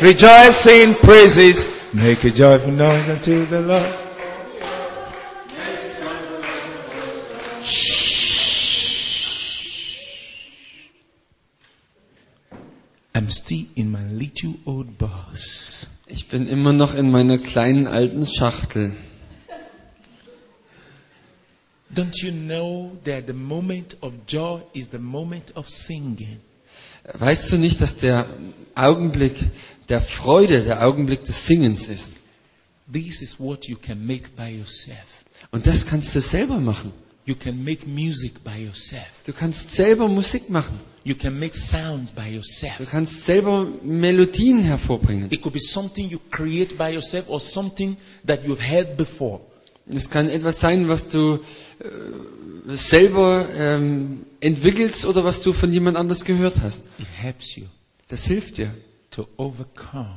rejoicing 0.02 0.94
praises. 0.96 1.66
Make 1.94 2.24
a 2.24 2.30
joyful 2.30 2.72
noise 2.72 3.08
unto 3.08 3.46
the 3.46 3.60
Lord. 3.62 3.94
Shh. 7.64 8.12
I'm 13.14 13.30
still 13.30 13.64
in 13.74 13.92
my 13.92 14.04
little 14.12 14.56
old 14.66 14.98
box. 14.98 15.88
Ich 16.06 16.28
bin 16.28 16.46
immer 16.48 16.74
noch 16.74 16.94
in 16.94 17.10
meiner 17.10 17.38
kleinen 17.38 17.86
alten 17.86 18.26
Schachtel. 18.26 18.92
Don't 21.94 22.22
you 22.22 22.32
know 22.32 22.92
that 23.04 23.26
the 23.26 23.34
moment 23.34 23.96
of 24.00 24.12
joy 24.26 24.60
is 24.72 24.88
the 24.88 24.98
moment 24.98 25.52
of 25.56 25.68
singing? 25.68 26.40
Weißt 27.18 27.50
du 27.52 27.58
nicht, 27.58 27.80
dass 27.80 27.96
der 27.96 28.24
Augenblick 28.74 29.34
der 29.88 30.00
Freude 30.00 30.62
der 30.62 30.86
Augenblick 30.86 31.24
des 31.24 31.46
Singens 31.46 31.88
ist? 31.88 32.18
This 32.90 33.22
is 33.22 33.38
what 33.38 33.66
you 33.66 33.76
can 33.76 34.06
make 34.06 34.30
by 34.36 34.48
yourself. 34.56 35.24
Und 35.50 35.66
das 35.66 35.84
kannst 35.86 36.14
du 36.14 36.20
selber 36.20 36.58
machen. 36.58 36.92
You 37.24 37.34
can 37.36 37.62
make 37.62 37.86
music 37.86 38.42
by 38.42 38.64
yourself. 38.64 39.22
Du 39.26 39.32
kannst 39.32 39.72
selber 39.72 40.08
Musik 40.08 40.48
machen. 40.50 40.78
You 41.04 41.14
can 41.14 41.38
make 41.38 41.54
sounds 41.54 42.10
by 42.10 42.30
Du 42.30 42.36
yourself. 42.36 42.90
kannst 42.90 43.24
selber 43.24 43.66
Melodien 43.82 44.62
hervorbringen. 44.62 45.30
It 45.30 45.42
could 45.42 45.52
be 45.52 45.60
something 45.60 46.08
you 46.08 46.20
create 46.30 46.76
by 46.76 46.90
yourself 46.94 47.28
or 47.28 47.40
something 47.40 47.96
that 48.26 48.44
you've 48.46 48.62
heard 48.62 48.96
before. 48.96 49.40
Es 49.94 50.08
kann 50.10 50.28
etwas 50.28 50.60
sein, 50.60 50.88
was 50.88 51.08
du 51.08 51.34
äh, 51.34 52.74
selber 52.74 53.46
ähm, 53.56 54.24
entwickelst 54.40 55.04
oder 55.04 55.24
was 55.24 55.42
du 55.42 55.52
von 55.52 55.72
jemand 55.72 55.96
anders 55.96 56.24
gehört 56.24 56.60
hast. 56.60 56.86
It 56.98 57.06
helps 57.16 57.56
you 57.56 57.64
Das 58.08 58.24
hilft 58.24 58.58
dir 58.58 58.74
to 59.10 59.26
overcome 59.36 60.16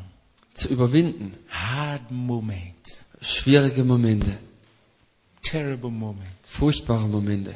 zu 0.53 0.69
überwinden. 0.69 1.33
hard 1.49 2.09
moments, 2.11 3.05
Schwierige 3.21 3.83
Momente, 3.83 4.38
terrible 5.41 5.89
moments, 5.91 6.51
furchtbare 6.53 7.07
Momente, 7.07 7.55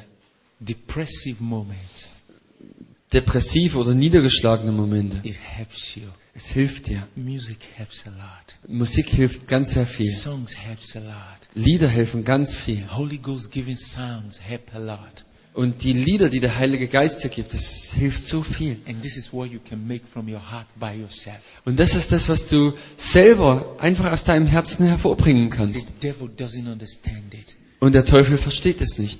depressive 3.11 3.77
oder 3.77 3.93
niedergeschlagene 3.93 4.71
Momente. 4.71 5.19
It 5.23 5.37
helps 5.41 5.95
you. 5.95 6.03
Es 6.33 6.47
hilft 6.47 6.87
dir. 6.87 7.07
Music 7.15 7.57
helps 7.75 8.05
a 8.07 8.11
lot. 8.11 8.57
Musik 8.67 9.09
hilft 9.09 9.47
ganz 9.47 9.71
sehr 9.73 9.85
viel. 9.85 10.09
Songs 10.11 10.55
helps 10.55 10.95
a 10.95 10.99
lot. 10.99 11.38
Lieder 11.53 11.87
helfen 11.87 12.23
ganz 12.23 12.53
viel. 12.53 12.83
Holy 12.95 13.17
Ghost 13.17 13.51
given 13.51 13.75
sounds 13.75 14.39
help 14.39 14.73
a 14.75 14.79
lot. 14.79 15.25
Und 15.53 15.83
die 15.83 15.93
Lieder, 15.93 16.29
die 16.29 16.39
der 16.39 16.57
Heilige 16.57 16.87
Geist 16.87 17.23
dir 17.23 17.29
gibt, 17.29 17.53
das 17.53 17.91
hilft 17.91 18.23
so 18.23 18.43
viel. 18.43 18.77
Und 21.65 21.79
das 21.79 21.95
ist 21.95 22.11
das, 22.11 22.29
was 22.29 22.47
du 22.47 22.73
selber 22.97 23.75
einfach 23.79 24.11
aus 24.11 24.23
deinem 24.23 24.47
Herzen 24.47 24.85
hervorbringen 24.85 25.49
kannst. 25.49 25.89
Und 27.79 27.95
der 27.95 28.05
Teufel 28.05 28.37
versteht 28.37 28.81
es 28.81 28.97
nicht. 28.99 29.19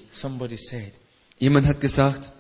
Jemand 1.39 1.67
hat 1.67 1.81
gesagt, 1.81 2.31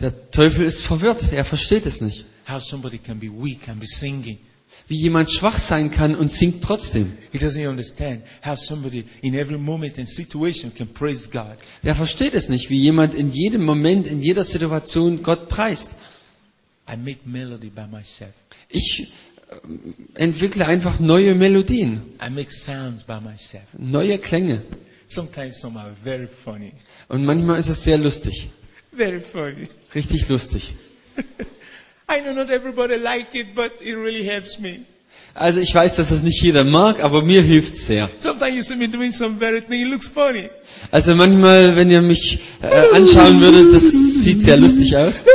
der 0.00 0.30
Teufel 0.30 0.64
ist 0.64 0.82
verwirrt, 0.82 1.32
er 1.32 1.44
versteht 1.44 1.84
es 1.86 2.00
nicht. 2.00 2.24
how 2.50 2.58
somebody 2.58 2.98
can 2.98 3.18
be 3.18 3.28
weak 3.28 3.68
and 3.68 3.78
be 3.78 3.86
singing 3.86 4.38
wie 4.90 4.96
jemand 4.96 5.30
schwach 5.30 5.56
sein 5.56 5.92
kann 5.92 6.16
und 6.16 6.32
singt 6.32 6.64
trotzdem. 6.64 7.12
Er 11.84 11.94
versteht 11.94 12.34
es 12.34 12.48
nicht, 12.48 12.70
wie 12.70 12.76
jemand 12.76 13.14
in 13.14 13.30
jedem 13.30 13.64
Moment, 13.64 14.08
in 14.08 14.20
jeder 14.20 14.42
Situation 14.42 15.22
Gott 15.22 15.48
preist. 15.48 15.92
Ich 18.68 19.12
ähm, 19.64 19.94
entwickle 20.14 20.66
einfach 20.66 20.98
neue 20.98 21.36
Melodien. 21.36 22.02
Neue 23.78 24.18
Klänge. 24.18 24.62
Und 27.08 27.24
manchmal 27.24 27.60
ist 27.60 27.68
es 27.68 27.84
sehr 27.84 27.98
lustig. 27.98 28.50
Richtig 29.94 30.28
lustig. 30.28 30.74
I 32.10 32.18
know 32.22 32.32
not 32.32 32.50
everybody 32.50 32.98
like 32.98 33.36
it, 33.36 33.54
but 33.54 33.72
it 33.80 33.94
really 33.94 34.24
helps 34.24 34.58
me. 34.58 34.80
Also 35.32 35.60
ich 35.60 35.72
weiß, 35.72 35.94
dass 35.94 36.08
das 36.08 36.22
nicht 36.22 36.42
jeder 36.42 36.64
mag, 36.64 37.04
aber 37.04 37.22
mir 37.22 37.40
hilft's 37.40 37.86
sehr. 37.86 38.10
Sometimes 38.18 38.56
you 38.56 38.62
see 38.64 38.74
me 38.74 38.88
doing 38.88 39.12
some 39.12 39.38
very 39.38 39.60
thing, 39.60 39.82
it 39.82 39.88
looks 39.88 40.08
funny. 40.08 40.50
Also 40.90 41.14
manchmal, 41.14 41.76
wenn 41.76 41.88
ihr 41.88 42.02
mich 42.02 42.40
äh, 42.62 42.96
anschauen 42.96 43.40
würdet, 43.40 43.72
das 43.72 43.84
sieht 44.24 44.42
sehr 44.42 44.56
lustig 44.56 44.96
aus. 44.96 45.24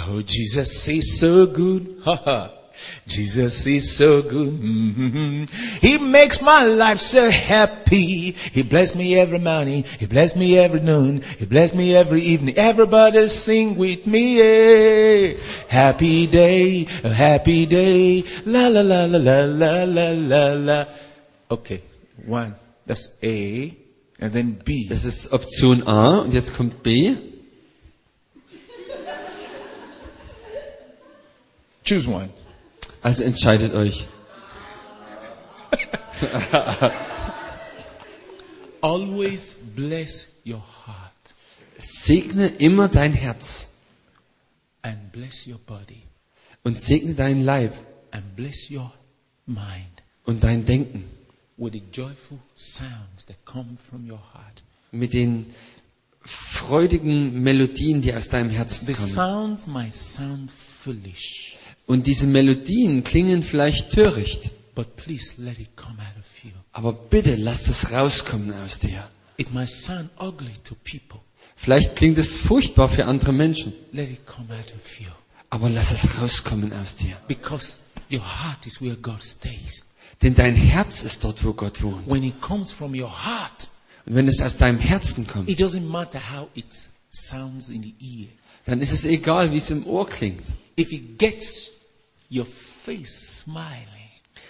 Oh, 0.00 0.22
Jesus 0.22 0.88
is 0.88 1.18
so 1.18 1.46
good. 1.46 2.00
Ha 2.04 2.16
ha. 2.24 2.50
Jesus 3.08 3.66
is 3.66 3.96
so 3.96 4.22
good. 4.22 4.52
Mhm. 4.62 5.50
He 5.80 5.98
makes 5.98 6.40
my 6.40 6.62
life 6.64 7.00
so 7.00 7.28
happy. 7.28 8.36
He 8.52 8.62
bless 8.62 8.94
me 8.94 9.18
every 9.18 9.40
morning. 9.40 9.84
He 9.98 10.06
bless 10.06 10.36
me 10.36 10.56
every 10.56 10.78
noon. 10.80 11.22
He 11.40 11.44
bless 11.46 11.74
me 11.74 11.96
every 11.96 12.22
evening. 12.22 12.54
Everybody 12.56 13.26
sing 13.26 13.76
with 13.76 14.06
me. 14.06 14.40
eh. 14.40 15.34
Happy 15.66 16.28
day, 16.28 16.86
a 17.02 17.08
happy 17.12 17.66
day. 17.66 18.22
La 18.46 18.68
la 18.68 18.82
la 18.82 19.06
la 19.06 19.18
la 19.18 19.44
la 19.44 19.82
la 19.84 20.10
la 20.12 20.44
la. 20.54 20.84
Okay, 21.50 21.82
one. 22.24 22.54
That's 22.86 23.08
A. 23.24 23.74
And 24.20 24.32
then 24.32 24.58
B. 24.64 24.86
Das 24.88 25.04
ist 25.04 25.32
Option 25.32 25.82
A 25.88 26.20
und 26.20 26.32
jetzt 26.32 26.54
kommt 26.54 26.84
B. 26.84 27.16
Choose 31.88 32.06
one. 32.06 32.28
Also 33.02 33.24
entscheidet 33.24 33.74
euch. 33.74 34.06
Always 38.80 39.56
bless 39.76 40.28
your 40.44 40.60
heart 40.86 41.34
Segne 41.78 42.46
immer 42.58 42.88
dein 42.88 43.12
Herz 43.12 43.68
and 44.82 45.12
bless 45.12 45.46
your 45.46 45.58
body 45.66 46.02
und 46.64 46.78
segne 46.78 47.14
deinen 47.14 47.44
Leib 47.44 47.72
and 48.10 48.34
bless 48.36 48.68
your 48.70 48.92
mind 49.46 50.02
und 50.26 50.42
dein 50.42 50.64
Denken 50.64 51.04
with 51.56 51.72
the 51.72 51.82
joyful 51.92 52.38
sounds 52.54 53.26
that 53.26 53.36
come 53.44 53.76
from 53.76 54.10
your 54.10 54.20
heart. 54.34 54.62
mit 54.90 55.12
den 55.12 55.46
freudigen 56.22 57.42
Melodien, 57.42 58.00
die 58.02 58.12
aus 58.14 58.28
deinem 58.28 58.50
Herzen 58.50 58.86
The 58.86 58.94
kommen. 58.94 59.06
sounds 59.08 59.66
might 59.66 59.94
sound 59.94 60.50
foolish, 60.50 61.57
Und 61.88 62.06
diese 62.06 62.26
Melodien 62.26 63.02
klingen 63.02 63.42
vielleicht 63.42 63.90
töricht, 63.90 64.50
but 64.74 64.94
please 64.96 65.32
let 65.38 65.58
it 65.58 65.74
come 65.76 65.98
out 65.98 66.16
of 66.18 66.44
you. 66.44 66.50
aber 66.72 66.92
bitte 66.92 67.34
lass 67.34 67.64
das 67.64 67.90
rauskommen 67.92 68.52
aus 68.62 68.78
dir. 68.78 69.02
It 69.38 69.52
might 69.52 69.68
sound 69.70 70.10
ugly 70.20 70.52
to 70.64 70.74
people. 70.84 71.20
Vielleicht 71.56 71.96
klingt 71.96 72.18
es 72.18 72.36
furchtbar 72.36 72.88
für 72.88 73.06
andere 73.06 73.32
Menschen, 73.32 73.72
Let 73.92 74.10
it 74.10 74.24
come 74.26 74.48
out 74.54 74.72
of 74.76 75.00
you. 75.00 75.06
aber 75.50 75.68
lass 75.70 75.90
es 75.90 76.20
rauskommen 76.20 76.72
aus 76.74 76.96
dir. 76.96 77.16
Because 77.26 77.78
your 78.12 78.20
heart 78.22 78.64
is 78.66 78.80
where 78.80 78.96
God 78.96 79.22
stays. 79.24 79.84
Denn 80.22 80.34
dein 80.34 80.54
Herz 80.56 81.02
ist 81.02 81.24
dort, 81.24 81.42
wo 81.44 81.52
Gott 81.54 81.82
wohnt. 81.82 82.08
When 82.10 82.22
it 82.22 82.40
comes 82.40 82.70
from 82.70 82.92
your 82.94 83.10
heart, 83.10 83.70
Und 84.06 84.14
wenn 84.14 84.28
es 84.28 84.40
aus 84.42 84.56
deinem 84.58 84.78
Herzen 84.78 85.26
kommt, 85.26 85.48
it 85.48 85.58
doesn't 85.60 85.86
matter 85.88 86.20
how 86.34 86.48
it 86.54 86.66
sounds 87.10 87.70
in 87.70 87.82
the 87.82 87.94
ear. 88.00 88.28
dann 88.66 88.80
ist 88.82 88.92
es 88.92 89.06
egal, 89.06 89.52
wie 89.52 89.56
es 89.56 89.70
im 89.70 89.86
Ohr 89.86 90.06
klingt. 90.06 90.42
if 90.76 90.92
it 90.92 91.18
gets 91.18 91.72
your 92.30 92.46
face 92.46 93.40
smiling, 93.40 93.86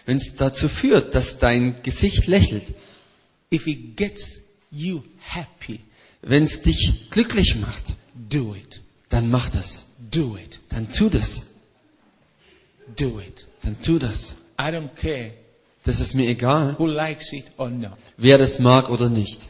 Wenn 0.07 0.17
es 0.17 0.35
dazu 0.37 0.69
führt, 0.69 1.15
dass 1.15 1.39
dein 1.39 1.83
Gesicht 1.83 2.27
lächelt, 2.27 2.65
if 3.53 3.67
it 3.67 3.97
gets 3.97 4.41
you 4.71 5.03
happy, 5.19 5.81
wenn 6.23 6.45
es 6.45 6.63
dich 6.63 7.11
glücklich 7.11 7.57
macht, 7.57 7.85
do 8.15 8.55
it. 8.55 8.81
dann 9.11 9.31
mach 9.31 9.49
das. 9.51 9.87
Do 10.11 10.37
it. 10.39 10.61
Dann 10.71 10.91
tu 10.93 11.09
das. 11.11 11.43
Do 12.97 13.21
it. 13.21 13.47
Dann 13.63 13.81
tu 13.81 13.99
das. 13.99 14.35
I 14.59 14.65
don't 14.71 14.95
care 14.97 15.33
Das 15.85 16.01
ist 16.01 16.15
mir 16.15 16.29
egal, 16.29 16.75
who 16.79 16.87
likes 16.87 17.33
it 17.33 17.45
or 17.57 17.71
not. 17.71 17.97
wer 18.17 18.39
das 18.39 18.59
mag 18.59 18.89
oder 18.91 19.09
nicht. 19.11 19.49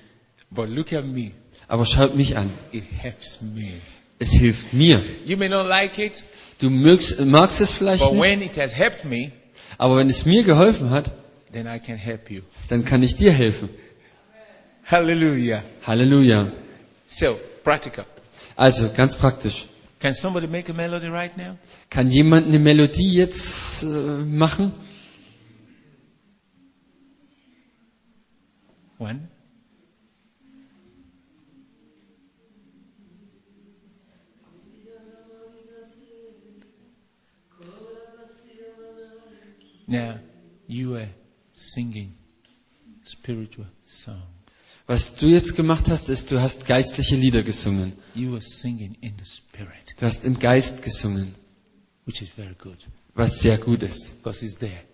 But 0.51 0.69
look 0.69 0.93
at 0.93 1.05
me. 1.07 1.33
Aber 1.69 1.85
schaut 1.87 2.15
mich 2.17 2.37
an. 2.37 2.51
It 2.73 2.85
helps 2.99 3.41
me. 3.41 3.73
Es 4.19 4.33
hilft 4.33 4.73
mir. 4.73 5.03
You 5.25 5.37
may 5.37 5.49
not 5.49 5.67
like 5.69 5.99
it, 5.99 6.25
Du 6.59 6.71
mögst, 6.71 7.21
magst 7.25 7.61
es 7.61 7.73
vielleicht 7.73 8.03
but 8.03 8.13
nicht, 8.13 8.23
when 8.23 8.43
it 8.43 8.57
has 8.59 8.77
helped 8.77 9.05
me, 9.05 9.31
aber 9.79 9.97
wenn 9.97 10.09
es 10.09 10.25
mir 10.27 10.43
geholfen 10.43 10.91
hat, 10.91 11.13
then 11.53 11.67
I 11.67 11.79
can 11.79 11.97
help 11.97 12.31
you. 12.31 12.43
dann 12.69 12.85
kann 12.85 13.03
ich 13.03 13.15
dir 13.17 13.33
helfen. 13.33 13.69
Hallelujah. 14.85 15.63
Halleluja. 15.87 16.49
So, 17.07 17.39
practical. 17.63 18.07
Also, 18.57 18.91
ganz 18.97 19.15
praktisch. 19.15 19.67
Can 20.01 20.15
somebody 20.15 20.47
make 20.47 20.71
a 20.71 20.75
melody 20.75 21.09
right 21.09 21.37
now? 21.37 21.57
Kann 21.91 22.11
jemand 22.11 22.47
eine 22.49 22.59
Melodie 22.59 23.15
jetzt 23.15 23.83
äh, 23.83 23.87
machen? 23.87 24.73
One. 28.99 29.29
Now, 39.89 40.19
you 40.67 40.97
are 40.97 41.09
singing 41.55 42.15
spiritual 43.03 43.67
song. 43.83 44.23
Was 44.87 45.15
du 45.17 45.27
jetzt 45.27 45.57
gemacht 45.57 45.89
hast, 45.89 46.09
ist, 46.09 46.31
du 46.31 46.41
hast 46.41 46.67
geistliche 46.67 47.17
Lieder 47.17 47.43
gesungen. 47.43 47.95
You 48.15 48.33
are 48.35 48.43
singing 48.43 48.97
in 49.01 49.15
the 49.19 49.25
spirit, 49.25 49.95
Du 49.99 50.07
hast 50.07 50.25
im 50.25 50.39
Geist 50.39 50.83
gesungen, 50.83 51.35
which 52.07 52.23
is 52.23 52.29
very 52.31 52.55
good 52.55 52.77
was 53.15 53.41
sehr 53.41 53.59
gut 53.59 53.83
ist. 53.83 54.17
because 54.23 54.45
it's 54.45 54.57
there. 54.59 54.85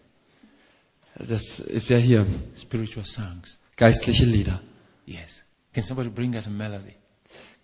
Das 1.17 1.61
ist 1.61 1.91
ja 1.91 1.97
hier. 1.97 2.27
Spiritual 2.57 3.05
songs. 3.05 3.59
Geistliche 3.77 4.25
Lieder. 4.25 4.61
Yes. 5.07 5.43
Can 5.73 5.83
somebody 5.83 6.09
bring 6.09 6.35
a 6.37 6.49
melody? 6.49 6.95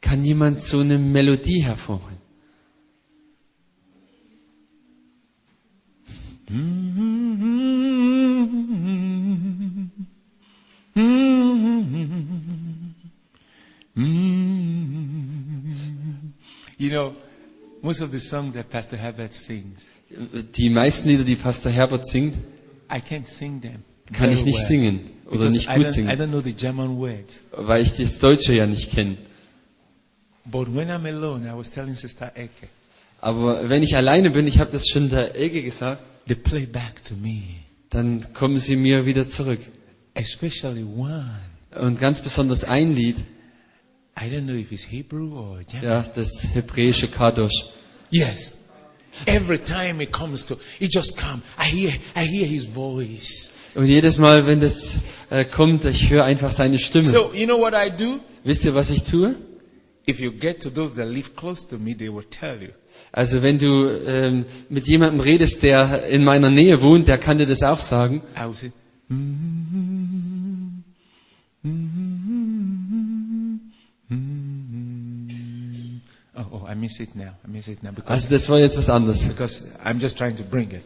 Kann 0.01 0.25
jemand 0.25 0.63
so 0.63 0.81
eine 0.81 0.99
Melodie 0.99 1.63
hervorbringen? 1.63 2.20
You 16.79 16.91
know, 16.91 17.15
most 17.83 18.01
of 18.01 18.11
the 18.11 18.19
songs 18.19 18.55
that 18.55 18.69
Pastor 18.69 18.97
Herbert 18.97 19.33
sings, 19.33 19.87
Die 20.57 20.69
meisten 20.71 21.09
Lieder, 21.09 21.23
die 21.25 21.37
Pastor 21.37 21.71
Herbert 21.71 22.09
singt, 22.09 22.35
I 22.91 22.97
can't 23.01 23.27
sing 23.27 23.61
them. 23.61 23.85
kann 24.13 24.33
ich 24.33 24.45
nicht 24.45 24.59
singen 24.65 25.09
oder 25.27 25.45
because 25.45 25.55
nicht 25.57 25.69
I 25.69 25.75
gut 25.77 25.87
don't, 25.87 25.91
I 25.91 25.93
singen, 25.93 26.19
don't 26.21 26.29
know 26.31 26.41
the 26.41 26.53
German 26.53 26.97
words. 26.99 27.43
weil 27.53 27.83
ich 27.83 27.93
das 27.93 28.19
Deutsche 28.19 28.55
ja 28.55 28.67
nicht 28.67 28.91
kenne. 28.91 29.17
I 30.53 30.57
Aber 33.21 33.69
wenn 33.69 33.83
ich 33.85 33.97
alleine 33.97 34.31
bin, 34.31 34.47
ich 34.49 34.59
habe 34.59 34.73
das 34.73 34.89
schon 34.89 35.11
der 35.11 35.37
Elke 35.37 35.63
gesagt, 35.63 36.03
they 36.31 36.37
play 36.37 36.65
back 36.65 37.03
to 37.03 37.15
me, 37.15 37.43
dann 37.91 38.33
kommen 38.35 38.61
sie 38.61 38.77
mir 38.77 39.05
wieder 39.05 39.29
zurück. 39.29 39.59
especially 40.15 40.85
one. 40.85 41.41
Und 41.75 41.99
ganz 42.01 42.21
besonders 42.21 42.65
ein 42.65 42.95
Lied, 42.95 43.19
I 44.17 44.29
don't 44.29 44.45
know 44.45 44.55
if 44.55 44.71
it's 44.71 44.85
Hebrew 44.85 45.37
or 45.37 45.61
German. 45.65 45.89
ja, 45.89 46.03
das 46.15 46.47
hebräische 46.55 47.09
Kadosh. 47.09 47.67
Yes. 48.11 48.53
Every 49.27 49.59
time 49.59 50.01
it 50.01 50.13
comes 50.13 50.45
to, 50.47 50.57
it 50.79 50.95
just 50.95 51.17
come. 51.17 51.43
I 51.59 51.65
hear, 51.65 51.93
I 52.15 52.25
hear 52.25 52.47
his 52.47 52.65
voice. 52.65 53.53
Und 53.75 53.87
jedes 53.87 54.19
Mal, 54.19 54.47
wenn 54.47 54.61
das 54.61 55.01
äh, 55.31 55.45
kommt, 55.45 55.85
ich 55.85 56.11
höre 56.11 56.25
einfach 56.25 56.53
seine 56.53 56.79
Stimme. 56.79 57.09
So 57.09 57.33
you 57.35 57.47
know 57.47 57.59
what 57.59 57.75
I 57.75 57.91
do? 57.91 58.21
Wisst 58.45 58.65
ihr, 58.65 58.75
was 58.75 58.91
ich 58.91 59.03
tue? 59.03 59.35
If 60.09 60.21
you 60.21 60.33
get 60.33 60.63
to 60.63 60.71
those 60.71 60.95
that 60.95 61.09
live 61.09 61.35
close 61.35 61.67
to 61.69 61.79
me, 61.79 61.97
they 61.97 62.09
will 62.09 62.25
tell 62.25 62.61
you. 62.63 62.71
Also 63.13 63.43
wenn 63.43 63.59
du 63.59 63.89
ähm, 64.07 64.45
mit 64.69 64.87
jemandem 64.87 65.21
redest, 65.21 65.63
der 65.65 66.07
in 66.09 66.23
meiner 66.25 66.49
Nähe 66.51 66.81
wohnt, 66.81 67.09
der 67.09 67.19
kann 67.19 67.39
dir 67.39 67.47
das 67.47 67.63
auch 67.63 67.81
sagen. 67.81 68.23
Say, 68.53 68.73
oh, 76.37 76.47
oh, 76.53 76.67
I 76.71 76.75
miss 76.75 77.01
it 77.01 77.15
now. 77.17 77.33
I 77.45 77.49
miss 77.49 77.69
it 77.69 77.83
now 77.83 77.91
because, 77.93 78.11
Also 78.11 78.29
das 78.31 78.49
war 78.49 78.59
jetzt 78.59 78.77
was 78.79 78.89
anderes. 78.91 79.27
because 79.27 79.65
I'm 79.85 79.99
just 79.99 80.17
trying 80.17 80.37
to 80.37 80.45
bring 80.45 80.71
it. 80.71 80.83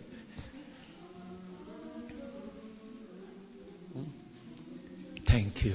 Thank 5.26 5.64
you. 5.64 5.74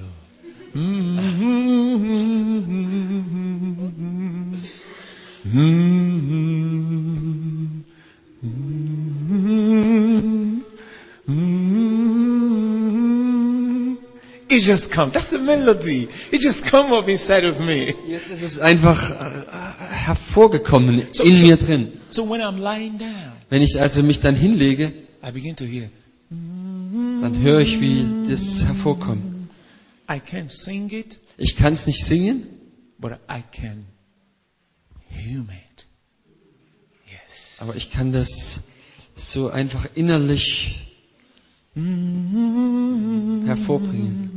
It 14.51 14.61
just 14.63 14.91
come. 14.91 15.11
That's 15.11 15.29
the 15.29 15.37
melody. 15.39 16.09
It 16.31 16.41
just 16.41 16.65
come 16.65 16.91
up 16.93 17.07
inside 17.07 17.43
of 17.45 17.59
me. 17.59 17.93
Jetzt 18.07 18.29
ist 18.31 18.41
es 18.41 18.59
einfach 18.59 19.11
äh, 19.11 19.45
hervorgekommen 19.91 21.03
So- 21.11 21.23
in 21.23 21.35
so- 21.35 21.45
mir 21.45 21.57
drin. 21.57 21.91
So 22.09 22.27
when 22.27 22.41
I'm 22.41 22.57
lying 22.57 22.97
down, 22.97 23.33
Wenn 23.49 23.61
ich 23.61 23.79
also 23.79 24.01
mich 24.01 24.19
dann 24.19 24.35
hinlege, 24.35 24.91
I 25.23 25.31
begin 25.31 25.55
to 25.55 25.65
hear. 25.65 25.89
dann 26.31 27.37
höre 27.41 27.59
ich, 27.59 27.79
wie 27.79 28.03
das 28.27 28.63
hervorkommt. 28.65 29.21
I 30.09 30.13
can't 30.19 30.49
sing 30.51 30.89
it, 30.91 31.19
Ich 31.37 31.55
kann 31.55 31.73
es 31.73 31.85
nicht 31.85 32.03
singen, 32.03 32.43
but 32.97 33.11
I 33.29 33.43
can 33.55 33.85
hum 35.09 35.49
it. 35.49 35.87
Yes. 37.11 37.57
aber 37.59 37.75
ich 37.75 37.91
kann 37.91 38.11
das 38.11 38.61
so 39.15 39.49
einfach 39.49 39.87
innerlich 39.95 40.95
hervorbringen. 41.75 44.29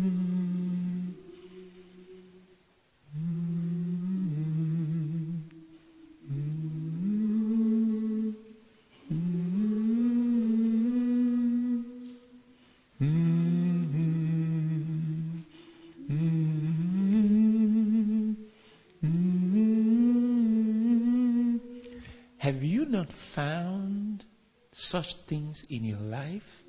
Have 22.42 22.64
you 22.64 22.86
not 23.02 23.12
found 23.12 24.24
such 24.72 25.16
things 25.26 25.64
in 25.68 25.84
your 25.84 26.00
life? 26.02 26.62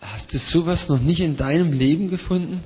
Hast 0.00 0.32
du 0.32 0.38
sowas 0.38 0.88
noch 0.88 1.00
nicht 1.00 1.20
in 1.20 1.36
deinem 1.36 1.72
Leben 1.72 2.08
gefunden? 2.10 2.60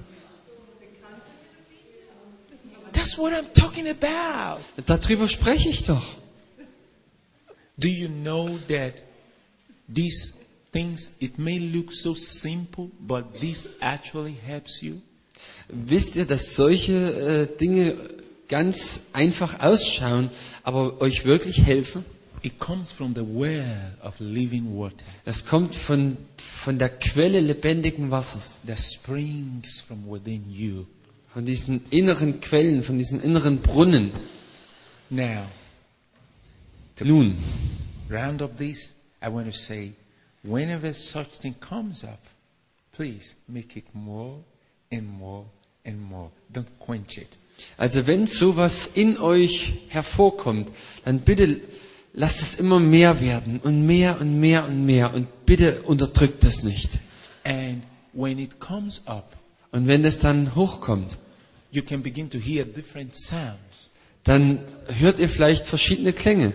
That's 2.92 3.16
what 3.18 3.32
I'm 3.32 3.52
talking 3.54 3.88
about. 3.88 4.62
Darüber 4.86 5.28
spreche 5.28 5.68
ich 5.68 5.84
doch. 5.84 6.04
Do 7.78 7.88
you 7.88 8.08
know 8.08 8.58
that 8.68 9.02
these 9.88 10.34
things, 10.72 11.12
it 11.20 11.38
may 11.38 11.58
look 11.58 11.92
so 11.92 12.14
simple, 12.14 12.90
but 13.00 13.40
this 13.40 13.68
actually 13.80 14.36
helps 14.46 14.80
you? 14.82 15.00
Wisst 15.68 16.16
ihr, 16.16 16.26
dass 16.26 16.54
solche 16.54 16.92
äh, 16.92 17.56
Dinge 17.58 17.94
ganz 18.48 19.06
einfach 19.14 19.60
ausschauen, 19.60 20.30
aber 20.62 21.00
euch 21.00 21.24
wirklich 21.24 21.62
helfen? 21.62 22.04
It 22.42 22.58
comes 22.58 22.90
from 22.90 23.14
the 23.14 23.22
well 23.24 23.92
of 24.02 24.20
living 24.20 24.74
water 24.74 25.04
Das 25.24 25.44
kommt 25.44 25.74
von, 25.76 26.16
von 26.36 26.78
der 26.78 26.88
Quelle 26.88 27.40
lebendigen 27.40 28.10
Wassers, 28.10 28.60
that 28.66 28.80
springs 28.80 29.80
from 29.80 30.08
within 30.10 30.50
you. 30.50 30.86
von 31.32 31.44
diesen 31.46 31.80
inneren 31.90 32.40
Quellen, 32.40 32.82
von 32.82 32.98
diesen 32.98 33.22
inneren 33.22 33.58
Brunnen. 33.62 34.12
Now, 35.10 35.46
Nun, 37.00 37.34
round 38.10 38.42
up 38.42 38.56
this, 38.56 38.94
I 39.20 39.28
want 39.28 39.46
to 39.46 39.52
say, 39.56 39.92
whenever 40.42 40.94
such 40.94 41.38
thing 41.38 41.54
comes 41.60 42.04
up, 42.04 42.20
please 42.92 43.34
make 43.48 43.76
it 43.76 43.84
more 43.94 44.38
and 44.92 45.06
more 45.08 45.44
and 45.84 46.00
more. 46.00 46.30
Don't 46.52 46.68
quench 46.78 47.18
it. 47.18 47.36
Also 47.78 48.06
wenn 48.06 48.26
sowas 48.26 48.86
in 48.94 49.18
euch 49.18 49.72
hervorkommt, 49.88 50.70
dann 51.04 51.20
bitte 51.20 51.60
lasst 52.14 52.42
es 52.42 52.54
immer 52.54 52.78
mehr 52.80 53.20
werden 53.20 53.60
und 53.60 53.86
mehr 53.86 54.20
und 54.20 54.38
mehr 54.40 54.66
und 54.66 54.84
mehr 54.86 55.14
und 55.14 55.26
bitte 55.46 55.82
unterdrückt 55.82 56.44
das 56.44 56.62
nicht. 56.62 56.98
And 57.44 57.82
when 58.12 58.38
it 58.38 58.60
comes 58.60 59.02
up, 59.06 59.36
Und 59.72 59.86
wenn 59.86 60.02
das 60.02 60.18
dann 60.18 60.54
hochkommt, 60.54 61.16
you 61.70 61.82
can 61.82 62.02
begin 62.02 62.28
to 62.30 62.38
hear 62.38 62.64
different 62.64 63.14
sounds. 63.16 63.88
dann 64.24 64.60
hört 64.98 65.18
ihr 65.18 65.28
vielleicht 65.28 65.66
verschiedene 65.66 66.12
Klänge. 66.12 66.54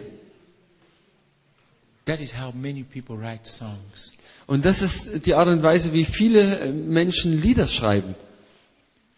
That 2.05 2.21
is 2.21 2.39
how 2.39 2.53
many 2.53 2.83
people 2.83 3.17
write 3.17 3.45
songs. 3.49 4.13
Und 4.45 4.63
das 4.63 4.81
ist 4.81 5.25
die 5.25 5.33
Art 5.33 5.49
und 5.49 5.61
Weise, 5.63 5.91
wie 5.93 6.05
viele 6.05 6.59
äh, 6.59 6.71
Menschen 6.71 7.41
Lieder 7.41 7.67
schreiben. 7.67 8.15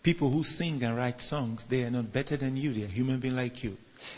People 0.01 0.33
who 0.33 0.41
sing 0.43 0.83
and 0.83 0.97
write 0.97 1.21
songs, 1.21 1.67
they 1.67 1.83
are 1.83 1.91
not 1.91 2.11
better 2.11 2.39
than 2.39 2.55
you. 2.57 2.71
They 2.73 2.85
are 2.85 2.91
human 2.91 3.19
beings 3.19 3.35
like 3.35 3.63
you. 3.63 3.71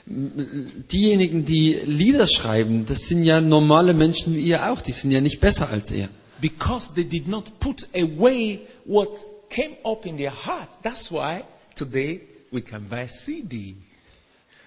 Diejenigen, 0.06 1.46
die 1.46 1.78
Lieder 1.86 2.28
schreiben, 2.28 2.86
das 2.86 3.08
sind 3.08 3.24
ja 3.24 3.40
normale 3.40 3.94
Menschen 3.94 4.36
wie 4.36 4.42
ihr 4.42 4.72
auch. 4.72 4.82
Die 4.82 4.92
sind 4.92 5.12
ja 5.12 5.22
nicht 5.22 5.40
besser 5.40 5.70
als 5.70 5.92
ihr. 5.92 6.10
Because 6.42 6.94
they 6.96 7.06
did 7.06 7.28
not 7.28 7.60
put 7.60 7.88
away 7.96 8.60
what 8.86 9.10
came 9.50 9.78
up 9.84 10.06
in 10.06 10.18
their 10.18 10.34
heart. 10.34 10.70
That's 10.84 11.12
why 11.12 11.44
today 11.76 12.22
we 12.52 12.62
can 12.62 12.88
buy 12.90 13.08
CD. 13.08 13.76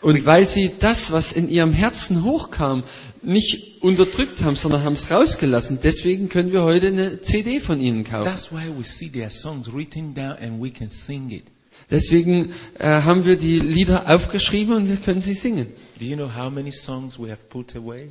Und 0.01 0.27
weil 0.27 0.47
sie 0.47 0.71
das, 0.79 1.13
was 1.13 1.33
in 1.33 1.49
ihrem 1.49 1.73
Herzen 1.73 2.25
hochkam, 2.25 2.85
nicht 3.23 3.83
unterdrückt 3.83 4.43
haben, 4.43 4.55
sondern 4.55 4.85
haben 4.85 4.93
es 4.93 5.11
rausgelassen, 5.11 5.79
deswegen 5.83 6.29
können 6.29 6.53
wir 6.53 6.63
heute 6.63 6.89
eine 6.89 7.23
CD 7.23 7.59
von 7.59 7.81
ihnen 7.81 8.05
kaufen. 8.05 8.25
That's 8.27 8.53
why 8.53 8.69
we 8.77 8.85
see 8.85 9.09
their 9.09 9.31
songs 9.31 9.73
written 9.73 10.13
down 10.13 10.37
and 10.37 10.63
we 10.63 10.71
can 10.71 10.91
sing 10.91 11.31
it. 11.31 11.45
Deswegen 11.91 12.53
äh, 12.79 12.87
haben 13.03 13.25
wir 13.25 13.37
die 13.37 13.61
Lieder 13.61 14.09
aufgeschrieben 14.15 14.75
und 14.75 14.89
wir 14.89 14.97
können 14.97 15.21
sie 15.21 15.35
singen. 15.35 15.67
Do 15.99 16.05
you 16.05 16.17
know 16.17 16.35
how 16.35 16.51
many 16.51 16.73
songs 16.73 17.19
we 17.19 17.31
have 17.31 17.45
put 17.49 17.77
away? 17.77 18.09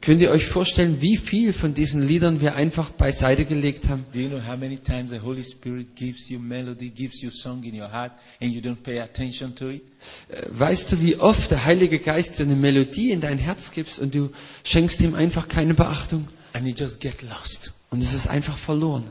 Könnt 0.00 0.22
ihr 0.22 0.30
euch 0.30 0.46
vorstellen, 0.46 1.02
wie 1.02 1.18
viel 1.18 1.52
von 1.52 1.74
diesen 1.74 2.06
Liedern 2.06 2.40
wir 2.40 2.54
einfach 2.54 2.88
beiseite 2.90 3.44
gelegt 3.44 3.88
haben? 3.88 4.06
Do 4.14 4.18
you 4.18 4.28
know 4.28 4.40
how 4.40 4.56
many 4.58 4.78
times 4.78 5.10
the 5.10 5.20
Holy 5.20 5.44
Spirit 5.44 5.94
gives 5.94 6.28
you 6.30 6.38
melody, 6.38 6.88
gives 6.88 7.20
you 7.20 7.30
song 7.30 7.62
in 7.64 7.78
your 7.78 7.90
heart, 7.92 8.12
and 8.40 8.50
you 8.52 8.60
don't 8.62 8.82
pay 8.82 9.00
attention 9.00 9.54
to 9.56 9.68
it? 9.68 9.82
Äh, 10.28 10.42
Weißt 10.50 10.92
du, 10.92 11.00
wie 11.02 11.16
oft 11.16 11.50
der 11.50 11.64
Heilige 11.66 11.98
Geist 11.98 12.38
dir 12.38 12.44
eine 12.44 12.56
Melodie 12.56 13.10
in 13.10 13.20
dein 13.20 13.38
Herz 13.38 13.70
gibt 13.72 13.98
und 13.98 14.14
du 14.14 14.30
schenkst 14.64 15.00
ihm 15.02 15.14
einfach 15.14 15.48
keine 15.48 15.74
Beachtung? 15.74 16.26
And 16.54 16.66
you 16.66 16.74
just 16.74 17.00
get 17.00 17.20
lost. 17.22 17.74
Und 17.90 18.02
es 18.02 18.14
ist 18.14 18.26
einfach 18.26 18.56
verloren. 18.56 19.10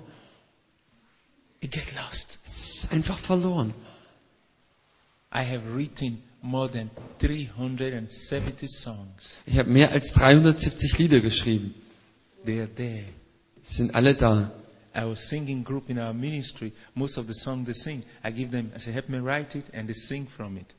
You 1.61 1.69
get 1.69 1.93
lost. 1.95 2.39
Es 2.45 2.83
ist 2.83 2.91
einfach 2.91 3.17
verloren. 3.17 3.73
I 5.33 5.39
have 5.43 5.61
written 5.75 6.21
more 6.41 6.69
than 6.69 6.89
370 7.19 8.67
songs. 8.69 9.41
Ich 9.45 9.57
habe 9.57 9.69
mehr 9.69 9.91
als 9.91 10.13
370 10.13 10.97
Lieder 10.99 11.19
geschrieben. 11.19 11.73
They 12.45 12.59
are 12.59 12.73
there. 12.73 13.03
Sind 13.63 13.93
alle 13.93 14.15
da. 14.15 14.51
Our 14.95 15.15
singing 15.15 15.63
group 15.63 15.89
in 15.89 15.99
our 15.99 16.13
ministry, 16.13 16.71
most 16.95 17.17
of 17.17 17.27
the 17.27 17.33
songs 17.33 17.65
they 17.65 17.73
sing, 17.73 18.03
I 18.23 18.31
give 18.31 18.49
them, 18.51 18.71
I 18.75 18.79
say, 18.79 18.91
help 18.91 19.09
me 19.09 19.19
write 19.19 19.55
it, 19.57 19.65
and 19.73 19.87
they 19.87 19.93
sing 19.93 20.27
from 20.27 20.57
it. 20.57 20.73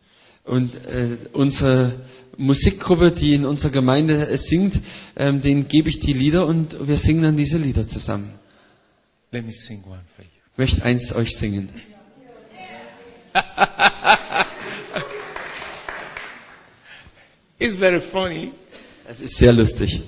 Und 0.44 0.74
äh, 0.86 1.18
unsere 1.34 2.00
Musikgruppe, 2.38 3.12
die 3.12 3.34
in 3.34 3.44
unserer 3.44 3.70
Gemeinde 3.70 4.36
singt, 4.38 4.80
ähm, 5.16 5.40
denen 5.40 5.68
gebe 5.68 5.90
ich 5.90 5.98
die 6.00 6.14
Lieder 6.14 6.46
und 6.46 6.88
wir 6.88 6.96
singen 6.96 7.22
dann 7.22 7.36
diese 7.36 7.58
Lieder 7.58 7.86
zusammen. 7.86 8.32
Let 9.30 9.44
me 9.44 9.52
sing 9.52 9.84
one 9.84 10.00
for 10.16 10.24
you. 10.24 10.37
Möchte 10.58 10.82
eins 10.82 11.14
euch 11.14 11.36
singen. 11.36 11.70
It's 17.60 17.76
very 17.76 18.00
funny. 18.00 18.52
Es 19.06 19.20
ist 19.20 19.36
sehr 19.36 19.52
lustig. 19.52 20.02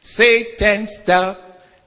Satan, 0.00 0.88
stop. 0.88 1.36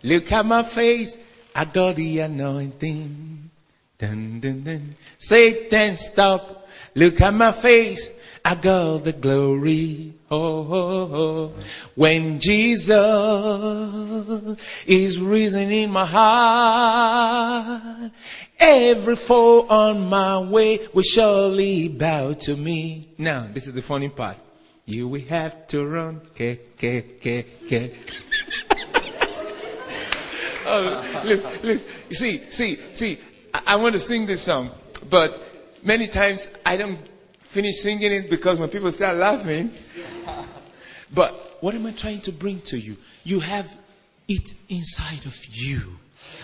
Look 0.04 0.32
at 0.32 0.46
my 0.46 0.64
face. 0.64 1.18
I 1.56 1.66
got 1.66 1.96
the 1.96 2.20
anointing. 2.20 3.50
Dun, 3.98 4.42
dun, 4.42 4.64
dun. 4.64 4.96
Satan, 5.18 5.98
stop. 5.98 6.68
Look 6.94 7.20
at 7.20 7.34
my 7.34 7.52
face. 7.52 8.12
I 8.48 8.56
got 8.56 9.04
the 9.04 9.12
glory. 9.12 10.14
Oh, 10.32 10.68
oh, 10.72 11.10
oh. 11.12 11.52
When 11.96 12.40
Jesus 12.40 12.96
is 14.88 15.20
risen 15.20 15.70
in 15.70 15.92
my 15.92 16.06
heart, 16.06 18.12
every 18.58 19.18
foe 19.18 19.68
on 19.68 20.08
my 20.08 20.40
way 20.40 20.80
will 20.94 21.04
surely 21.04 21.90
bow 21.90 22.32
to 22.48 22.56
me. 22.56 23.10
Now, 23.18 23.50
this 23.52 23.68
is 23.68 23.74
the 23.74 23.82
funny 23.82 24.08
part. 24.08 24.38
You 24.86 25.10
will 25.10 25.28
have 25.28 25.68
to 25.68 25.86
run. 25.86 26.22
K, 26.34 26.62
K, 26.78 27.02
K, 27.20 27.46
K. 27.68 27.98
oh, 30.66 31.22
look, 31.26 31.64
look. 31.64 31.82
See, 32.12 32.38
see, 32.50 32.80
see, 32.94 33.20
I, 33.54 33.62
I 33.68 33.76
want 33.76 33.92
to 33.96 34.00
sing 34.00 34.26
this 34.26 34.42
song, 34.42 34.72
but 35.10 35.44
many 35.84 36.08
times 36.08 36.48
I 36.66 36.78
don't 36.78 36.98
finish 37.58 37.78
singing 37.82 38.12
it 38.14 38.30
because 38.30 38.60
when 38.60 38.70
people 38.70 38.92
start 38.92 39.18
laughing. 39.18 39.72
But 41.14 41.32
what 41.62 41.74
am 41.74 41.86
I 41.88 41.92
trying 41.92 42.22
to 42.22 42.32
bring 42.32 42.62
to 42.72 42.78
you? 42.78 42.98
You 43.24 43.40
have 43.40 43.68
it 44.28 44.48
inside 44.70 45.26
of 45.26 45.36
you. 45.52 45.80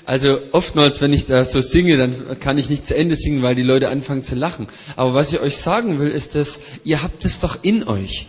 Also 0.05 0.39
oftmals, 0.53 1.01
wenn 1.01 1.13
ich 1.13 1.25
da 1.25 1.43
so 1.45 1.61
singe, 1.61 1.97
dann 1.97 2.39
kann 2.39 2.57
ich 2.57 2.69
nicht 2.69 2.85
zu 2.87 2.95
Ende 2.95 3.15
singen, 3.15 3.43
weil 3.43 3.53
die 3.55 3.61
Leute 3.63 3.89
anfangen 3.89 4.23
zu 4.23 4.35
lachen. 4.35 4.67
Aber 4.95 5.13
was 5.13 5.31
ich 5.33 5.39
euch 5.39 5.57
sagen 5.57 5.99
will, 5.99 6.09
ist, 6.09 6.35
dass 6.35 6.59
ihr 6.85 7.03
habt 7.03 7.25
es 7.25 7.39
doch 7.39 7.59
in 7.63 7.83
euch. 7.87 8.25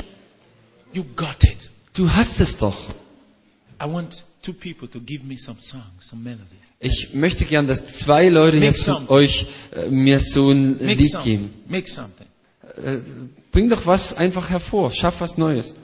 You 0.93 1.05
got 1.17 1.43
it. 1.45 1.71
Du 1.95 2.11
hast 2.13 2.41
es 2.41 2.57
doch. 2.59 2.89
I 3.81 3.87
want 3.87 4.25
two 4.43 4.53
people 4.53 4.89
to 4.89 5.01
give 5.01 5.25
me 5.25 5.37
some 5.37 5.59
songs, 5.61 5.85
some 6.01 6.23
melodies. 6.23 6.65
Ich 6.81 7.15
möchte 7.15 7.45
gern, 7.45 7.67
dass 7.67 7.87
zwei 7.87 8.29
Leute 8.29 8.57
Make 8.57 8.67
jetzt 8.67 8.85
some. 8.85 9.09
euch 9.09 9.47
äh, 9.73 9.89
mir 9.89 10.19
so 10.21 10.51
ein 10.51 10.73
Make 10.73 10.95
Lied 10.95 11.11
some, 11.11 11.25
geben. 11.25 11.51
make 11.69 11.89
something. 11.89 12.24
Äh, 12.77 12.99
bring 13.53 13.69
doch 13.69 13.87
was 13.87 14.15
einfach 14.17 14.51
hervor. 14.51 14.91
Schaff 14.91 15.21
was 15.21 15.39
Neues. 15.39 15.77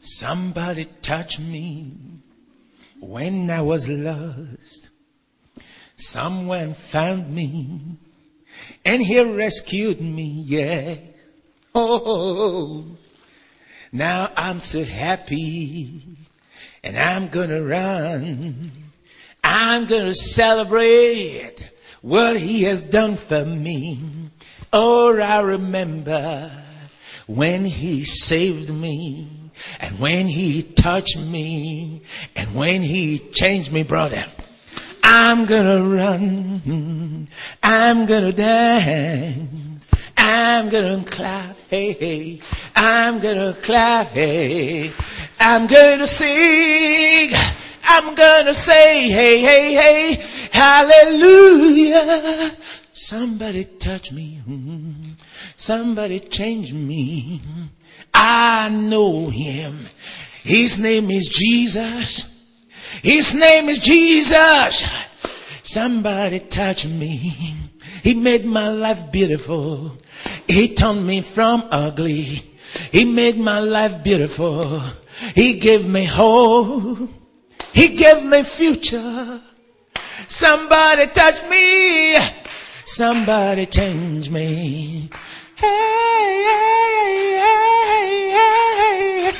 Somebody 0.00 0.86
touched 1.02 1.40
me 1.40 1.92
when 3.00 3.50
I 3.50 3.60
was 3.60 3.86
lost. 3.86 4.90
Someone 5.96 6.74
found 6.74 7.34
me 7.34 7.98
and 8.84 9.02
he 9.02 9.20
rescued 9.20 10.00
me, 10.00 10.42
yeah. 10.46 10.96
Oh, 11.74 12.96
now 13.92 14.30
I'm 14.36 14.60
so 14.60 14.82
happy 14.84 16.15
and 16.86 16.96
I'm 16.96 17.26
gonna 17.26 17.62
run. 17.62 18.70
I'm 19.42 19.86
gonna 19.86 20.14
celebrate 20.14 21.68
what 22.00 22.36
he 22.36 22.62
has 22.62 22.80
done 22.80 23.16
for 23.16 23.44
me. 23.44 24.30
Oh, 24.72 25.18
I 25.18 25.40
remember 25.40 26.48
when 27.26 27.64
he 27.64 28.04
saved 28.04 28.72
me 28.72 29.28
and 29.80 29.98
when 29.98 30.28
he 30.28 30.62
touched 30.62 31.18
me 31.18 32.02
and 32.36 32.54
when 32.54 32.82
he 32.82 33.18
changed 33.18 33.72
me, 33.72 33.82
brother. 33.82 34.24
I'm 35.02 35.44
gonna 35.46 35.82
run. 35.82 37.26
I'm 37.64 38.06
gonna 38.06 38.32
dance. 38.32 39.88
I'm 40.16 40.68
gonna 40.68 41.02
clap. 41.04 41.56
Hey, 41.68 41.92
hey. 41.92 42.40
I'm 42.76 43.18
gonna 43.18 43.54
clap. 43.60 44.08
Hey. 44.08 44.92
I'm 45.40 45.66
gonna 45.66 46.06
sing. 46.06 47.30
I'm 47.84 48.14
gonna 48.14 48.54
say, 48.54 49.08
hey, 49.08 49.40
hey, 49.40 49.74
hey. 49.74 50.24
Hallelujah. 50.52 52.52
Somebody 52.92 53.64
touch 53.64 54.12
me. 54.12 54.40
Somebody 55.56 56.20
change 56.20 56.72
me. 56.72 57.40
I 58.12 58.68
know 58.70 59.28
him. 59.28 59.86
His 60.42 60.78
name 60.78 61.10
is 61.10 61.28
Jesus. 61.28 62.32
His 63.02 63.34
name 63.34 63.68
is 63.68 63.78
Jesus. 63.78 64.88
Somebody 65.62 66.40
touch 66.40 66.86
me. 66.86 67.54
He 68.02 68.14
made 68.14 68.46
my 68.46 68.68
life 68.68 69.12
beautiful. 69.12 69.98
He 70.48 70.74
turned 70.74 71.06
me 71.06 71.20
from 71.20 71.64
ugly. 71.70 72.42
He 72.92 73.04
made 73.04 73.36
my 73.36 73.58
life 73.58 74.02
beautiful. 74.02 74.82
He 75.34 75.54
gave 75.58 75.88
me 75.88 76.04
hope. 76.04 77.08
He 77.72 77.96
gave 77.96 78.22
me 78.24 78.42
future. 78.42 79.40
Somebody 80.28 81.06
touch 81.08 81.48
me. 81.48 82.18
Somebody 82.84 83.66
change 83.66 84.30
me. 84.30 85.08
Hey, 85.56 85.66
hey, 86.46 87.40
hey, 87.42 88.30
hey, 88.36 89.32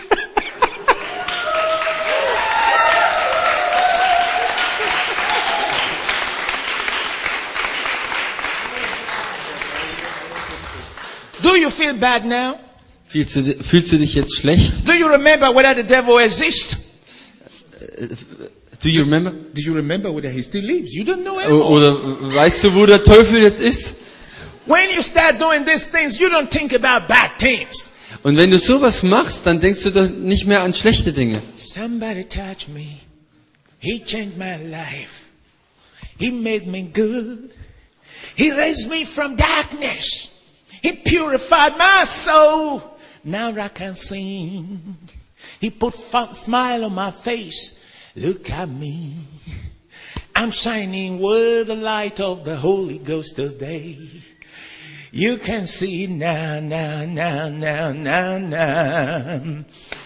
Do 11.43 11.51
you 11.61 11.71
feel 11.71 11.95
bad 11.97 12.25
now? 12.25 12.66
Fühlst 13.25 13.37
du, 13.37 13.65
fühlst 13.65 13.93
du 13.93 13.97
dich 13.97 14.13
jetzt 14.13 14.37
schlecht? 14.37 14.87
Do 14.87 14.93
you 14.93 15.07
remember 15.07 15.55
whether 15.55 15.75
the 15.75 15.83
devil 15.83 16.19
exists? 16.19 16.77
Do 18.83 18.91
you 18.91 19.03
remember? 19.03 19.33
Do 19.55 19.63
you 19.63 19.73
remember 19.73 20.15
whether 20.15 20.29
he 20.29 20.43
still 20.43 20.63
lives? 20.63 20.93
You 20.93 21.05
don't 21.05 21.23
know 21.23 21.39
anymore. 21.39 21.71
Oder 21.71 22.35
weißt 22.35 22.65
du, 22.65 22.75
wo 22.75 22.85
der 22.85 23.03
Teufel 23.03 23.41
jetzt 23.41 23.61
ist? 23.61 23.97
When 24.67 24.91
you 24.95 25.03
start 25.03 25.41
doing 25.41 25.65
these 25.65 25.91
things, 25.91 26.19
you 26.19 26.29
don't 26.29 26.51
think 26.51 26.75
about 26.75 27.09
bad 27.09 27.39
things. 27.39 27.93
Und 28.23 28.37
wenn 28.37 28.51
du 28.51 28.59
sowas 28.59 29.03
machst, 29.03 29.47
dann 29.47 29.61
denkst 29.61 29.85
du 29.85 29.93
doch 29.93 30.11
nicht 30.11 30.47
mehr 30.47 30.63
an 30.63 30.75
schlechte 30.75 31.15
Dinge. 31.15 31.41
Somebody 31.57 32.25
touched 32.25 32.69
me. 32.69 33.01
He 33.79 33.99
changed 34.05 34.37
my 34.37 34.57
life. 34.69 35.23
He 36.19 36.31
made 36.31 36.67
me 36.67 36.83
good. 36.93 37.51
He 38.35 38.53
raised 38.53 38.91
me 38.91 39.07
from 39.07 39.37
darkness. 39.37 40.43
He 40.83 40.93
purified 40.93 41.79
my 41.79 42.05
soul. 42.05 42.96
Now 43.27 43.51
I 43.51 43.67
can 43.67 43.97
sing. 43.97 44.97
He 45.61 45.71
put 45.71 45.95
a 45.95 46.33
smile 46.33 46.85
on 46.85 46.95
my 46.95 47.11
face. 47.11 47.83
Look 48.15 48.49
at 48.51 48.69
me. 48.69 49.15
I'm 50.33 50.53
shining 50.53 51.19
with 51.19 51.67
the 51.67 51.75
light 51.75 52.21
of 52.21 52.45
the 52.45 52.55
Holy 52.55 52.99
Ghost 52.99 53.35
today. 53.35 53.99
You 55.11 55.39
can 55.39 55.67
see 55.67 56.07
now, 56.07 56.61
now, 56.61 57.05
now, 57.05 57.49
now, 57.49 57.91
now, 57.91 58.39
now. 58.39 59.65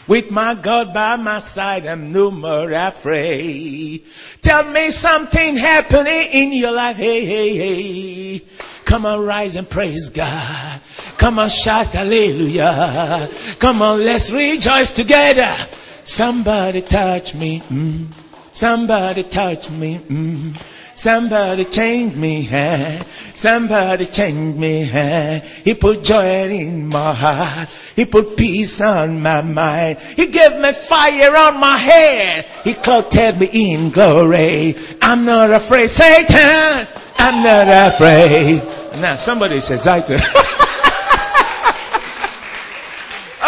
With 0.09 0.31
my 0.31 0.55
God 0.55 0.95
by 0.95 1.17
my 1.17 1.41
side, 1.41 1.85
I'm 1.85 2.13
no 2.13 2.31
more 2.31 2.73
afraid. 2.73 4.03
Tell 4.41 4.65
me 4.71 4.91
something 4.91 5.59
happening 5.59 6.25
in 6.33 6.53
your 6.53 6.73
life. 6.73 6.97
Hey, 6.97 7.27
hey, 7.27 7.57
hey. 7.57 8.45
Come 8.91 9.07
on, 9.07 9.25
rise 9.25 9.55
and 9.55 9.71
praise 9.71 10.09
God. 10.09 10.81
Come 11.17 11.39
on, 11.39 11.49
shout 11.49 11.93
hallelujah. 11.93 13.29
Come 13.61 13.83
on, 13.83 14.05
let's 14.05 14.33
rejoice 14.33 14.91
together. 14.91 15.55
Somebody 16.03 16.83
touch 16.83 17.37
me. 17.37 17.61
Mm. 17.71 18.09
Somebody 18.51 19.23
touch 19.23 19.71
me. 19.71 20.01
Mm. 20.09 20.57
Somebody 20.97 21.67
change 21.67 22.17
me. 22.17 22.49
eh. 22.51 23.01
Somebody 23.33 24.07
change 24.07 24.57
me. 24.57 24.91
eh. 24.93 25.39
He 25.39 25.75
put 25.75 26.03
joy 26.03 26.49
in 26.51 26.89
my 26.89 27.15
heart. 27.15 27.69
He 27.95 28.07
put 28.07 28.37
peace 28.37 28.81
on 28.81 29.23
my 29.23 29.41
mind. 29.43 29.99
He 30.01 30.27
gave 30.27 30.59
me 30.59 30.73
fire 30.73 31.37
on 31.37 31.61
my 31.61 31.77
head. 31.77 32.45
He 32.65 32.75
clothed 32.75 33.39
me 33.39 33.73
in 33.73 33.91
glory. 33.91 34.75
I'm 35.01 35.25
not 35.25 35.53
afraid. 35.53 35.91
Satan, 35.91 36.89
I'm 37.19 37.45
not 37.45 37.93
afraid. 37.95 38.79
Now 39.01 39.17
somebody 39.17 39.61
says, 39.61 39.87
I 39.87 40.01
do. 40.01 40.15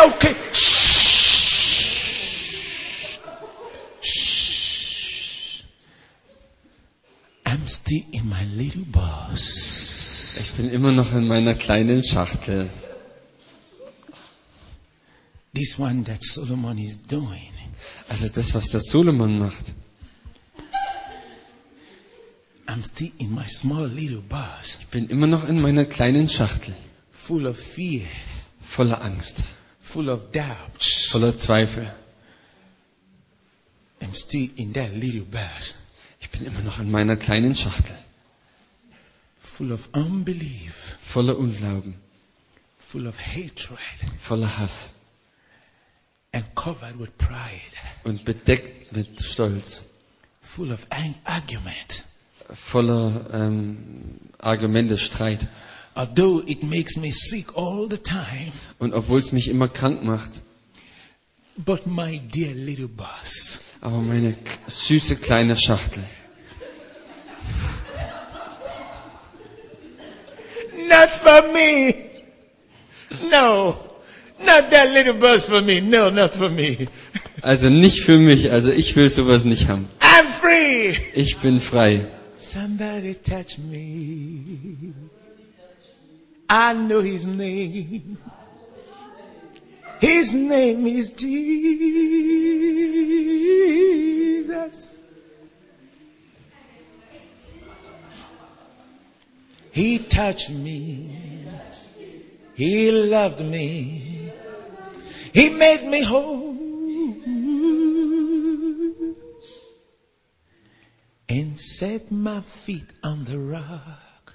okay. 0.09 0.35
Shh. 0.55 1.19
Shh. 4.01 5.63
I'm 7.45 7.67
still 7.67 8.03
in 8.13 8.31
my 8.31 8.45
little 8.45 8.85
bus. 8.87 10.39
Ich 10.41 10.55
bin 10.57 10.71
immer 10.71 10.93
noch 10.93 11.13
in 11.13 11.29
meiner 11.29 11.55
kleinen 11.55 12.03
Schachtel. 12.03 12.71
This 15.53 15.79
one 15.79 16.03
that 16.05 16.23
Solomon 16.23 16.79
is 16.79 16.97
doing. 16.97 17.53
Also 18.09 18.29
das, 18.29 18.55
was 18.55 18.71
der 18.71 18.81
Solomon 18.81 19.39
macht. 19.39 19.75
I'm 22.73 22.83
still 22.85 23.11
in 23.19 23.35
my 23.35 23.45
small 23.47 23.87
little 23.87 24.23
bus, 24.23 24.79
Ich 24.81 24.87
bin 24.89 25.09
immer 25.11 25.27
noch 25.27 25.47
in 25.47 25.61
meiner 25.61 25.85
kleinen 25.85 26.27
Schachtel. 26.29 26.75
full 27.13 27.47
of 27.47 27.59
fear, 27.59 28.07
Voller 28.65 29.03
Angst. 29.03 29.43
full 29.81 30.09
of 30.09 30.31
doubts. 30.33 31.11
Voller 31.11 31.37
Zweifel. 31.37 31.87
I'm 34.01 34.15
still 34.15 34.49
in 34.57 34.73
that 34.73 34.95
little 34.95 35.25
bus, 35.25 35.75
Ich 36.21 36.31
bin 36.31 36.47
immer 36.47 36.61
noch 36.63 36.79
in 36.81 36.91
meiner 36.91 37.17
kleinen 37.17 37.55
Schachtel. 37.55 37.97
full 39.39 39.71
of 39.71 39.91
unbelief, 39.93 40.99
Voller 41.05 41.37
Unglauben. 41.37 41.95
full 42.79 43.07
of 43.07 43.19
hatred, 43.19 43.79
Voller 44.19 44.49
Hass. 44.59 44.95
and 46.33 46.45
covered 46.55 46.99
with 46.99 47.11
pride, 47.19 47.77
Und 48.05 48.25
bedeckt 48.25 48.93
mit 48.93 49.21
Stolz. 49.21 49.83
full 50.41 50.73
of 50.73 50.87
argument. 51.25 52.05
Voller 52.55 53.27
ähm, 53.33 54.19
Argumente, 54.39 54.99
Streit. 54.99 55.47
Although 55.95 56.43
it 56.47 56.63
makes 56.63 56.97
me 56.97 57.11
sick 57.13 57.55
all 57.57 57.87
the 57.91 57.99
time, 57.99 58.53
Und 58.79 58.95
obwohl 58.95 59.21
es 59.21 59.33
mich 59.33 59.49
immer 59.49 59.69
krank 59.69 60.03
macht. 60.03 60.31
but 61.57 61.87
my 61.87 62.19
dear 62.19 62.55
little 62.55 62.89
bus, 62.89 63.59
Aber 63.81 63.99
meine 63.99 64.35
süße 64.69 65.17
kleine 65.17 65.57
Schachtel. 65.57 66.03
not 70.89 71.11
for 71.11 71.53
me. 71.53 71.95
No, 73.31 73.77
not 74.39 74.71
that 74.71 74.91
little 74.93 75.15
bus 75.15 75.45
for 75.45 75.61
me. 75.61 75.81
No, 75.81 76.11
not 76.11 76.35
for 76.35 76.49
me. 76.49 76.89
Also 77.43 77.69
nicht 77.71 78.01
für 78.03 78.19
mich. 78.19 78.51
Also 78.51 78.71
ich 78.73 78.95
will 78.97 79.09
sowas 79.11 79.45
nicht 79.45 79.69
haben. 79.69 79.89
I'm 80.01 80.29
free. 80.31 80.97
Ich 81.13 81.39
bin 81.39 81.61
frei. 81.61 82.07
Somebody 82.43 83.15
touch 83.15 83.57
me. 83.57 84.93
I 86.51 86.73
know 86.75 87.01
his 87.01 87.25
name. 87.25 88.19
His 90.01 90.35
name 90.35 90.85
is 90.89 91.11
Jesus. 91.13 91.39
He 99.71 100.01
touched 100.01 100.51
me. 100.51 101.47
He 102.55 102.91
loved 102.91 103.41
me. 103.41 104.33
He 105.33 105.49
made 105.51 105.85
me 105.85 106.03
whole. 106.03 106.62
And 111.33 111.59
set 111.59 112.11
my 112.11 112.43
feet 112.43 112.93
on 113.03 113.25
the 113.25 113.39
rock, 113.39 114.35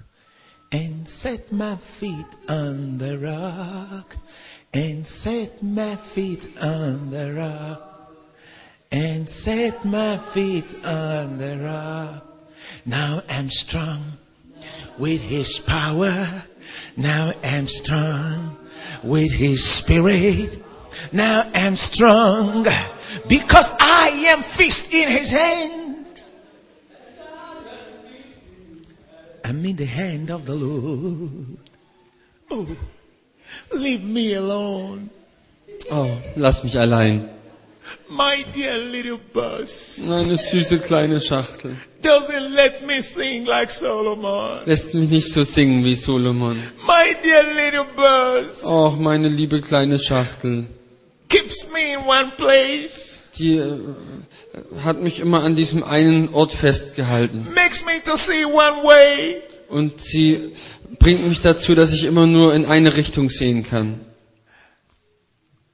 and 0.72 1.08
set 1.08 1.52
my 1.52 1.76
feet 1.76 2.26
on 2.48 2.98
the 2.98 3.16
rock, 3.16 4.16
and 4.74 5.06
set 5.06 5.62
my 5.62 5.94
feet 5.94 6.48
on 6.60 7.08
the 7.10 7.32
rock, 7.34 8.12
and 8.90 9.28
set 9.28 9.84
my 9.84 10.16
feet 10.16 10.84
on 10.84 11.38
the 11.38 11.56
rock. 11.58 12.26
Now 12.84 13.22
I'm 13.28 13.48
strong 13.48 14.02
with 14.98 15.20
his 15.20 15.60
power. 15.60 16.42
Now 16.96 17.30
I'm 17.44 17.68
strong 17.68 18.56
with 19.04 19.30
his 19.30 19.64
spirit. 19.64 20.60
Now 21.12 21.48
I'm 21.54 21.76
strong 21.76 22.66
because 23.28 23.72
I 23.78 24.08
am 24.32 24.42
fixed 24.42 24.92
in 24.92 25.08
his 25.08 25.30
hand. 25.30 25.87
I'm 29.48 29.64
in 29.64 29.76
the 29.76 29.86
hand 29.86 30.30
of 30.30 30.44
the 30.44 30.54
Lord. 30.54 31.58
Oh, 32.50 32.66
leave 33.72 34.02
me 34.04 34.34
alone. 34.34 35.10
Oh, 35.90 36.16
lass 36.36 36.62
mich 36.64 36.76
allein. 36.78 37.28
My 38.10 38.44
dear 38.54 38.76
little 38.76 39.18
bus 39.32 40.04
Meine 40.06 40.36
süße 40.36 40.78
kleine 40.80 41.20
Schachtel. 41.20 41.76
doesn't 42.02 42.52
let 42.54 42.86
me 42.86 43.00
sing 43.00 43.46
like 43.46 43.70
Solomon. 43.70 44.60
Lässt 44.66 44.92
mich 44.94 45.08
nicht 45.08 45.30
so 45.32 45.44
singen 45.44 45.82
wie 45.84 45.94
Solomon. 45.94 46.56
My 46.86 47.14
dear 47.22 47.44
little 47.54 47.86
bus 47.96 48.62
Oh, 48.66 48.90
meine 48.98 49.28
liebe 49.28 49.60
kleine 49.62 49.98
Schachtel. 49.98 50.66
keeps 51.28 51.70
me 51.72 51.94
in 51.94 52.00
one 52.06 52.32
place, 52.36 53.24
Die 53.38 53.56
äh, 53.56 53.78
hat 54.84 55.00
mich 55.00 55.20
immer 55.20 55.42
an 55.42 55.56
diesem 55.56 55.82
einen 55.82 56.28
Ort 56.30 56.52
festgehalten. 56.52 57.46
makes 57.54 57.84
me 57.84 58.02
to 58.04 58.16
see 58.16 58.44
one 58.44 58.82
way. 58.84 59.42
Und 59.68 60.00
sie 60.00 60.52
bringt 60.98 61.26
mich 61.28 61.40
dazu, 61.40 61.74
dass 61.74 61.92
ich 61.92 62.04
immer 62.04 62.26
nur 62.26 62.54
in 62.54 62.64
eine 62.64 62.96
Richtung 62.96 63.30
sehen 63.30 63.62
kann. 63.62 64.00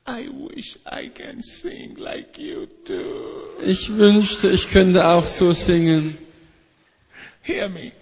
I 0.06 0.28
wish 0.28 0.78
I 0.90 1.08
can 1.08 1.40
sing 1.42 1.96
like 1.96 2.36
you 2.38 2.66
do. 2.86 3.64
Ich 3.64 3.96
wünschte, 3.96 4.50
ich 4.50 4.68
könnte 4.70 5.06
auch 5.08 5.26
so 5.26 5.52
singen. 5.52 6.18
Hear 7.42 7.68
me. 7.68 7.92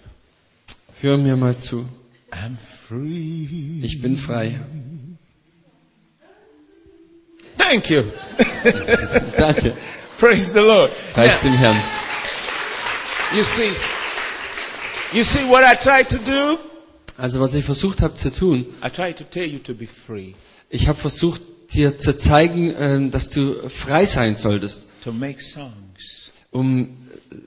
Hör 1.01 1.17
mir 1.17 1.37
mal 1.37 1.55
zu. 1.57 1.85
I'm 2.31 2.57
free. 2.57 3.85
Ich 3.85 4.01
bin 4.01 4.17
frei. 4.17 4.59
Thank 7.57 7.89
you. 7.89 8.03
Danke. 9.37 9.73
Praise 10.23 10.53
the 10.53 10.61
Lord. 10.61 10.89
Preis 11.13 11.41
dem 11.41 11.51
Herrn. 11.51 11.75
You 13.35 13.43
see, 13.43 13.73
you 15.11 15.21
see 15.21 15.43
what 15.49 15.65
I 15.65 15.75
try 15.75 16.01
to 16.01 16.17
do? 16.17 16.57
Also 17.17 17.41
was 17.41 17.53
ich 17.55 17.65
versucht 17.65 17.99
habe 18.01 18.15
zu 18.15 18.31
tun, 18.31 18.65
I 18.81 18.89
try 18.89 19.11
to 19.13 19.25
tell 19.25 19.45
you 19.45 19.59
to 19.59 19.73
be 19.73 19.85
free, 19.85 20.33
ich 20.69 20.87
habe 20.87 20.97
versucht 20.97 21.41
dir 21.73 21.97
zu 21.97 22.15
zeigen, 22.15 22.73
ähm, 22.79 23.11
dass 23.11 23.31
du 23.31 23.67
frei 23.69 24.05
sein 24.05 24.37
solltest, 24.37 24.85
to 25.03 25.11
make 25.11 25.41
songs, 25.41 26.31
um 26.51 26.95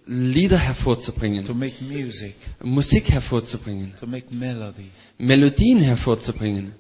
Lieder 0.04 0.58
hervorzubringen, 0.58 1.46
to 1.46 1.54
make 1.54 1.82
music, 1.82 2.34
Musik 2.60 3.10
hervorzubringen, 3.10 3.94
to 3.98 4.06
make 4.06 4.26
melody. 4.34 4.90
Melodien 5.16 5.78
hervorzubringen, 5.80 6.74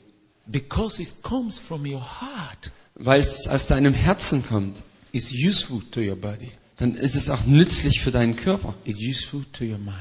Because 0.46 1.00
it 1.00 1.22
comes 1.22 1.58
from 1.58 1.86
your 1.86 2.02
heart. 2.20 2.70
weil 2.96 3.20
es 3.20 3.48
aus 3.48 3.66
deinem 3.66 3.94
Herzen 3.94 4.46
kommt. 4.46 4.76
It's 5.16 5.32
useful 5.32 5.80
to 5.92 6.00
your 6.00 6.16
body. 6.16 6.50
Dann 6.76 6.94
ist 6.94 7.16
es 7.16 7.30
auch 7.30 7.46
nützlich 7.46 8.00
für 8.02 8.10
deinen 8.10 8.36
Körper 8.36 8.74
It's 8.84 9.00
useful 9.00 9.44
to 9.54 9.64
your 9.64 9.78
mind. 9.78 9.96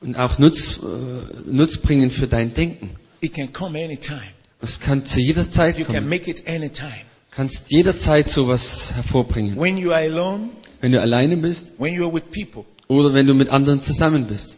und 0.00 0.14
auch 0.16 0.38
nutz, 0.38 0.78
äh, 0.78 1.50
nutzbringend 1.50 2.12
für 2.12 2.28
dein 2.28 2.54
Denken. 2.54 2.90
It 3.20 3.34
can 3.34 3.52
come 3.52 3.82
anytime. 3.82 4.20
Es 4.60 4.78
kann 4.78 5.04
zu 5.04 5.18
jeder 5.20 5.50
Zeit 5.50 5.76
You 5.78 5.84
can 5.86 5.94
kommen. 5.96 6.08
make 6.08 6.30
it 6.30 6.46
anytime. 6.46 6.92
kannst 7.32 7.70
jederzeit 7.72 8.28
sowas 8.28 8.94
hervorbringen. 8.94 9.56
When 9.58 9.76
you 9.76 9.90
are 9.90 10.02
alone, 10.04 10.50
Wenn 10.80 10.92
du 10.92 11.00
alleine 11.00 11.36
bist 11.38 11.72
when 11.78 11.94
you 11.94 12.04
are 12.06 12.14
with 12.14 12.22
people, 12.30 12.64
oder 12.86 13.12
wenn 13.14 13.26
du 13.26 13.34
mit 13.34 13.48
anderen 13.48 13.82
zusammen 13.82 14.26
bist. 14.28 14.56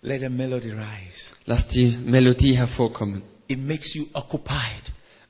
let 0.00 0.22
a 0.24 0.30
melody 0.30 0.70
rise. 0.70 1.34
Lass 1.44 1.68
die 1.68 1.98
Melodie 2.02 2.56
hervorkommen. 2.56 3.20
It 3.48 3.58
makes 3.66 3.92
you 3.94 4.06
occupied. 4.14 4.56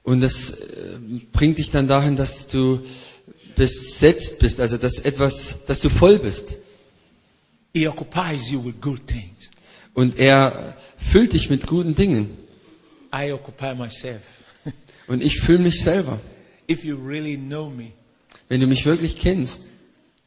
Und 0.05 0.21
das 0.21 0.51
äh, 0.51 0.99
bringt 1.33 1.59
dich 1.59 1.71
dann 1.71 1.89
dahin, 1.89 2.15
dass 2.15 2.47
du 2.47 2.81
besetzt 3.57 4.39
bist, 4.39 4.61
also 4.61 4.77
dass 4.77 5.01
etwas, 5.01 5.65
dass 5.65 5.81
du 5.81 5.89
voll 5.89 6.19
bist. 6.19 6.55
It 7.73 7.89
occupies 7.89 8.51
you 8.51 8.65
with 8.65 8.81
good 8.81 9.07
things. 9.07 9.51
Und 9.95 10.19
er 10.19 10.77
füllt 10.99 11.33
dich 11.33 11.51
mit 11.51 11.67
guten 11.67 11.95
Dingen. 11.95 12.37
I 13.13 13.33
occupy 13.33 13.75
myself. 13.75 14.45
Und 15.09 15.23
ich 15.25 15.41
fühle 15.41 15.59
mich 15.59 15.81
selber. 15.81 16.21
if 16.69 16.85
you 16.85 16.97
really 16.97 17.37
know 17.37 17.71
me, 17.71 17.93
Wenn 18.49 18.61
du 18.61 18.67
mich 18.67 18.85
wirklich 18.87 19.17
kennst, 19.17 19.67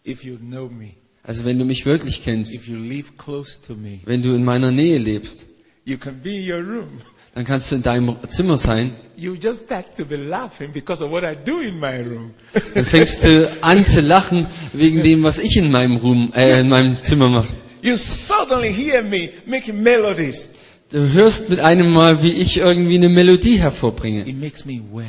if 0.06 0.24
you 0.24 0.38
know 0.38 0.70
me, 0.70 0.92
also 1.24 1.46
wenn 1.46 1.60
du 1.60 1.66
mich 1.66 1.86
wirklich 1.86 2.24
kennst, 2.24 2.54
if 2.54 2.68
you 2.68 2.78
live 2.78 3.18
close 3.18 3.62
to 3.62 3.76
me, 3.76 4.00
wenn 4.06 4.22
du 4.22 4.34
in 4.34 4.44
meiner 4.44 4.72
Nähe 4.72 4.98
lebst, 4.98 5.46
you 5.86 5.98
can 5.98 6.20
be 6.22 6.38
in 6.38 6.52
your 6.52 6.64
room. 6.64 6.90
dann 7.40 7.46
kannst 7.46 7.72
du 7.72 7.76
in 7.76 7.84
deinem 7.84 8.18
Zimmer 8.28 8.58
sein. 8.58 8.98
You 9.16 9.34
just 9.34 9.64
start 9.64 9.96
to 9.96 10.04
be 10.04 10.18
laughing 10.18 10.74
because 10.74 11.02
of 11.02 11.10
what 11.10 11.24
I 11.24 11.38
do 11.38 11.62
in 11.62 11.80
my 11.80 12.02
room. 12.02 12.34
Dann 12.74 12.84
fängst 12.84 13.24
du 13.24 13.50
an 13.62 13.88
zu 13.88 14.02
lachen 14.02 14.46
wegen 14.74 15.04
dem, 15.04 15.24
was 15.24 15.38
ich 15.38 15.56
in 15.56 15.72
meinem 15.72 15.96
Room, 15.96 16.34
äh, 16.36 16.60
in 16.60 16.68
meinem 16.68 17.02
Zimmer 17.02 17.30
mache. 17.30 17.48
you 17.82 17.96
suddenly 17.96 18.74
hear 18.74 19.02
me 19.02 19.30
making 19.46 19.82
melodies. 19.82 20.50
Du 20.90 21.14
hörst 21.14 21.50
mit 21.50 21.62
einem 21.62 21.94
Mal, 21.94 22.22
wie 22.22 22.34
ich 22.34 22.58
irgendwie 22.58 22.96
eine 22.96 23.08
Melodie 23.08 23.58
hervorbringe. 23.58 24.28
It 24.28 24.38
makes 24.38 24.66
me 24.66 24.82
well. 24.92 25.06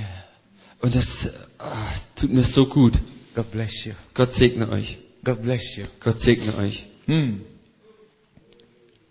Und 0.83 0.95
das, 0.95 1.31
es 1.93 2.14
tut 2.14 2.33
mir 2.33 2.45
so 2.45 2.64
gut. 2.66 2.93
God 3.35 3.51
bless 3.51 3.85
you. 3.87 3.95
Gott 4.14 4.33
segne 4.33 4.68
euch. 4.68 4.99
God 5.24 5.43
bless 5.43 5.76
you. 5.76 5.85
Gott 5.99 6.20
segne 6.20 6.57
euch. 6.59 6.87
Hmm. 7.07 7.41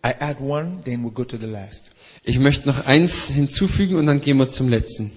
I 0.04 0.12
add 0.20 0.40
one, 0.40 0.82
then 0.86 1.04
we'll 1.04 1.12
go 1.14 1.24
to 1.24 1.38
the 1.38 1.46
last. 1.46 1.86
Ich 2.24 2.40
möchte 2.40 2.68
noch 2.68 2.86
eins 2.86 3.28
hinzufügen 3.28 3.96
und 3.98 4.06
dann 4.06 4.22
gehen 4.22 4.38
wir 4.38 4.50
zum 4.50 4.70
letzten. 4.70 5.12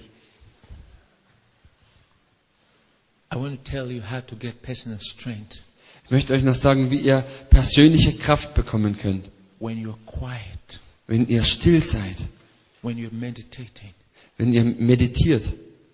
I 3.33 3.37
want 3.37 3.65
to 3.65 3.71
tell 3.71 3.91
you 3.91 4.03
how 4.03 4.21
to 4.27 4.37
get 4.37 4.61
personal 4.63 4.99
strength 5.01 5.63
Ich 6.05 6.11
möchte 6.11 6.35
euch 6.35 6.43
noch 6.43 6.55
sagen, 6.55 6.91
wie 6.91 6.99
ihr 6.99 7.25
persönliche 7.49 8.15
Kraft 8.15 8.55
bekommen 8.55 8.99
könnt, 8.99 9.31
when 9.61 9.79
you're 9.79 9.97
quiet, 10.05 10.81
wenn 11.07 11.27
ihr 11.29 11.45
still 11.45 11.83
seid, 11.83 12.17
when 12.83 12.99
you're 12.99 13.15
meditating, 13.15 13.95
wenn 14.37 14.53
ihr 14.53 14.65
meditiert 14.65 15.45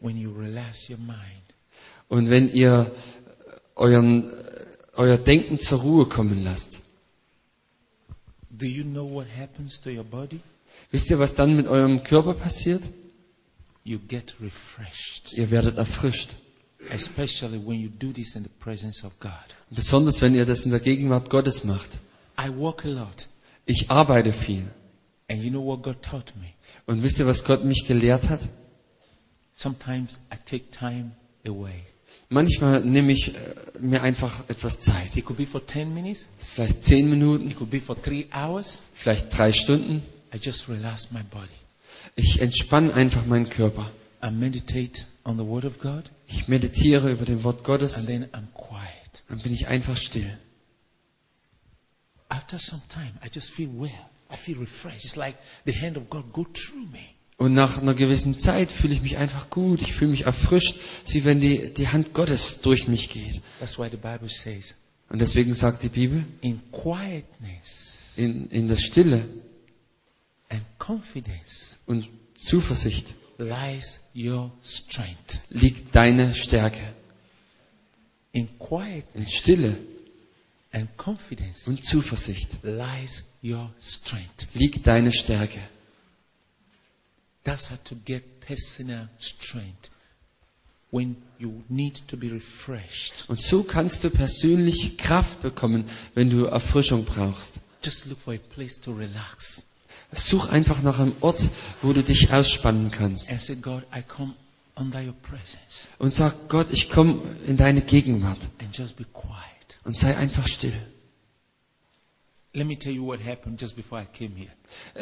when 0.01 0.17
you 0.17 0.33
relax 0.33 0.89
your 0.91 0.99
mind. 0.99 1.45
und 2.09 2.31
wenn 2.31 2.53
ihr 2.53 2.91
euren, 3.77 4.31
euer 4.95 5.19
Denken 5.19 5.59
zur 5.61 5.81
Ruhe 5.81 6.07
kommen 6.09 6.43
lasst. 6.43 6.81
Do 8.59 8.67
you 8.67 8.85
know 8.85 9.05
what 9.05 9.27
happens 9.39 9.81
to 9.83 9.91
your 9.91 10.05
body? 10.05 10.41
Wisst 10.91 11.11
ihr, 11.11 11.19
was 11.19 11.35
dann 11.35 11.55
mit 11.57 11.67
eurem 11.69 12.03
Körper 12.03 12.35
passiert? 12.35 12.83
You 13.85 13.99
get 14.09 14.35
refreshed, 14.41 15.33
Ihr 15.35 15.51
werdet 15.51 15.77
erfrischt. 15.79 16.35
especially 16.91 17.59
when 17.59 17.81
you 17.81 17.89
do 17.89 18.13
this 18.13 18.35
in 18.37 18.43
the 18.43 18.51
presence 18.61 19.05
of 19.05 19.19
God. 19.21 19.33
Besonders 19.71 20.21
wenn 20.23 20.35
ihr 20.35 20.45
das 20.47 20.63
in 20.65 20.71
der 20.71 20.81
Gegenwart 20.81 21.31
Gottes 21.31 21.65
macht. 21.65 22.01
I 22.39 22.49
walk 22.49 22.85
a 22.85 22.89
lot, 22.89 23.29
Ich 23.67 23.91
arbeite 23.91 24.33
viel. 24.33 24.65
and 25.31 25.43
you 25.43 25.51
know 25.51 25.65
what 25.65 25.83
God 25.83 26.03
taught 26.03 26.35
me? 26.37 26.55
Und 26.87 27.03
wisst 27.03 27.19
ihr, 27.19 27.27
was 27.27 27.45
Gott 27.45 27.65
mich 27.65 27.85
gelehrt 27.87 28.29
hat? 28.29 28.41
Sometimes 29.55 30.21
I 30.33 30.37
take 30.45 30.71
time 30.71 31.13
away. 31.47 31.83
Manchmal 32.31 32.85
nehme 32.85 33.13
ich 33.13 33.35
äh, 33.35 33.55
mir 33.81 34.03
einfach 34.03 34.49
etwas 34.49 34.81
Zeit. 34.81 35.17
It 35.17 35.25
could 35.25 35.39
be 35.39 35.47
for 35.47 35.67
10 35.67 35.95
minutes, 35.95 36.27
Vielleicht 36.39 36.85
zehn 36.85 37.09
Minuten, 37.09 37.51
it 37.51 37.57
could 37.57 37.71
be 37.71 37.81
for 37.81 38.01
three 38.01 38.27
hours. 38.33 38.81
vielleicht 38.95 39.37
drei 39.37 39.53
Stunden. 39.53 40.03
I 40.35 40.37
just 40.37 40.69
relax 40.69 41.11
my 41.11 41.23
body. 41.23 41.49
Ich 42.17 42.41
entspanne 42.43 42.93
einfach 42.93 43.25
meinen 43.25 43.49
Körper. 43.49 43.91
I 44.23 44.31
meditate 44.31 45.07
on 45.25 45.39
the 45.39 45.45
Word 45.45 45.65
of 45.65 45.79
God, 45.79 46.11
Ich 46.27 46.49
meditiere 46.49 47.11
über 47.11 47.25
dem 47.25 47.45
Wort 47.45 47.65
Gottes. 47.65 47.97
and 47.97 48.07
then 48.07 48.25
I'm 48.33 48.53
quiet. 48.53 49.23
Dann 49.29 49.41
bin 49.41 49.53
ich 49.55 49.69
einfach 49.69 49.97
still. 49.97 50.37
After 52.29 52.59
some 52.59 52.83
time, 52.91 53.13
I 53.25 53.31
just 53.35 53.51
feel 53.51 53.71
well. 53.75 53.91
I 54.31 54.37
feel 54.37 54.59
refreshed. 54.59 55.07
It's 55.07 55.17
like 55.17 55.37
the 55.65 55.73
hand 55.73 55.97
of 55.97 56.11
God 56.11 56.31
go 56.33 56.45
through 56.53 56.87
me. 56.93 57.15
Und 57.39 57.55
nach 57.55 57.81
einer 57.81 57.95
gewissen 57.95 58.37
Zeit 58.37 58.71
fühle 58.71 58.95
ich 58.95 59.01
mich 59.01 59.17
einfach 59.17 59.49
gut. 59.49 59.81
Ich 59.81 59.93
fühle 59.95 60.11
mich 60.11 60.23
erfrischt, 60.27 60.77
wie 61.07 61.25
wenn 61.25 61.41
die, 61.41 61.73
die 61.73 61.87
Hand 61.89 62.13
Gottes 62.13 62.61
durch 62.63 62.89
mich 62.89 63.09
geht. 63.11 63.41
That's 63.61 63.79
why 63.79 63.89
the 63.89 63.97
Bible 63.97 64.29
says, 64.29 64.75
Und 65.09 65.21
deswegen 65.21 65.55
sagt 65.55 65.85
die 65.85 65.89
Bibel, 65.89 66.25
in 66.41 66.61
quietness 66.73 68.15
in, 68.17 68.49
in 68.51 68.67
der 68.67 68.77
Stille 68.77 69.25
and 70.49 70.63
confidence 70.81 71.79
und 71.87 72.09
Zuversicht 72.35 73.15
lies 73.39 74.01
your 74.17 74.51
strength. 74.61 75.41
liegt 75.51 75.95
deine 75.95 76.35
Stärke. 76.35 76.81
In 78.33 78.49
quietness 78.59 79.15
In 79.15 79.29
Stille 79.29 79.77
and 80.73 80.97
confidence 80.99 81.69
und 81.69 81.85
Zuversicht 81.85 82.57
lies 82.65 83.23
your 83.45 83.73
strength. 83.81 84.49
liegt 84.55 84.89
deine 84.89 85.13
Stärke. 85.13 85.61
That's 87.45 87.71
how 87.71 87.77
to 87.85 87.95
get 88.05 88.41
personal 88.41 89.09
strength 89.19 89.91
when 90.91 91.17
you 91.39 91.63
need 91.69 92.07
to 92.09 92.17
be 92.17 92.29
refreshed. 92.31 93.29
Und 93.29 93.41
so 93.41 93.63
kannst 93.63 94.05
du 94.05 94.11
persönlich 94.11 94.97
Kraft 94.97 95.41
bekommen, 95.43 95.85
wenn 96.15 96.31
du 96.31 96.47
Erfrischung 96.47 97.05
brauchst. 97.05 97.61
Just 97.83 98.07
look 98.07 98.19
for 98.19 98.35
a 98.35 98.39
place 98.39 98.81
to 98.81 98.93
relax 98.93 99.65
Such 100.13 100.49
einfach 100.49 100.83
nach 100.83 100.99
einem 101.01 101.15
Ort, 101.21 101.41
wo 101.83 101.93
du 101.93 102.03
dich 102.03 102.33
ausspannen 102.33 102.91
kannst. 102.91 103.31
and 103.31 103.41
say, 103.43 103.55
God, 103.57 103.83
I 103.95 104.03
come 104.03 104.35
under 104.75 105.01
your 105.03 105.13
presence 105.23 105.87
Und 105.99 106.15
sag, 106.15 106.49
Gott, 106.49 106.69
ich 106.71 106.89
komme 106.89 107.21
in 107.47 107.57
deine 107.59 107.83
Gegenwart. 107.83 108.49
and 108.59 108.75
just 108.77 108.97
be 108.97 109.05
quiet. 109.13 109.79
Und 109.85 109.97
sei 109.99 110.17
einfach 110.17 110.47
still. 110.49 110.73
Let 110.73 110.77
me 110.77 110.79
tell 110.79 110.87
you 110.87 110.87
what 110.87 110.87
happened 110.87 110.87
just 110.87 110.87
before 110.87 110.87
I 110.87 110.87
came 111.69 112.07
here 112.09 112.38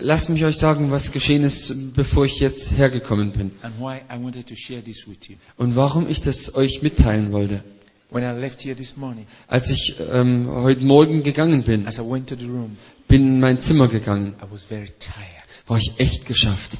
Lasst 0.01 0.29
mich 0.29 0.45
euch 0.45 0.57
sagen, 0.59 0.91
was 0.91 1.13
geschehen 1.13 1.45
ist, 1.45 1.95
bevor 1.95 2.25
ich 2.27 2.41
jetzt 2.41 2.77
hergekommen 2.77 3.33
bin. 3.33 3.53
and 3.63 3.79
why 3.79 4.01
I 4.13 4.23
wanted 4.23 4.47
to 4.49 4.55
share 4.55 4.83
this 4.83 5.07
with 5.07 5.29
you. 5.29 5.37
Und 5.57 5.77
warum 5.77 6.09
ich 6.09 6.21
das 6.21 6.55
euch 6.55 6.83
mitteilen 6.83 7.33
wollte. 7.33 7.63
When 8.11 8.23
I 8.23 8.39
left 8.41 8.61
here 8.63 8.77
this 8.77 8.97
morning, 8.97 9.27
Als 9.49 9.69
ich 9.71 9.97
ähm, 10.13 10.49
heute 10.51 10.85
Morgen 10.85 11.23
gegangen 11.23 11.65
bin, 11.65 11.87
as 11.87 11.99
I 11.99 12.03
went 12.03 12.29
to 12.29 12.37
the 12.37 12.47
room, 12.47 12.77
bin 13.09 13.23
in 13.23 13.41
mein 13.41 13.61
Zimmer 13.61 13.89
gegangen, 13.89 14.35
I 14.41 14.51
was 14.51 14.65
very 14.65 14.91
tired. 14.99 15.45
war 15.67 15.79
ich 15.79 15.93
echt 15.99 16.27
geschafft. 16.27 16.79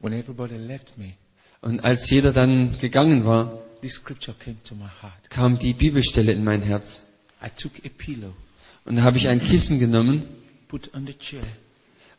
When 0.00 0.12
everybody 0.12 0.56
left 0.56 0.96
me, 0.98 1.14
Und 1.60 1.82
als 1.84 2.08
jeder 2.10 2.32
dann 2.32 2.76
gegangen 2.78 3.24
war, 3.24 3.58
kam 5.28 5.58
die 5.58 5.72
Bibelstelle 5.74 6.32
in 6.32 6.44
mein 6.44 6.62
Herz. 6.62 7.04
I 7.42 7.48
took 7.50 7.72
a 7.84 7.88
pillow, 7.96 8.32
Und 8.84 8.96
da 8.96 9.02
habe 9.02 9.18
ich 9.18 9.28
ein 9.28 9.40
Kissen 9.42 9.78
genommen 9.78 10.22
put 10.68 10.92
on 10.94 11.06
the 11.06 11.14
chair, 11.14 11.42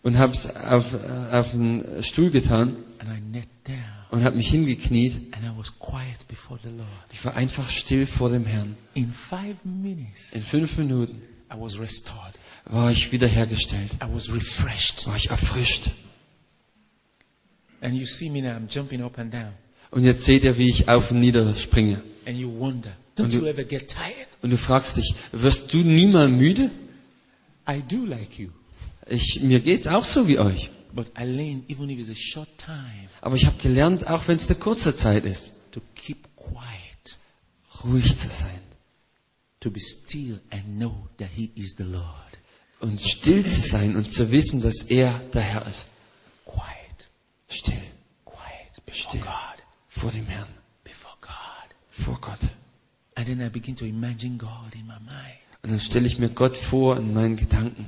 und 0.03 0.17
habe 0.17 0.33
es 0.33 0.55
auf, 0.55 0.93
auf 1.31 1.53
einen 1.53 2.03
Stuhl 2.03 2.29
getan 2.31 2.77
and 2.99 3.09
I 3.09 3.21
knelt 3.31 3.47
down 3.67 3.77
und 4.11 4.23
habe 4.23 4.37
mich 4.37 4.49
hingekniet. 4.49 5.15
and 5.35 5.43
I 5.45 5.57
was 5.57 5.77
quiet 5.79 6.27
before 6.27 6.59
the 6.63 6.69
Lord. 6.69 6.87
Ich 7.11 7.23
war 7.25 7.35
einfach 7.35 7.69
still 7.69 8.05
vor 8.05 8.29
dem 8.29 8.45
Herrn. 8.45 8.75
In 8.93 9.11
five 9.11 9.55
minutes, 9.63 10.31
In 10.33 10.41
fünf 10.41 10.77
Minuten 10.77 11.21
I 11.51 11.55
was 11.59 11.79
restored. 11.79 12.33
war 12.65 12.91
ich 12.91 13.11
wiederhergestellt. 13.11 13.91
I 14.03 14.13
was 14.13 14.33
refreshed. 14.33 15.05
War 15.07 15.15
ich 15.17 15.29
erfrischt. 15.29 15.91
And 17.81 17.95
you 17.95 18.05
see 18.05 18.29
me 18.29 18.41
now, 18.41 18.51
I'm 18.57 18.67
jumping 18.69 19.01
up 19.03 19.17
and 19.17 19.33
down. 19.33 19.51
Und 19.91 20.03
jetzt 20.03 20.23
seht 20.25 20.43
ihr, 20.43 20.57
wie 20.57 20.69
ich 20.69 20.87
auf 20.89 21.11
und 21.11 21.19
nieder 21.19 21.55
springe. 21.55 22.03
Don't 23.19 23.25
Und 23.25 23.33
you 23.33 23.39
du- 23.41 23.47
ever 23.47 23.63
get 23.63 23.87
tired? 23.89 24.27
Und 24.41 24.49
du 24.51 24.57
fragst 24.57 24.97
dich, 24.97 25.13
wirst 25.31 25.73
du 25.73 25.77
nie 25.77 26.07
mal 26.07 26.27
müde? 26.29 26.71
I 27.69 27.81
do 27.87 28.05
like 28.05 28.39
you. 28.39 28.49
Ich, 29.07 29.39
mir 29.41 29.59
geht's 29.59 29.87
auch 29.87 30.05
so 30.05 30.27
wie 30.27 30.39
euch. 30.39 30.69
But 30.93 31.11
I 31.19 31.23
learned, 31.23 31.69
even 31.69 31.89
if 31.89 31.99
it's 31.99 32.09
a 32.09 32.15
short 32.15 32.49
time, 32.57 33.09
Aber 33.21 33.35
ich 33.35 33.45
habe 33.45 33.57
gelernt, 33.61 34.07
auch 34.07 34.27
wenn 34.27 34.37
es 34.37 34.47
eine 34.49 34.57
kurze 34.57 34.95
Zeit 34.95 35.23
ist, 35.25 35.71
to 35.71 35.81
keep 35.95 36.27
quiet, 36.35 37.17
ruhig 37.83 38.15
zu 38.17 38.29
sein 38.29 38.59
to 39.59 39.69
be 39.69 39.79
still 39.81 40.39
and 40.51 40.63
know 40.77 41.09
that 41.17 41.27
He 41.35 41.51
is 41.55 41.75
the 41.77 41.83
Lord. 41.83 42.05
und 42.79 42.99
still 43.01 43.45
zu 43.45 43.59
sein 43.61 43.95
und 43.97 44.09
zu 44.11 44.31
wissen, 44.31 44.61
dass 44.61 44.83
er 44.83 45.11
der 45.33 45.41
Herr 45.41 45.67
ist. 45.67 45.89
Quiet, 46.45 47.09
Still 47.49 47.73
quiet 48.25 48.85
before 48.85 49.09
Still. 49.09 49.21
God, 49.21 49.63
vor 49.89 50.11
dem 50.11 50.25
Herrn, 50.27 50.47
before 50.83 51.15
God. 51.21 51.75
vor 51.89 52.19
Gott. 52.21 52.39
And 53.19 53.27
then 53.27 53.41
I 53.41 53.49
begin 53.49 53.75
to 53.75 53.85
imagine 53.85 54.37
God 54.37 54.73
in 54.75 54.87
my 54.87 54.93
mind. 54.93 55.39
Und 55.61 55.71
dann 55.71 55.79
stelle 55.81 56.07
ich 56.07 56.19
mir 56.19 56.29
Gott 56.29 56.55
vor 56.55 56.95
in 56.95 57.13
meinen 57.13 57.35
Gedanken. 57.35 57.85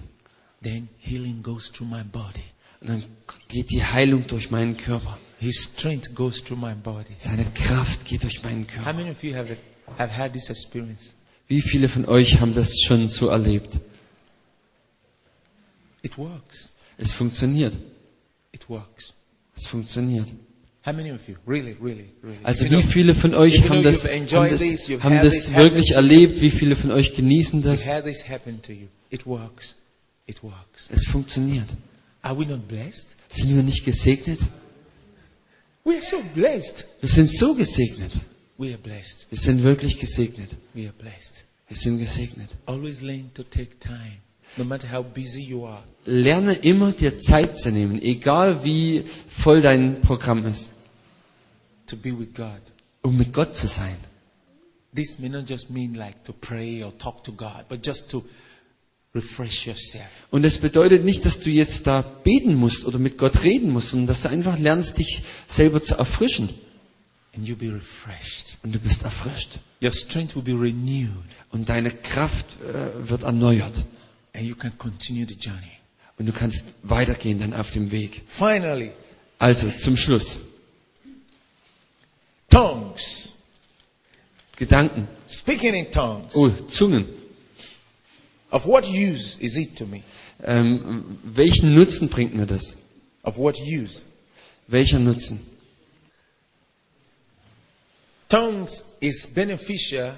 Then 0.61 0.89
healing 0.97 1.41
goes 1.41 1.71
through 1.71 1.87
my 1.87 2.03
body. 2.03 2.43
Und 2.81 2.89
dann 2.89 3.05
geht 3.47 3.71
die 3.71 3.81
Heilung 3.81 4.27
durch 4.27 4.51
meinen 4.51 4.75
Körper. 4.75 5.17
His 5.39 5.71
strength 5.71 6.13
goes 6.15 6.43
through 6.43 6.59
my 6.59 6.75
body. 6.75 7.15
Seine 7.17 7.45
Kraft 7.55 8.03
geht 8.03 8.23
durch 8.23 8.43
meinen 8.43 8.63
How 8.67 8.73
Körper. 8.83 8.93
many 8.93 9.09
of 9.09 9.23
you 9.23 9.33
have, 9.33 9.55
have 9.97 10.13
had 10.17 10.33
this 10.33 10.49
experience? 10.49 11.13
Wie 11.47 11.61
viele 11.61 11.87
von 11.87 12.05
euch 12.07 12.41
haben 12.41 12.53
das 12.53 12.81
schon 12.81 13.07
so 13.07 13.29
erlebt? 13.29 13.79
It 16.01 16.17
works. 16.17 16.73
Es 16.97 17.11
funktioniert. 17.13 17.77
It 18.51 18.67
works. 18.67 19.13
Es 19.55 19.65
funktioniert. 19.65 20.27
Really, 20.83 21.75
really, 21.79 22.09
really. 22.23 22.39
Also 22.43 22.69
wie 22.69 22.81
viele 22.81 23.13
von 23.13 23.35
euch 23.35 23.69
haben 23.69 23.83
das, 23.83 24.05
haben 24.05 24.25
das, 24.27 24.89
haben 25.03 25.19
das 25.21 25.55
wirklich 25.55 25.91
erlebt? 25.91 26.41
Wie 26.41 26.49
viele 26.49 26.75
von 26.75 26.91
euch 26.91 27.13
genießen 27.13 27.61
das? 27.61 27.87
Es 30.89 31.05
funktioniert. 31.05 31.69
Sind 33.29 33.55
wir 33.55 33.63
nicht 33.63 33.85
gesegnet? 33.85 34.39
Wir 35.83 36.01
sind 37.09 37.29
so 37.29 37.55
gesegnet. 37.55 38.11
Wir 38.57 38.77
sind 39.31 39.63
wirklich 39.63 39.99
gesegnet. 39.99 40.55
Wir 40.73 40.93
sind 41.69 41.99
gesegnet. 41.99 42.49
Always 42.65 43.01
learn 43.01 43.31
to 43.33 43.43
take 43.43 43.77
time, 43.79 44.17
no 44.57 44.63
matter 44.63 44.87
how 44.91 45.03
busy 45.03 45.41
you 45.41 45.65
are. 45.65 45.83
Lerne 46.05 46.53
immer 46.53 46.91
dir 46.91 47.17
Zeit 47.17 47.57
zu 47.57 47.71
nehmen, 47.71 48.01
egal 48.01 48.63
wie 48.63 49.03
voll 49.29 49.61
dein 49.61 50.01
Programm 50.01 50.45
ist, 50.45 50.73
to 51.87 51.95
be 51.95 52.17
with 52.17 52.33
God. 52.33 52.61
um 53.01 53.17
mit 53.17 53.33
Gott 53.33 53.55
zu 53.55 53.67
sein. 53.67 53.95
This 54.93 55.19
may 55.19 55.29
not 55.29 55.49
just 55.49 55.69
mean 55.69 55.93
like 55.93 56.23
to 56.25 56.33
pray 56.33 56.83
or 56.83 56.91
talk 56.97 57.23
to 57.23 57.31
God, 57.31 57.65
but 57.69 57.85
just 57.85 58.09
to 58.11 58.23
refresh 59.13 59.65
yourself. 59.67 60.27
Und 60.31 60.43
es 60.43 60.57
bedeutet 60.57 61.05
nicht, 61.05 61.25
dass 61.25 61.39
du 61.39 61.49
jetzt 61.49 61.87
da 61.87 62.01
beten 62.01 62.55
musst 62.55 62.85
oder 62.85 62.99
mit 62.99 63.17
Gott 63.17 63.43
reden 63.43 63.71
musst, 63.71 63.89
sondern 63.89 64.07
dass 64.07 64.23
du 64.23 64.29
einfach 64.29 64.57
lernst, 64.59 64.97
dich 64.97 65.23
selber 65.47 65.81
zu 65.81 65.95
erfrischen. 65.95 66.49
And 67.33 67.47
you'll 67.47 67.55
be 67.55 67.73
refreshed. 67.73 68.57
Und 68.63 68.75
du 68.75 68.79
bist 68.79 69.03
erfrischt. 69.03 69.59
Your 69.81 69.93
strength 69.93 70.35
will 70.35 70.43
be 70.43 70.51
renewed. 70.51 71.09
Und 71.51 71.69
deine 71.69 71.89
Kraft 71.91 72.57
äh, 72.61 73.07
wird 73.09 73.23
erneuert. 73.23 73.85
And 74.33 74.45
you 74.45 74.55
can 74.55 74.71
continue 74.77 75.25
the 75.25 75.35
journey. 75.35 75.71
Und 76.17 76.25
du 76.27 76.31
kannst 76.31 76.65
weitergehen 76.83 77.39
dann 77.39 77.53
auf 77.53 77.71
dem 77.71 77.91
Weg. 77.91 78.21
Finally, 78.27 78.91
Also 79.39 79.69
zum 79.71 79.97
Schluss. 79.97 80.37
tongues. 82.49 83.31
Gedanken. 84.57 85.07
Speaking 85.27 85.73
in 85.73 85.91
tongues. 85.91 86.35
Oh, 86.35 86.49
Zungen. 86.67 87.07
Of 88.51 88.65
what 88.67 88.85
use 88.85 89.37
is 89.39 89.57
it 89.57 89.75
to 89.77 89.85
me? 89.85 90.03
Ähm, 90.43 91.17
welchen 91.23 91.73
Nutzen 91.73 92.09
bringt 92.09 92.33
mir 92.35 92.45
das? 92.45 92.77
Of 93.23 93.37
what 93.37 93.57
use? 93.59 94.03
Welcher 94.67 94.99
Nutzen? 94.99 95.39
Tongues 98.29 98.83
is 98.99 99.27
beneficial 99.27 100.13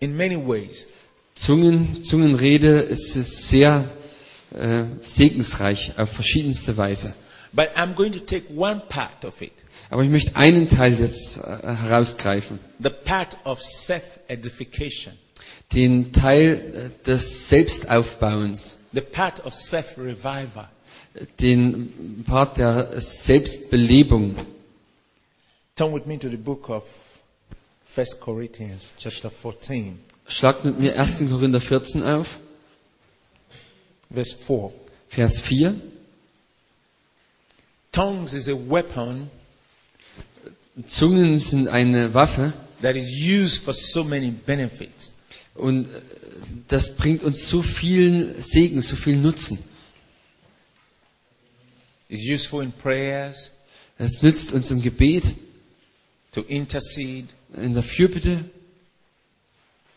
in 0.00 0.16
many 0.16 0.36
ways. 0.36 0.86
Zungen, 1.38 2.02
Zungenrede 2.02 2.80
ist 2.80 3.12
sehr 3.12 3.84
äh, 4.52 4.84
segensreich 5.02 5.92
auf 5.96 6.10
verschiedenste 6.10 6.76
Weise. 6.76 7.14
But 7.52 7.68
I'm 7.76 7.94
going 7.94 8.12
to 8.12 8.18
take 8.18 8.52
one 8.54 8.82
part 8.88 9.24
of 9.24 9.40
it. 9.40 9.52
Aber 9.88 10.02
ich 10.02 10.10
möchte 10.10 10.34
einen 10.34 10.68
Teil 10.68 10.98
jetzt 10.98 11.36
äh, 11.38 11.40
herausgreifen. 11.62 12.58
The 12.82 12.90
part 12.90 13.36
of 13.44 13.62
self-edification. 13.62 15.14
Den 15.72 16.12
Teil 16.12 16.90
äh, 16.92 17.04
des 17.06 17.48
Selbstaufbauens. 17.48 18.78
The 18.92 19.00
part 19.00 19.44
of 19.46 19.54
self-revival. 19.54 20.68
Den 21.38 22.24
Part 22.26 22.58
der 22.58 23.00
Selbstbelebung. 23.00 24.34
Turn 25.76 25.94
with 25.94 26.06
me 26.06 26.18
to 26.18 26.28
the 26.28 26.36
book 26.36 26.68
of 26.68 26.84
1 27.96 28.18
Corinthians 28.20 28.92
chapter 28.98 29.30
14, 29.30 29.98
Schlagt 30.28 30.64
mit 30.64 30.78
mir 30.78 30.98
1. 30.98 31.18
Korinther 31.30 31.60
14 31.60 32.02
auf, 32.02 32.38
verse 34.10 34.36
4. 34.36 34.70
Vers 35.08 35.40
4. 35.40 35.74
Tongues 37.92 38.34
is 38.34 38.48
a 38.48 38.54
weapon 38.54 39.30
Zungen 40.86 41.36
sind 41.38 41.68
eine 41.68 42.14
Waffe 42.14 42.52
that 42.82 42.94
is 42.94 43.10
used 43.10 43.62
for 43.62 43.74
so 43.74 44.04
many 44.04 44.30
benefits. 44.30 45.12
und 45.54 45.86
äh, 45.86 46.00
das 46.68 46.96
bringt 46.96 47.24
uns 47.24 47.48
so 47.48 47.62
viel 47.62 48.36
Segen, 48.40 48.80
so 48.80 48.94
viel 48.94 49.16
Nutzen. 49.16 49.58
It's 52.08 52.22
useful 52.22 52.62
in 52.62 52.72
prayers, 52.72 53.50
Es 53.98 54.22
nützt 54.22 54.52
uns 54.52 54.70
im 54.70 54.80
Gebet, 54.80 55.24
to 56.30 56.42
intercede, 56.42 57.26
in 57.54 57.74
der 57.74 57.82
Fürbitte, 57.82 58.44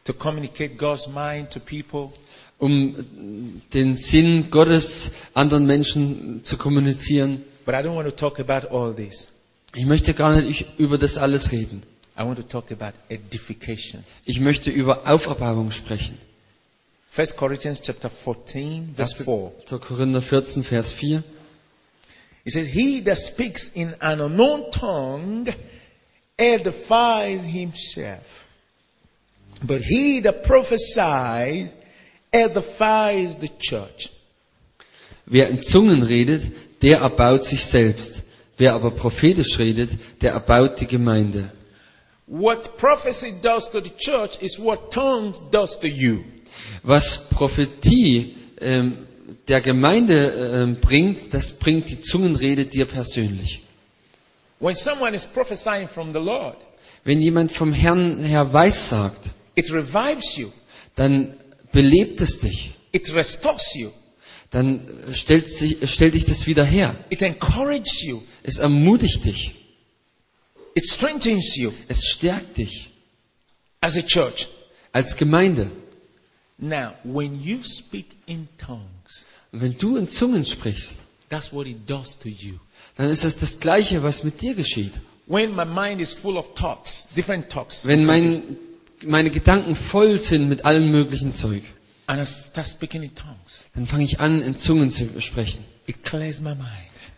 to 0.05 0.13
communicate 0.13 0.77
God's 0.77 1.07
mind 1.07 1.49
to 1.51 1.59
people, 1.59 2.11
um 2.57 3.61
den 3.73 3.95
Sinn 3.95 4.49
Gottes 4.49 5.11
anderen 5.33 5.65
Menschen 5.65 6.43
zu 6.43 6.57
kommunizieren. 6.57 7.43
But 7.65 7.75
I 7.75 7.79
don't 7.79 7.95
want 7.95 8.09
to 8.09 8.15
talk 8.15 8.39
about 8.39 8.67
all 8.71 8.93
this. 8.93 9.27
Ich 9.75 9.85
möchte 9.85 10.13
gar 10.13 10.41
nicht 10.41 10.65
über 10.77 10.97
das 10.97 11.17
alles 11.17 11.51
reden. 11.51 11.81
I 12.17 12.23
want 12.23 12.37
to 12.37 12.43
talk 12.43 12.71
about 12.71 12.93
edification. 13.09 14.03
Ich 14.25 14.39
möchte 14.39 14.69
über 14.69 15.07
Auferbauung 15.07 15.71
sprechen. 15.71 16.17
1 17.15 17.35
Corinthians 17.35 17.81
chapter 17.81 18.09
14, 18.09 18.93
verse 18.95 19.23
4. 19.23 19.51
1. 19.69 19.81
Korinther 19.81 20.21
14, 20.21 20.63
Vers 20.63 20.91
4. 20.91 21.23
It 22.45 22.53
says, 22.53 22.67
He 22.67 23.01
that 23.01 23.17
speaks 23.17 23.69
in 23.75 23.93
an 23.99 24.21
unknown 24.21 24.71
tongue 24.71 25.53
edifies 26.37 27.43
himself. 27.43 28.40
But 29.63 29.81
he 29.81 30.21
that 30.21 30.43
prophesies 30.43 31.73
edifies 32.33 33.35
the 33.37 33.49
church. 33.59 34.09
Wer 35.25 35.49
in 35.49 35.61
Zungen 35.61 36.03
redet, 36.03 36.51
der 36.81 36.99
erbaut 36.99 37.45
sich 37.45 37.63
selbst. 37.63 38.23
Wer 38.57 38.73
aber 38.73 38.91
prophetisch 38.91 39.59
redet, 39.59 39.91
der 40.21 40.31
erbaut 40.33 40.79
die 40.79 40.87
Gemeinde. 40.87 41.51
What 42.27 42.77
prophecy 42.77 43.33
does 43.41 43.69
to 43.71 43.81
the 43.81 43.91
church 43.97 44.41
is 44.41 44.57
what 44.57 44.91
tongues 44.91 45.41
does 45.51 45.79
to 45.79 45.87
you. 45.87 46.23
Was 46.83 47.29
Prophetie 47.29 48.35
ähm, 48.59 49.07
der 49.47 49.61
Gemeinde 49.61 50.27
ähm, 50.53 50.77
bringt, 50.79 51.33
das 51.33 51.51
bringt 51.59 51.89
die 51.89 51.99
Zungenrede 51.99 52.65
dir 52.65 52.85
persönlich. 52.85 53.61
When 54.59 54.75
someone 54.75 55.15
is 55.15 55.25
prophesying 55.25 55.87
from 55.87 56.13
the 56.13 56.19
Lord, 56.19 56.57
Wenn 57.03 57.19
jemand 57.19 57.51
vom 57.51 57.73
Herrn 57.73 58.19
her 58.19 58.53
weissagt, 58.53 59.31
it 59.55 59.71
revives 59.71 60.37
you, 60.37 60.51
dann 60.95 61.35
belebt 61.71 62.21
es 62.21 62.39
dich. 62.39 62.73
it 62.91 63.13
restores 63.13 63.73
you, 63.75 63.89
Dann 64.49 64.85
stellt, 65.13 65.47
sich, 65.49 65.77
stellt 65.89 66.13
dich 66.13 66.25
das 66.25 66.45
wieder 66.45 66.65
her. 66.65 66.95
it 67.09 67.21
encourages 67.21 68.03
you, 68.03 68.21
Es 68.43 68.59
ermutigt 68.59 69.23
dich. 69.25 69.55
it 70.75 70.85
strengthens 70.85 71.55
you 71.55 71.71
Es 71.87 72.05
stärkt 72.07 72.57
dich 72.57 72.91
as 73.81 73.97
a 73.97 74.01
church. 74.01 74.47
als 74.93 75.15
Gemeinde. 75.15 75.71
Now, 76.57 76.93
when 77.03 77.41
you 77.41 77.63
speak 77.63 78.07
in 78.27 78.47
tongues, 78.57 79.25
wenn 79.51 79.77
du 79.77 79.95
in 79.97 80.07
Zungen 80.09 80.45
sprichst, 80.45 81.03
that's 81.29 81.51
what 81.53 81.65
it 81.65 81.89
does 81.89 82.17
to 82.19 82.27
you. 82.29 82.59
dann 82.97 83.09
ist 83.09 83.23
es 83.23 83.37
das 83.37 83.59
Gleiche, 83.59 84.03
was 84.03 84.23
mit 84.23 84.41
dir 84.41 84.53
geschieht. 84.53 84.99
When 85.27 85.55
my 85.55 85.63
mind 85.65 86.01
is 86.01 86.11
full 86.13 86.35
of 86.37 86.53
thoughts, 86.55 87.07
different 87.15 87.49
thoughts, 87.49 87.85
Wenn 87.85 88.03
mein, 88.05 88.57
meine 89.03 89.29
Gedanken 89.29 89.75
voll 89.75 90.19
sind 90.19 90.49
mit 90.49 90.65
allem 90.65 90.91
möglichen 90.91 91.33
Zeug, 91.35 91.63
dann 92.07 92.25
fange 93.87 94.03
ich 94.03 94.19
an, 94.19 94.41
in 94.41 94.55
Zungen 94.57 94.91
zu 94.91 95.09
sprechen. 95.21 95.63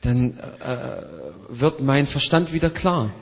Dann 0.02 0.38
äh, 0.38 1.02
wird 1.50 1.82
mein 1.82 2.08
Verstand 2.08 2.54
wieder 2.54 2.70
klar. 2.70 3.14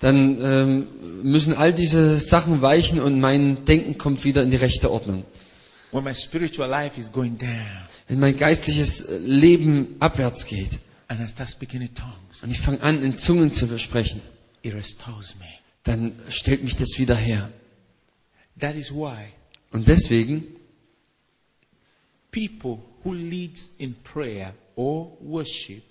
Dann 0.00 0.38
ähm, 0.42 0.86
müssen 1.22 1.54
all 1.54 1.72
diese 1.72 2.18
Sachen 2.20 2.62
weichen 2.62 3.00
und 3.00 3.20
mein 3.20 3.64
Denken 3.66 3.98
kommt 3.98 4.24
wieder 4.24 4.42
in 4.42 4.50
die 4.50 4.56
rechte 4.56 4.90
Ordnung. 4.90 5.24
when 5.92 6.04
my 6.04 6.14
spiritual 6.14 6.68
life 6.68 6.98
is 6.98 7.08
going 7.08 7.36
down. 7.36 7.66
Wenn 8.08 8.20
mein 8.20 8.36
geistliches 8.36 9.00
äh, 9.00 9.18
Leben 9.18 9.96
abwärts 10.00 10.46
geht. 10.46 10.78
Und 11.08 12.50
ich 12.50 12.60
fange 12.60 12.82
an, 12.82 13.02
in 13.02 13.16
Zungen 13.16 13.50
zu 13.50 13.78
sprechen, 13.78 14.20
it 14.66 14.74
restores 14.74 15.36
me. 15.38 15.46
dann 15.84 16.14
stellt 16.28 16.64
mich 16.64 16.76
das 16.76 16.98
wieder 16.98 17.14
her. 17.14 17.50
That 18.58 18.74
is 18.74 18.90
why 18.92 19.32
Und 19.72 19.86
deswegen, 19.86 20.44
people 22.30 22.78
who 23.04 23.12
leads 23.12 23.72
in 23.78 23.94
prayer 24.02 24.54
or 24.74 25.16
worship 25.20 25.82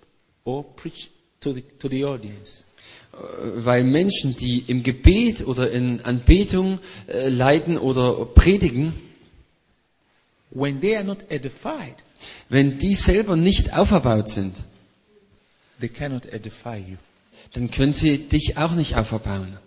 or 0.44 0.64
preach 0.76 1.10
to 1.40 1.54
the, 1.54 1.62
to 1.80 1.88
the 1.88 2.04
audience 2.06 2.66
äh, 3.14 3.66
weil 3.66 3.84
Menschen, 3.84 4.36
die 4.36 4.60
im 4.68 4.84
Gebet 4.84 5.46
oder 5.46 5.72
in 5.72 6.02
Anbetung 6.02 6.80
äh, 7.08 7.30
leiden 7.30 7.78
oder 7.78 8.26
predigen, 8.26 8.94
when 10.52 10.80
they 10.82 10.96
are 10.96 11.04
not 11.06 11.24
edified 11.30 11.96
wenn 12.50 12.78
die 12.78 12.96
selber 12.96 13.36
nicht 13.36 13.74
auferbaut 13.74 14.30
sind, 14.30 14.56
dann 17.56 17.72
können 17.72 17.94
sie 17.94 18.18
dich 18.20 18.58
auch 18.58 18.74
nicht 18.76 18.96
auferbauen. 18.96 19.58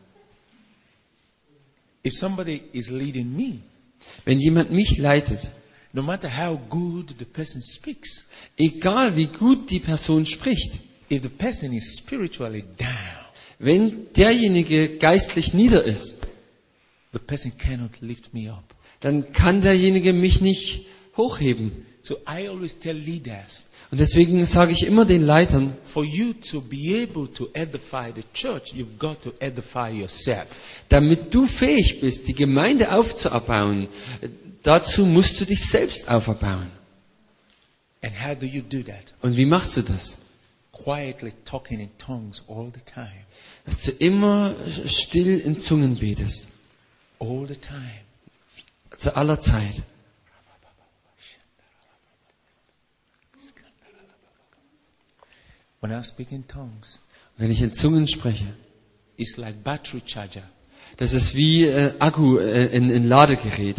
if 2.05 2.13
somebody 2.15 2.63
is 2.73 2.91
leading 2.91 3.35
me 3.35 3.61
Wenn 4.25 4.39
jemand 4.39 4.71
mich 4.71 4.97
leitet, 4.99 5.51
no 5.93 6.03
matter 6.03 6.29
how 6.29 6.59
good 6.71 7.15
the 7.19 7.25
person 7.25 7.63
speaks 7.63 8.27
egal 8.59 9.17
wie 9.17 9.27
gut 9.27 9.71
die 9.71 9.81
Person 9.81 10.27
spricht, 10.27 10.81
if 11.11 11.23
the 11.23 11.29
person 11.29 11.73
is 11.73 11.97
spiritually 11.97 12.63
down 12.77 13.19
wenn 13.59 14.13
derjenige 14.13 14.99
geistlich 14.99 15.53
nieder 15.55 15.83
ist, 15.83 16.27
the 17.13 17.19
person 17.19 17.57
cannot 17.57 18.01
lift 18.01 18.35
me 18.35 18.53
up 18.53 18.75
dann 19.01 19.33
kann 19.33 19.63
derjenige 19.63 20.13
mich 20.13 20.41
nicht 20.43 20.87
hochheben. 21.17 21.87
so 22.03 22.17
i 22.27 22.47
always 22.49 22.79
tell 22.79 22.97
leaders 22.97 23.67
Und 23.91 23.99
deswegen 23.99 24.45
sage 24.45 24.73
ich 24.73 24.85
immer 24.85 25.07
den 25.07 25.25
Leitern, 25.25 25.75
For 25.83 26.05
you 26.05 26.35
to 26.51 26.61
be 26.61 27.03
able 27.03 27.33
to 27.33 27.49
edify 27.55 28.13
the 28.15 28.23
church, 28.35 28.75
you've 28.75 28.99
got 28.99 29.23
to 29.23 29.33
edify 29.41 29.89
yourself. 29.89 30.83
damit 30.91 31.33
du 31.35 31.47
fähig 31.47 32.01
bist, 32.01 32.29
die 32.29 32.35
Gemeinde 32.35 32.93
aufzuerbauen, 32.93 33.89
äh, 34.21 34.29
dazu 34.63 35.07
musst 35.07 35.41
du 35.41 35.47
dich 35.47 35.65
selbst 35.65 36.11
auferbauen. 36.11 36.71
And 38.03 38.13
how 38.25 38.35
do 38.39 38.47
you 38.47 38.61
do 38.63 38.83
that? 38.83 39.15
Und 39.23 39.37
wie 39.37 39.47
machst 39.47 39.77
du 39.77 39.83
das? 39.83 40.19
Quietly 40.73 41.33
talking 41.45 41.81
in 41.81 41.91
tongues 41.99 42.43
all 42.47 42.71
the 42.73 42.81
time. 42.81 43.25
Dass 43.65 43.83
du 43.83 43.91
immer 43.93 44.55
still 44.87 45.39
in 45.41 45.59
Zungen 45.59 45.97
betest. 45.97 46.51
All 47.19 47.47
the 47.49 47.57
time. 47.57 48.03
Zu 48.97 49.17
aller 49.17 49.41
Zeit. 49.41 49.83
When 55.81 55.93
I 55.93 56.03
speak 56.03 56.33
in 56.33 56.47
tongues, 56.47 57.01
Wenn 57.37 57.51
ich 57.51 57.63
in 57.63 57.73
Zungen 57.73 58.07
spreche, 58.09 58.45
it's 59.17 59.37
like 59.37 59.63
battery 59.63 60.03
charger. 60.05 60.43
das 60.97 61.13
ist 61.13 61.35
wie 61.35 61.65
äh, 61.65 61.93
Akku 62.01 62.39
äh, 62.39 62.67
in, 62.67 62.91
in 62.91 63.05
Ladegerät. 63.09 63.77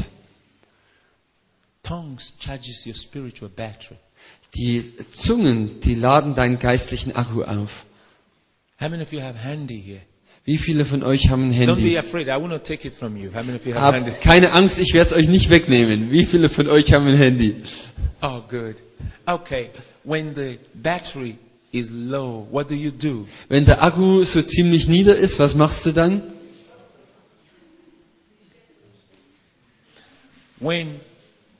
Tongues 1.84 2.34
charges 2.40 2.86
your 2.86 2.96
spiritual 2.96 3.50
battery. 3.50 3.98
Die 4.56 4.94
Zungen, 5.12 5.80
die 5.82 5.96
laden 5.96 6.36
deinen 6.36 6.60
geistlichen 6.60 7.16
Akku 7.16 7.44
auf. 7.44 7.86
How 8.80 8.90
many 8.90 9.04
of 9.04 9.12
you 9.12 9.22
have 9.22 9.38
handy 9.38 9.82
here? 9.82 10.02
Wie 10.46 10.58
viele 10.58 10.86
von 10.86 11.04
euch 11.04 11.30
haben 11.30 11.52
ein 11.52 11.70
Don't 11.70 11.76
be 11.76 11.82
Handy? 11.82 11.98
afraid. 11.98 12.28
I 12.28 12.42
will 12.42 12.48
not 12.48 12.64
take 12.64 12.88
it 12.88 12.94
from 12.94 13.16
you. 13.18 13.30
How 13.34 13.44
many 13.44 13.56
of 13.58 13.66
you 13.66 13.76
have 13.76 13.94
handy? 13.94 14.12
Habt 14.12 14.22
keine 14.22 14.52
Angst, 14.54 14.80
ich 14.80 14.94
werde 14.94 15.12
es 15.12 15.16
euch 15.16 15.28
nicht 15.28 15.50
wegnehmen. 15.50 16.12
Wie 16.12 16.26
viele 16.26 16.50
von 16.50 16.68
euch 16.68 16.92
haben 16.94 17.06
ein 17.08 17.18
Handy? 17.18 17.56
Oh, 18.22 18.42
good. 18.50 18.76
Okay. 19.26 19.70
When 20.06 20.34
the 20.34 20.58
battery 20.74 21.38
is 21.72 21.92
low, 21.92 22.48
what 22.52 22.68
do 22.70 22.76
you 22.76 22.92
do? 22.92 23.28
Wenn 23.48 23.66
der 23.66 23.84
Akku 23.84 24.24
so 24.24 24.42
ziemlich 24.42 24.88
nieder 24.88 25.16
ist, 25.16 25.40
was 25.40 25.56
machst 25.56 25.86
du 25.86 25.92
dann? 25.92 26.24
When 30.60 31.00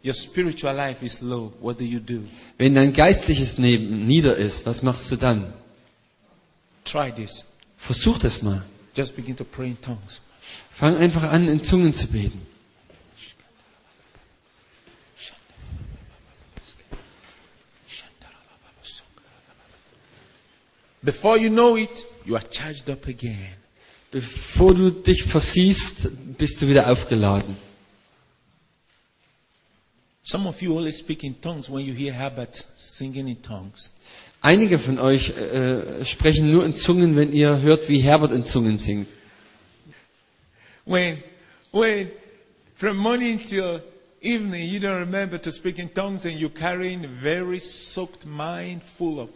your 0.04 0.14
spiritual 0.14 0.76
life 0.76 1.06
is 1.06 1.22
low, 1.22 1.54
what 1.62 1.80
do 1.80 1.86
you 1.86 2.00
do? 2.00 2.22
Wenn 2.58 2.76
dein 2.76 2.94
geistliches 2.94 3.58
Leben 3.58 4.06
nieder 4.08 4.36
ist, 4.36 4.66
was 4.66 4.82
machst 4.84 5.12
du 5.12 5.16
dann? 5.16 5.54
Try 6.84 7.12
this. 7.12 7.46
Versuch 7.78 8.18
das 8.18 8.42
mal. 8.42 8.64
Just 8.96 9.16
begin 9.16 9.36
to 9.36 9.44
pray 9.44 9.70
in 9.70 9.82
tongues. 9.82 10.22
Fang 10.72 10.96
einfach 10.98 11.24
an, 11.24 11.48
in 11.48 11.62
Zungen 11.64 11.94
zu 11.94 12.08
beten. 12.08 12.42
Before 21.02 21.38
you 21.38 21.50
know 21.50 21.78
it, 21.78 22.06
you 22.26 22.36
are 22.36 22.42
charged 22.52 22.90
up 22.90 23.08
again. 23.08 23.56
Bevor 24.12 24.74
du 24.74 24.90
dich 24.92 25.24
versiehst, 25.24 26.10
bist 26.38 26.62
du 26.62 26.68
wieder 26.68 26.90
aufgeladen. 26.92 27.56
Some 30.24 30.48
of 30.48 30.62
you 30.62 30.76
only 30.78 30.92
speak 30.92 31.24
in 31.24 31.40
tongues 31.42 31.70
when 31.70 31.86
you 31.86 31.94
hear 31.94 32.12
Herbert 32.14 32.56
singing 32.78 33.28
in 33.28 33.42
tongues. 33.42 33.92
Einige 34.42 34.78
von 34.80 35.00
euch 35.00 35.30
äh, 35.30 36.04
sprechen 36.06 36.52
nur 36.52 36.66
in 36.66 36.74
Zungen, 36.76 37.16
wenn 37.16 37.32
ihr 37.32 37.62
hört, 37.62 37.90
wie 37.90 38.00
Herbert 38.00 38.32
in 38.32 38.46
Zungen 38.46 38.78
singt. 38.78 39.08
When, 40.86 41.18
when 41.72 42.10
from 42.76 42.98
morning 42.98 43.40
till 43.40 43.82
evening 44.22 44.68
you 44.68 44.80
don't 44.80 45.00
remember 45.00 45.38
to 45.40 45.52
speak 45.52 45.78
in 45.80 45.90
tongues 45.94 46.26
and 46.26 46.38
you're 46.40 46.50
carrying 46.54 47.06
a 47.06 47.10
very 47.10 47.60
soaked 47.60 48.26
mind 48.26 48.82
full 48.84 49.20
of 49.20 49.30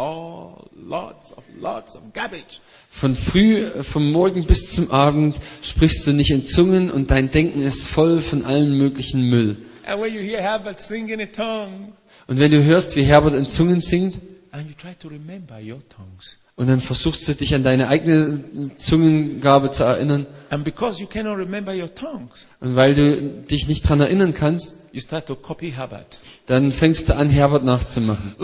all 0.00 0.68
lots 0.74 1.32
of 1.36 1.44
lots 1.60 1.94
of 1.94 2.02
garbage. 2.14 2.60
Von 2.90 3.14
früh, 3.14 3.58
äh, 3.58 3.84
vom 3.84 4.10
Morgen 4.10 4.46
bis 4.46 4.72
zum 4.74 4.90
Abend 4.90 5.38
sprichst 5.62 6.06
du 6.06 6.12
nicht 6.12 6.30
in 6.30 6.46
Zungen 6.46 6.90
und 6.90 7.10
dein 7.10 7.30
Denken 7.30 7.60
ist 7.60 7.86
voll 7.86 8.20
von 8.22 8.44
allen 8.44 8.76
möglichen 8.76 9.28
Müll. 9.28 9.56
And 9.86 10.00
when 10.00 10.12
you 10.14 10.20
hear 10.20 10.40
Herbert 10.40 10.80
singing 10.80 11.20
in 11.20 11.32
tongues, 11.32 11.94
Und 12.26 12.38
wenn 12.38 12.50
du 12.50 12.62
hörst, 12.64 12.96
wie 12.96 13.02
Herbert 13.02 13.34
in 13.34 13.48
Zungen 13.48 13.80
singt, 13.80 14.18
and 14.52 14.68
you 14.68 14.74
try 14.74 14.94
to 14.94 15.08
remember 15.08 15.58
your 15.58 15.80
tongues. 15.88 16.36
Und 16.60 16.66
dann 16.68 16.82
versuchst 16.82 17.26
du 17.26 17.34
dich 17.34 17.54
an 17.54 17.62
deine 17.62 17.88
eigene 17.88 18.76
Zungengabe 18.76 19.70
zu 19.70 19.84
erinnern. 19.84 20.26
And 20.50 20.62
because 20.62 21.00
you 21.00 21.06
cannot 21.06 21.38
remember 21.38 21.72
your 21.72 21.88
tongues, 21.94 22.46
Und 22.60 22.76
weil 22.76 22.94
du 22.94 23.16
dich 23.50 23.66
nicht 23.66 23.88
dran 23.88 24.02
erinnern 24.02 24.34
kannst, 24.34 24.72
you 24.92 25.00
start 25.00 25.24
to 25.24 25.36
copy 25.36 25.72
Herbert. 25.72 26.20
dann 26.44 26.70
fängst 26.70 27.08
du 27.08 27.16
an, 27.16 27.30
Herbert 27.30 27.64
nachzumachen. 27.64 28.34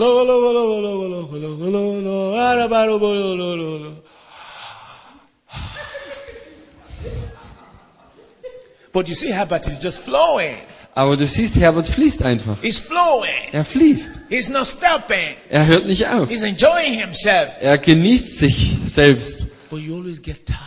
But 8.93 9.07
you 9.09 9.13
see, 9.13 9.31
Herbert 9.31 9.67
is 9.67 9.77
just 9.77 9.99
flowing. 10.01 10.57
Aber 10.97 11.15
du 11.15 11.27
siehst, 11.27 11.55
Herbert 11.57 11.85
fließt 11.85 12.23
einfach. 12.23 12.59
He's 12.63 12.79
flowing. 12.79 13.29
Er 13.51 13.63
fließt. 13.63 14.13
He's 14.29 14.49
not 14.49 14.65
stopping. 14.65 15.35
Er 15.47 15.67
hört 15.67 15.85
nicht 15.85 16.07
auf. 16.07 16.27
He's 16.27 16.41
enjoying 16.41 16.99
himself. 16.99 17.49
Er 17.61 17.77
genießt 17.77 18.39
sich 18.39 18.71
selbst. 18.87 19.45
But 19.69 19.81
you 19.81 19.95
always 19.95 20.19
get 20.19 20.45
tired 20.47 20.57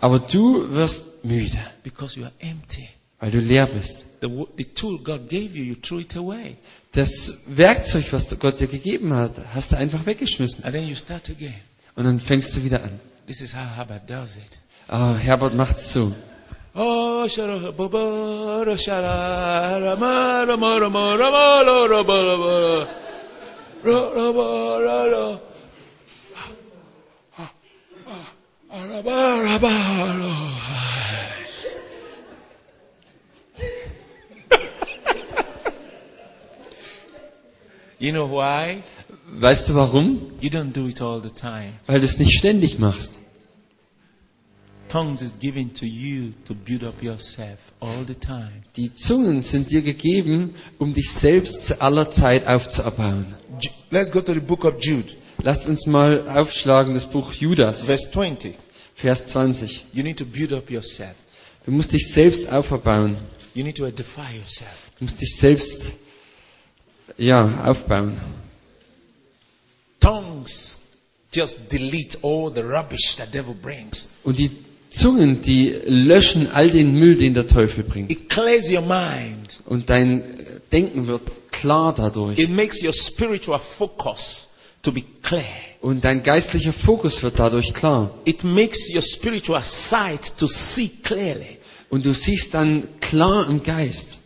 Aber 0.00 0.18
du 0.18 0.68
wirst 0.72 1.22
müde, 1.24 1.56
because 1.84 2.18
you 2.18 2.24
are 2.24 2.32
empty. 2.40 2.88
weil 3.20 3.30
du 3.30 3.38
leer 3.38 3.66
bist. 3.66 4.06
The, 4.22 4.28
wo- 4.28 4.48
the 4.58 4.64
tool 4.64 4.98
God 4.98 5.28
gave 5.28 5.56
you, 5.56 5.62
you 5.62 5.74
threw 5.76 6.00
it 6.00 6.16
away. 6.16 6.56
Das 6.92 7.42
Werkzeug, 7.46 8.06
was 8.12 8.36
Gott 8.40 8.58
dir 8.58 8.66
gegeben 8.66 9.14
hat, 9.14 9.34
hast 9.54 9.70
du 9.70 9.76
einfach 9.76 10.04
weggeschmissen. 10.04 10.64
And 10.64 10.74
then 10.74 10.88
you 10.88 10.96
start 10.96 11.30
again. 11.30 11.54
Und 11.94 12.04
dann 12.06 12.18
fängst 12.18 12.56
du 12.56 12.64
wieder 12.64 12.82
an. 12.82 12.98
This 13.28 13.40
is 13.40 13.54
how 13.54 13.60
Herbert 13.76 14.10
does 14.10 14.34
it. 14.34 14.58
Ah, 14.88 15.14
Herbert 15.14 15.54
macht's 15.54 15.92
so. 15.92 16.12
You 38.02 38.12
know 38.12 38.26
why? 38.26 38.82
Weißt 39.26 39.68
du 39.68 39.74
warum? 39.74 40.32
You 40.40 40.48
don't 40.48 40.72
do 40.72 40.86
it 40.86 41.02
all 41.02 41.20
the 41.20 41.28
time. 41.28 41.74
Weil 41.86 42.00
du 42.00 42.06
es 42.06 42.18
nicht 42.18 42.38
ständig 42.38 42.78
machst. 42.78 43.19
Tongues 44.90 45.22
is 45.22 45.38
given 45.38 45.72
to 45.74 45.86
you 45.86 46.32
to 46.46 46.54
build 46.54 46.82
up 46.84 47.00
yourself 47.02 47.72
all 47.80 48.04
the 48.06 48.14
time. 48.14 48.64
Die 48.76 48.92
Zungen 48.92 49.40
sind 49.40 49.70
dir 49.70 49.82
gegeben, 49.82 50.54
um 50.78 50.92
dich 50.92 51.10
selbst 51.12 51.64
zu 51.64 51.80
aller 51.80 52.10
Zeit 52.10 52.46
aufzuerbauen. 52.46 53.34
Let's 53.90 54.10
go 54.10 54.20
to 54.20 54.34
the 54.34 54.40
book 54.40 54.64
of 54.64 54.74
Jude, 54.80 55.14
Lasst 55.42 55.68
uns 55.68 55.86
mal 55.86 56.28
aufschlagen 56.28 56.94
das 56.94 57.06
Buch 57.06 57.32
Judas, 57.32 57.84
verse 57.86 58.10
20. 58.10 58.54
Vers 58.94 59.26
20. 59.26 59.86
You 59.92 60.02
need 60.02 60.18
to 60.18 60.26
build 60.26 60.52
up 60.52 60.70
yourself. 60.70 61.14
Du 61.64 61.70
musst 61.70 61.92
dich 61.92 62.12
selbst 62.12 62.52
auferbauen. 62.52 63.16
You 63.54 63.64
need 63.64 63.76
to 63.76 63.86
edify 63.86 64.36
yourself. 64.36 64.90
Du 64.98 65.04
musst 65.04 65.20
dich 65.20 65.34
selbst, 65.36 65.92
ja, 67.16 67.64
aufbauen. 67.64 68.18
Tongues 69.98 70.80
just 71.32 71.70
delete 71.70 72.18
all 72.22 72.50
the 72.52 72.62
rubbish 72.62 73.16
that 73.16 73.32
devil 73.32 73.54
brings. 73.54 74.08
Und 74.24 74.38
die 74.38 74.50
Zungen, 74.90 75.40
die 75.40 75.70
löschen 75.86 76.50
all 76.52 76.68
den 76.68 76.94
Müll, 76.94 77.16
den 77.16 77.34
der 77.34 77.46
Teufel 77.46 77.84
bringt. 77.84 78.10
Und 79.66 79.90
dein 79.90 80.24
Denken 80.72 81.06
wird 81.06 81.22
klar 81.50 81.94
dadurch. 81.94 82.38
It 82.38 82.50
makes 82.50 82.82
your 82.82 82.92
spiritual 82.92 83.58
focus 83.58 84.48
to 84.82 84.92
be 84.92 85.02
clear. 85.22 85.44
Und 85.80 86.04
dein 86.04 86.22
geistlicher 86.22 86.72
Fokus 86.72 87.22
wird 87.22 87.38
dadurch 87.38 87.72
klar. 87.72 88.10
It 88.24 88.44
makes 88.44 88.90
your 88.94 89.02
spiritual 89.02 89.64
sight 89.64 90.38
to 90.38 90.46
see 90.46 90.90
clearly. 91.02 91.58
Und 91.88 92.06
du 92.06 92.12
siehst 92.12 92.54
dann 92.54 92.86
klar 93.00 93.48
im 93.48 93.62
Geist. 93.62 94.19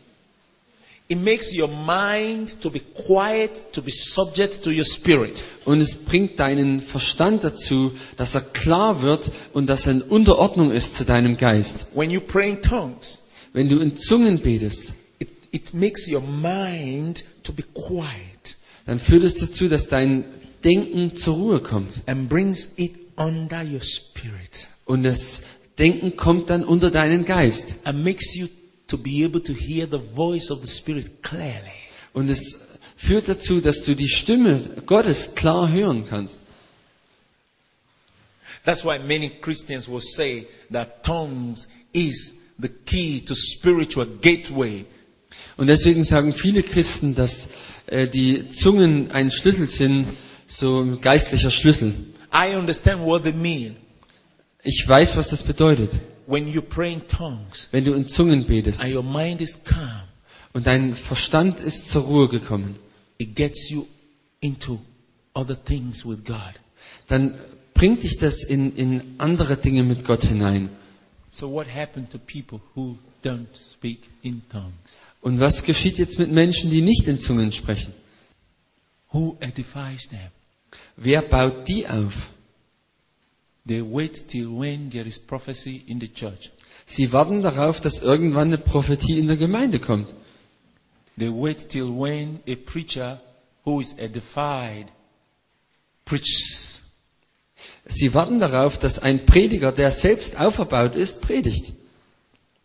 It 1.07 1.19
makes 1.19 1.53
your 1.53 1.69
mind 1.69 2.63
to 2.63 2.71
be 2.71 2.81
quiet, 2.81 3.63
to 3.73 3.83
be 3.83 3.91
subject 3.93 4.63
to 4.65 4.71
your 4.71 4.87
spirit. 4.87 5.43
Und 5.67 5.83
es 5.83 5.95
bringt 5.95 6.41
deinen 6.41 6.81
Verstand 6.81 7.45
dazu, 7.45 7.93
dass 8.17 8.35
er 8.35 8.41
klar 8.41 9.03
wird 9.03 9.31
und 9.53 9.67
dass 9.69 9.87
er 9.87 9.93
in 9.93 10.03
Unterordnung 10.03 10.71
ist 10.71 10.95
zu 10.95 11.05
deinem 11.05 11.37
Geist. 11.37 11.89
When 11.95 12.11
you 12.11 12.21
pray 12.21 12.51
in 12.53 12.63
tongues, 12.63 13.21
Wenn 13.53 13.69
du 13.69 13.79
in 13.81 13.97
Zungen 13.99 14.41
betest, 14.41 14.95
it, 15.19 15.29
it 15.53 15.75
makes 15.75 16.09
your 16.09 16.23
mind 16.23 17.23
to 17.43 17.53
be 17.53 17.63
quiet 17.75 18.57
dann 18.87 18.99
führt 18.99 19.25
es 19.25 19.37
dazu, 19.37 19.69
dass 19.69 19.87
dein 19.89 20.25
Denken 20.65 21.15
zur 21.15 21.35
Ruhe 21.37 21.61
kommt. 21.61 22.03
and 22.07 22.29
brings 22.31 22.71
it 22.77 22.93
under 23.17 23.63
your 23.63 23.83
spirit 23.83 24.69
Und 24.87 25.03
das 25.03 25.43
Denken 25.79 26.17
kommt 26.17 26.49
dann 26.51 26.65
unter 26.65 26.91
deinen 26.91 27.25
Geist. 27.27 27.75
and 27.85 28.03
makes 28.03 28.35
you 28.35 28.47
to 28.95 29.03
be 29.03 29.25
able 29.25 29.41
to 29.41 29.53
hear 29.53 29.87
the 29.87 29.99
voice 29.99 30.51
of 30.51 30.61
the 30.63 30.69
spirit 30.69 31.23
clearly. 31.23 31.81
Und 32.13 32.31
es 32.31 32.61
führt 32.97 33.29
dazu, 33.29 33.61
dass 33.61 33.85
du 33.85 33.97
die 33.97 34.09
Stimme 34.09 34.61
Gottes 34.87 35.35
klar 35.35 35.71
hören 35.71 36.07
kannst. 36.09 36.41
That's 38.65 38.85
why 38.85 38.99
many 38.99 39.31
Christians 39.41 39.89
will 39.89 40.01
say 40.01 40.47
that 40.71 41.03
tongues 41.03 41.67
is 41.93 42.37
the 42.59 42.69
key 42.69 43.21
to 43.21 43.35
spiritual 43.35 44.07
gateway. 44.07 44.87
Und 45.57 45.67
deswegen 45.67 46.05
sagen 46.05 46.33
viele 46.33 46.63
Christen, 46.63 47.15
dass 47.15 47.49
äh, 47.87 48.07
die 48.07 48.49
Zungen 48.49 49.11
ein 49.11 49.31
Schlüssel 49.31 49.69
sind, 49.69 50.07
so 50.47 50.81
ein 50.81 51.01
geistlicher 51.01 51.51
Schlüssel. 51.51 51.93
I 52.33 52.57
understand 52.57 53.05
what 53.05 53.25
they 53.25 53.33
mean. 53.33 53.77
Ich 54.63 54.85
weiß, 54.87 55.17
was 55.17 55.31
das 55.31 55.43
bedeutet. 55.43 55.91
When 56.27 56.49
you 56.49 56.63
pray 56.63 56.93
in 56.95 57.07
tongues 57.07 57.69
Wenn 57.73 57.85
du 57.85 57.93
in 57.95 58.09
Zungen 58.09 58.47
betest 58.47 58.83
and 58.83 58.95
your 58.95 59.03
mind 59.03 59.41
is 59.41 59.63
calm, 59.65 60.03
und 60.53 60.67
dein 60.67 60.95
Verstand 60.95 61.61
ist 61.61 61.91
zur 61.91 62.03
Ruhe 62.03 62.29
gekommen, 62.29 62.77
it 63.19 63.35
gets 63.35 63.69
you 63.71 63.87
into 64.41 64.81
other 65.35 65.57
things 65.63 66.05
with 66.07 66.25
God. 66.25 66.55
dann 67.09 67.39
bringt 67.75 68.03
dich 68.03 68.17
das 68.17 68.45
in, 68.45 68.75
in 68.77 69.17
andere 69.19 69.57
Dinge 69.57 69.83
mit 69.83 70.05
Gott 70.05 70.25
hinein. 70.25 70.71
So 71.31 71.51
what 71.51 71.67
happened 71.67 72.11
to 72.11 72.19
people 72.19 72.61
who 72.75 72.97
don't 73.25 73.49
speak 73.57 74.01
in 74.23 74.43
tongues? 74.49 74.73
Und 75.21 75.41
was 75.41 75.65
geschieht 75.65 75.99
jetzt 75.99 76.19
mit 76.19 76.31
Menschen, 76.31 76.71
die 76.71 76.83
nicht 76.83 77.09
in 77.09 77.19
Zungen 77.19 77.51
sprechen? 77.51 77.93
Who 79.11 79.37
edifies 79.41 80.09
them? 80.09 80.31
Wer 80.97 81.23
baut 81.23 81.67
die 81.67 81.89
auf? 81.89 82.31
They 83.67 83.81
wait 83.83 84.29
till 84.29 84.49
when 84.59 84.91
there 84.91 85.07
is 85.07 85.19
prophecy 85.19 85.83
in 85.87 85.99
the 86.01 86.09
church. 86.09 86.51
Sie 86.87 87.13
warten 87.13 87.41
darauf, 87.43 87.81
dass 87.81 88.01
irgendwann 88.03 88.49
eine 88.49 88.59
Prophetie 88.59 89.19
in 89.19 89.27
der 89.27 89.37
Gemeinde 89.39 89.81
kommt. 89.81 90.09
They 91.19 91.31
wait 91.31 91.69
till 91.71 91.89
when 91.89 92.41
a 92.47 92.57
preacher 92.57 93.21
who 93.65 93.81
is 93.81 93.95
edified 93.99 94.87
preaches. 96.05 96.83
Sie 97.87 98.13
warten 98.15 98.39
darauf, 98.41 98.79
dass 98.79 98.99
ein 98.99 99.25
Prediger, 99.27 99.73
der 99.73 99.93
selbst 99.93 100.39
auferbaut 100.39 100.95
ist, 100.95 101.21
predigt. 101.23 101.73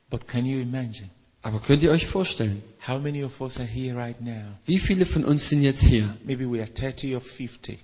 But 0.10 0.28
can 0.28 0.46
you 0.46 0.60
imagine? 0.60 1.10
Aber 1.42 1.60
könnt 1.62 1.84
ihr 1.84 1.92
euch 1.92 2.06
vorstellen, 2.08 2.62
How 2.86 3.00
many 3.00 3.24
of 3.24 3.40
us 3.40 3.58
are 3.58 3.68
here 3.68 3.96
right 3.98 4.20
now? 4.20 4.58
wie 4.66 4.80
viele 4.80 5.06
von 5.06 5.24
uns 5.24 5.48
sind 5.48 5.62
jetzt 5.62 5.84
hier? 5.84 6.14
Maybe 6.26 6.50
we 6.50 6.60
are 6.62 6.74
30 6.74 7.16
or 7.16 7.22
50. 7.22 7.80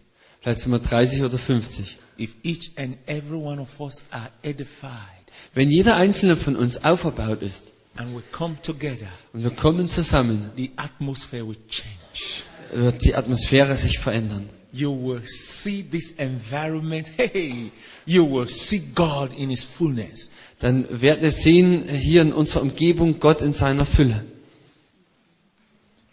Vielleicht 0.46 0.60
sind 0.60 0.74
wir 0.74 0.80
30 0.80 1.24
oder 1.24 1.40
50. 1.40 1.98
If 2.20 2.36
each 2.44 2.74
and 2.78 2.98
every 3.08 3.40
one 3.40 3.60
of 3.60 3.80
us 3.82 4.04
are 4.12 4.30
edified 4.44 5.26
Wenn 5.56 5.72
jeder 5.72 5.96
einzelne 5.96 6.36
von 6.36 6.56
uns 6.56 6.84
auferbaut 6.84 7.42
ist 7.42 7.72
and 7.96 8.16
we 8.16 8.22
come 8.32 8.56
together, 8.62 9.08
und 9.34 9.42
wir 9.42 9.50
kommen 9.50 9.90
zusammen, 9.90 10.52
the 10.56 10.70
atmosphere 10.76 11.48
will 11.48 11.58
change. 11.68 12.44
wird 12.72 13.04
die 13.04 13.16
Atmosphäre 13.16 13.76
sich 13.76 13.98
verändern. 13.98 14.46
You 14.72 14.92
will 14.92 15.24
see 15.26 15.82
this 15.82 16.12
environment. 16.12 17.08
Hey, 17.18 17.72
you 18.06 18.24
will 18.24 18.48
see 18.48 18.84
God 18.94 19.36
in 19.36 19.50
His 19.50 19.64
fullness. 19.64 20.30
Dann 20.60 20.86
werdet 21.02 21.24
ihr 21.24 21.32
sehen, 21.32 21.90
hier 21.90 22.22
in 22.22 22.32
unserer 22.32 22.62
Umgebung 22.62 23.20
Gott 23.20 23.42
in 23.42 23.52
seiner 23.52 23.88
Fülle. 23.88 24.24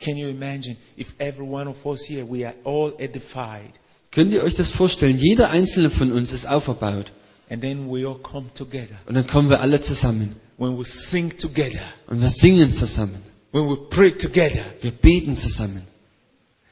Can 0.00 0.16
you 0.16 0.28
imagine 0.28 0.78
if 0.96 1.14
every 1.18 1.46
one 1.46 1.68
of 1.68 1.84
us 1.84 2.06
here, 2.06 2.24
we 2.24 2.46
are 2.46 2.54
all 2.64 2.94
edified, 2.98 3.72
Könnt 4.12 4.32
ihr 4.32 4.44
euch 4.44 4.54
das 4.54 4.68
vorstellen? 4.68 5.18
Jeder 5.18 5.50
einzelne 5.50 5.90
von 5.90 6.12
uns 6.12 6.32
ist 6.32 6.46
auferbaut. 6.46 7.12
Und 7.50 7.62
dann 7.62 9.26
kommen 9.26 9.50
wir 9.50 9.60
alle 9.60 9.80
zusammen. 9.80 10.36
When 10.58 10.78
we 10.78 10.84
sing 10.84 11.36
together, 11.36 11.80
Und 12.06 12.20
wir 12.20 12.30
singen 12.30 12.72
zusammen. 12.72 13.16
Wir 13.52 14.90
beten 14.92 15.36
zusammen. 15.36 15.82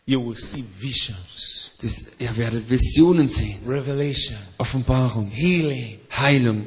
you 0.07 0.21
will 0.21 0.37
see 0.37 0.65
visions, 0.79 1.71
Das, 1.81 2.03
ihr 2.19 2.37
werdet 2.37 2.69
Visionen 2.69 3.29
sehen. 3.29 3.59
revelation, 3.67 4.37
Offenbarung. 4.59 5.31
healing. 5.31 5.99
Heilung. 6.11 6.67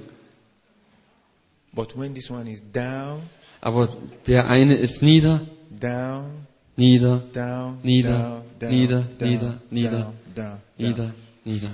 But 1.73 1.95
when 1.97 2.13
this 2.13 2.29
one 2.29 2.47
is 2.51 2.61
down, 2.71 3.21
Aber 3.61 3.89
der 4.27 4.47
eine 4.49 4.75
ist 4.75 5.01
nieder, 5.01 5.41
down, 5.69 6.45
nieder, 6.77 7.23
down, 7.33 7.79
Nieder, 7.83 8.09
down, 8.11 8.43
down, 8.59 8.69
nieder, 8.71 9.01
down, 9.19 9.29
nieder, 9.29 9.61
nieder, 9.71 9.89
down, 9.91 10.13
down, 10.35 10.59
nieder, 10.77 11.13
nieder. 11.43 11.73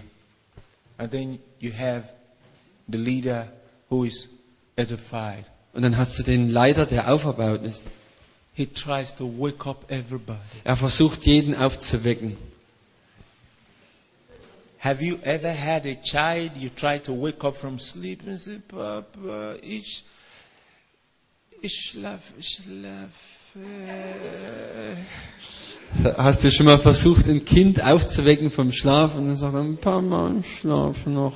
And 0.97 1.12
then 1.12 1.39
you 1.60 1.72
have 1.72 2.14
the 2.88 2.97
leader 2.97 3.47
who 3.89 4.04
is 4.06 4.30
edified. 4.76 5.45
Und 5.74 5.84
dann 5.84 5.97
hast 5.97 6.18
du 6.20 6.24
den 6.24 6.50
Leiter, 6.50 6.86
der 6.86 7.12
auferbaut 7.12 7.64
ist. 7.64 7.88
He 8.54 8.66
tries 8.66 9.16
to 9.16 9.26
wake 9.26 9.66
up 9.66 9.89
everybody. 9.89 10.39
Er 10.64 10.76
versucht 10.76 11.26
jeden 11.26 11.56
aufzuwecken. 11.56 12.36
Have 14.80 15.04
you 15.04 15.18
ever 15.24 15.54
had 15.54 15.86
a 15.86 15.95
child 15.95 16.58
you 16.58 16.70
try 16.70 17.00
to 17.00 17.14
wake 17.14 17.43
up 17.43 17.56
from 17.56 17.80
sleep 17.80 18.26
and 18.26 18.39
say, 18.39 18.60
Papa, 18.68 19.56
ich, 19.62 20.04
ich 21.62 21.74
schlaf, 21.74 22.34
ich 22.38 22.47
schlafe. 22.47 23.10
Hast 26.18 26.44
du 26.44 26.52
schon 26.52 26.68
mal 26.68 26.80
versucht, 26.80 27.28
ein 27.28 27.44
Kind 27.46 27.84
aufzuwecken 27.84 28.52
vom 28.52 28.72
Schlaf 28.72 29.16
und 29.16 29.26
dann 29.26 29.36
sagt 29.36 29.56
er, 29.56 29.64
Papa, 29.82 30.32
ich 30.40 30.60
schlafe 30.60 31.10
noch. 31.10 31.36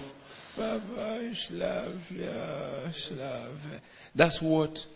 Papa, 0.56 1.18
ich 1.32 1.42
schlafe, 1.42 2.16
ja, 2.20 2.90
ich 2.90 3.06
schlafe. 3.06 3.82
That's 4.16 4.42
what 4.42 4.88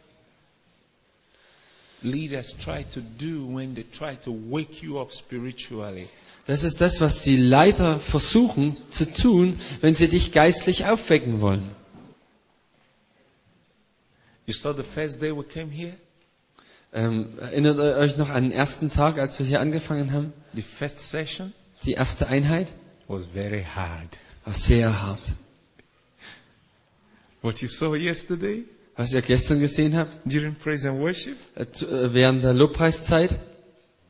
leaders 2.03 2.55
try 2.55 2.85
to 2.93 3.01
do 3.17 3.47
when 3.47 3.73
they 3.73 3.83
try 3.83 4.15
to 4.23 4.31
wake 4.49 4.83
you 4.83 4.99
up 4.99 5.11
spiritually. 5.11 6.07
Das 6.45 6.63
ist 6.63 6.79
das, 6.79 7.01
was 7.01 7.23
die 7.23 7.35
Leiter 7.37 7.99
versuchen 7.99 8.77
zu 8.89 9.11
tun, 9.11 9.59
wenn 9.81 9.95
sie 9.95 10.07
dich 10.07 10.31
geistlich 10.31 10.85
aufwecken 10.85 11.41
wollen. 11.41 11.69
You 14.45 14.53
saw 14.53 14.71
the 14.71 14.83
first 14.83 15.21
day 15.21 15.35
we 15.35 15.43
came 15.43 15.69
here? 15.71 15.95
Ähm, 16.97 17.29
erinnert 17.39 17.77
ihr 17.77 17.95
euch 17.97 18.17
noch 18.17 18.31
an 18.31 18.45
den 18.45 18.51
ersten 18.51 18.89
Tag, 18.89 19.19
als 19.19 19.37
wir 19.37 19.45
hier 19.45 19.61
angefangen 19.61 20.11
haben? 20.13 20.33
The 20.55 20.63
first 20.63 20.99
session 20.99 21.53
Die 21.85 21.91
erste 21.93 22.27
Einheit 22.27 22.69
was 23.07 23.25
very 23.31 23.63
hard. 23.75 24.17
war 24.45 24.53
sehr 24.55 25.03
hart. 25.03 25.21
What 27.43 27.61
you 27.61 27.67
saw 27.67 27.93
yesterday 27.95 28.63
Was 28.95 29.13
ihr 29.13 29.21
gestern 29.21 29.59
gesehen 29.59 29.95
habt, 29.95 30.09
during 30.25 30.55
praise 30.55 30.89
and 30.89 30.99
worship, 30.99 31.37
äh, 31.55 31.61
äh, 31.61 32.13
während 32.15 32.43
der 32.43 32.55
Lobpreiszeit, 32.55 33.37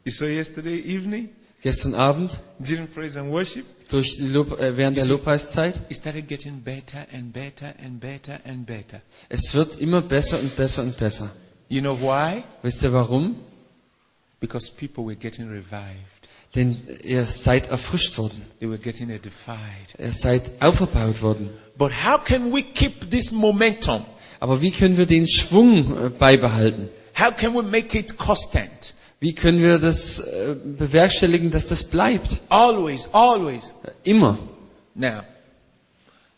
you 0.05 0.11
saw 0.13 0.25
yesterday 0.25 0.79
evening 0.79 1.27
gestern 1.61 1.93
Abend, 1.93 2.39
during 2.59 2.87
praise 2.87 3.19
and 3.19 3.29
worship, 3.29 3.65
durch 3.89 4.15
die 4.15 4.27
Lob, 4.29 4.57
äh, 4.61 4.77
während 4.77 4.95
der 4.95 5.07
Lobpreiszeit, 5.07 5.75
it 5.89 5.97
started 5.97 6.25
getting 6.29 6.61
better 6.61 7.05
and 7.13 7.33
better 7.33 7.73
and 7.83 7.99
better 7.99 8.39
and 8.45 8.65
better. 8.65 9.01
es 9.27 9.53
wird 9.53 9.77
immer 9.81 10.01
besser 10.01 10.39
und 10.39 10.55
besser 10.55 10.83
und 10.83 10.95
besser. 10.95 11.29
You 11.69 11.81
know 11.81 11.95
why? 11.99 12.43
Wisst 12.63 12.83
ihr 12.83 12.93
warum? 12.93 13.35
Because 14.39 14.69
people 14.71 15.05
were 15.05 15.15
getting 15.15 15.49
revived. 15.49 16.27
Denn 16.55 16.77
ihr 17.03 17.25
seid 17.25 17.67
erfrischt 17.69 18.17
worden. 18.17 18.45
They 18.59 18.69
were 18.69 18.77
getting 18.77 19.09
edified. 19.09 19.59
Ihr 19.99 20.13
seid 20.13 20.49
auferbaut 20.61 21.21
worden. 21.21 21.49
But 21.77 21.91
how 21.91 22.17
can 22.17 22.53
we 22.53 22.63
keep 22.63 23.11
this 23.11 23.31
momentum? 23.31 24.05
Aber 24.39 24.61
wie 24.61 24.71
können 24.71 24.97
wir 24.97 25.05
den 25.05 25.27
Schwung 25.27 26.05
äh, 26.05 26.09
beibehalten? 26.09 26.89
How 27.19 27.35
can 27.35 27.53
we 27.53 27.63
make 27.63 27.97
it 27.97 28.17
constant? 28.17 28.93
Wie 29.19 29.33
können 29.33 29.61
wir 29.61 29.79
das 29.79 30.19
äh, 30.19 30.55
bewerkstelligen, 30.63 31.49
dass 31.51 31.67
das 31.67 31.83
bleibt? 31.83 32.39
Always, 32.49 33.09
always. 33.13 33.73
Immer. 34.03 34.37
Now, 34.93 35.21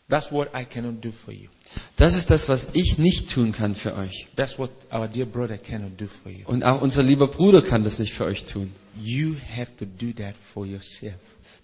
that's 0.08 0.32
what 0.32 0.48
I 0.54 0.64
cannot 0.64 1.04
do 1.04 1.10
for 1.12 1.32
you. 1.32 1.48
Das 1.96 2.14
ist 2.16 2.30
das, 2.30 2.48
was 2.48 2.68
ich 2.72 2.98
nicht 2.98 3.30
tun 3.30 3.52
kann 3.52 3.74
für 3.74 3.94
euch. 3.96 4.26
That's 4.36 4.58
what 4.58 4.70
our 4.92 5.06
dear 5.06 5.26
brother 5.26 5.58
cannot 5.58 6.00
do 6.00 6.06
for 6.06 6.32
you. 6.32 6.46
Und 6.46 6.64
auch 6.64 6.80
unser 6.80 7.02
lieber 7.02 7.28
Bruder 7.28 7.62
kann 7.62 7.84
das 7.84 7.98
nicht 7.98 8.12
für 8.12 8.24
euch 8.24 8.44
tun. 8.44 8.72
You 9.00 9.36
have 9.56 9.68
to 9.76 9.84
do 9.84 10.12
that 10.22 10.34
for 10.36 10.66
yourself. 10.66 11.18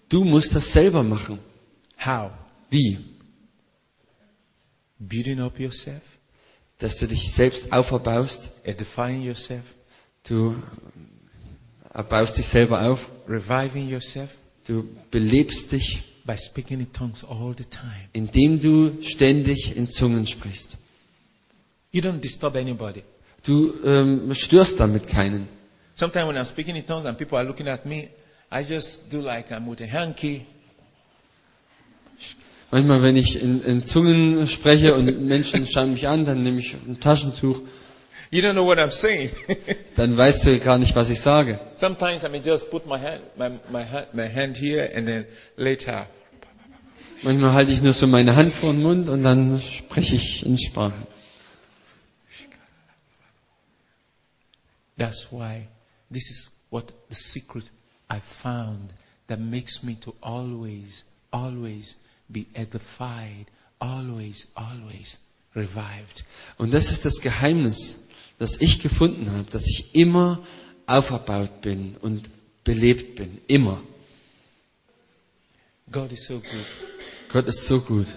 Du 0.09 0.23
musst 0.23 0.55
das 0.55 0.71
selber 0.71 1.03
machen. 1.03 1.39
How? 2.05 2.31
Wie? 2.69 2.97
Building 4.99 5.39
up 5.41 5.59
yourself, 5.59 6.01
Dass 6.79 6.97
du 6.99 7.07
dich 7.07 7.31
selbst 7.31 7.71
auferbaust. 7.73 8.51
edifying 8.63 9.21
yourself, 9.23 9.63
Du 10.27 10.55
äh, 11.93 12.03
baust 12.03 12.37
dich 12.37 12.47
selber 12.47 12.81
auf. 12.89 13.09
reviving 13.27 13.89
yourself 13.89 14.37
Du 14.65 14.87
belebst 15.11 15.71
dich, 15.71 16.03
by 16.27 16.35
speaking 16.35 16.79
in 16.79 16.91
tongues 16.91 17.23
all 17.23 17.53
the 17.57 17.63
time. 17.63 18.09
indem 18.13 18.59
du 18.59 19.01
ständig 19.01 19.75
in 19.75 19.89
Zungen 19.89 20.27
sprichst. 20.27 20.77
You 21.91 22.01
don't 22.01 22.19
disturb 22.19 22.55
anybody. 22.55 23.01
Du 23.43 23.73
ähm, 23.83 24.33
störst 24.35 24.79
damit 24.79 25.07
keinen. 25.07 25.47
Sometimes 25.95 26.27
when 26.27 26.37
I'm 26.37 26.45
speaking 26.45 26.75
in 26.75 26.85
tongues 26.85 27.05
and 27.05 27.17
people 27.17 27.37
are 27.37 27.47
looking 27.47 27.67
at 27.67 27.85
me, 27.85 28.09
I 28.51 28.63
just 28.63 29.09
do 29.11 29.21
like 29.21 29.51
I'm 29.51 29.67
with 29.67 29.81
a 29.81 29.87
hanky. 29.87 30.45
Manchmal, 32.69 33.01
wenn 33.01 33.15
ich 33.15 33.41
in, 33.41 33.61
in 33.61 33.85
Zungen 33.85 34.45
spreche 34.47 34.93
und 34.93 35.25
Menschen 35.25 35.65
schauen 35.65 35.93
mich 35.93 36.07
an, 36.07 36.25
dann 36.25 36.43
nehme 36.43 36.59
ich 36.59 36.73
ein 36.73 36.99
Taschentuch. 36.99 37.61
You 38.29 38.41
don't 38.41 38.55
know 38.55 38.65
what 38.65 38.77
I'm 38.77 38.91
saying. 38.91 39.31
Dann 39.95 40.17
weißt 40.17 40.45
du 40.45 40.59
gar 40.59 40.77
nicht, 40.77 40.93
was 40.97 41.09
ich 41.09 41.21
sage. 41.21 41.61
Sometimes 41.75 42.25
I 42.25 42.27
may 42.29 42.41
just 42.43 42.69
put 42.69 42.85
my 42.85 42.99
hand, 42.99 43.21
my, 43.37 43.51
my, 43.71 43.85
hand, 43.85 44.07
my 44.13 44.27
hand 44.27 44.57
here 44.57 44.91
and 44.93 45.07
then 45.07 45.25
later. 45.55 46.07
Manchmal 47.23 47.53
halte 47.53 47.71
ich 47.71 47.81
nur 47.81 47.93
so 47.93 48.07
meine 48.07 48.35
Hand 48.35 48.53
vor 48.53 48.73
den 48.73 48.81
Mund 48.81 49.09
und 49.09 49.23
dann 49.23 49.59
spreche 49.59 50.15
ich 50.15 50.45
in 50.45 50.57
Sprachen. 50.57 51.07
That's 54.97 55.27
why 55.31 55.67
this 56.11 56.29
is 56.29 56.51
what 56.69 56.93
the 57.09 57.15
secret 57.15 57.65
I 58.09 58.19
found 58.19 58.93
that 59.27 59.39
makes 59.39 59.83
me 59.83 59.95
to 60.01 60.15
always, 60.21 61.05
always 61.31 61.95
be 62.29 62.45
edified, 62.53 63.47
always, 63.79 64.47
always 64.55 65.19
revived. 65.55 66.23
Und 66.57 66.73
das 66.73 66.91
ist 66.91 67.05
das 67.05 67.21
Geheimnis, 67.21 68.07
das 68.39 68.59
ich 68.61 68.79
gefunden 68.79 69.31
habe, 69.31 69.49
dass 69.51 69.67
ich 69.67 69.95
immer 69.95 70.43
auferbaut 70.85 71.61
bin 71.61 71.97
und 71.97 72.29
belebt 72.63 73.15
bin. 73.15 73.39
Immer. 73.47 73.81
God 75.91 76.11
is 76.11 76.25
so 76.25 76.39
good. 76.39 76.96
Gott 77.29 77.47
ist 77.47 77.65
so 77.67 77.79
gut. 77.79 78.07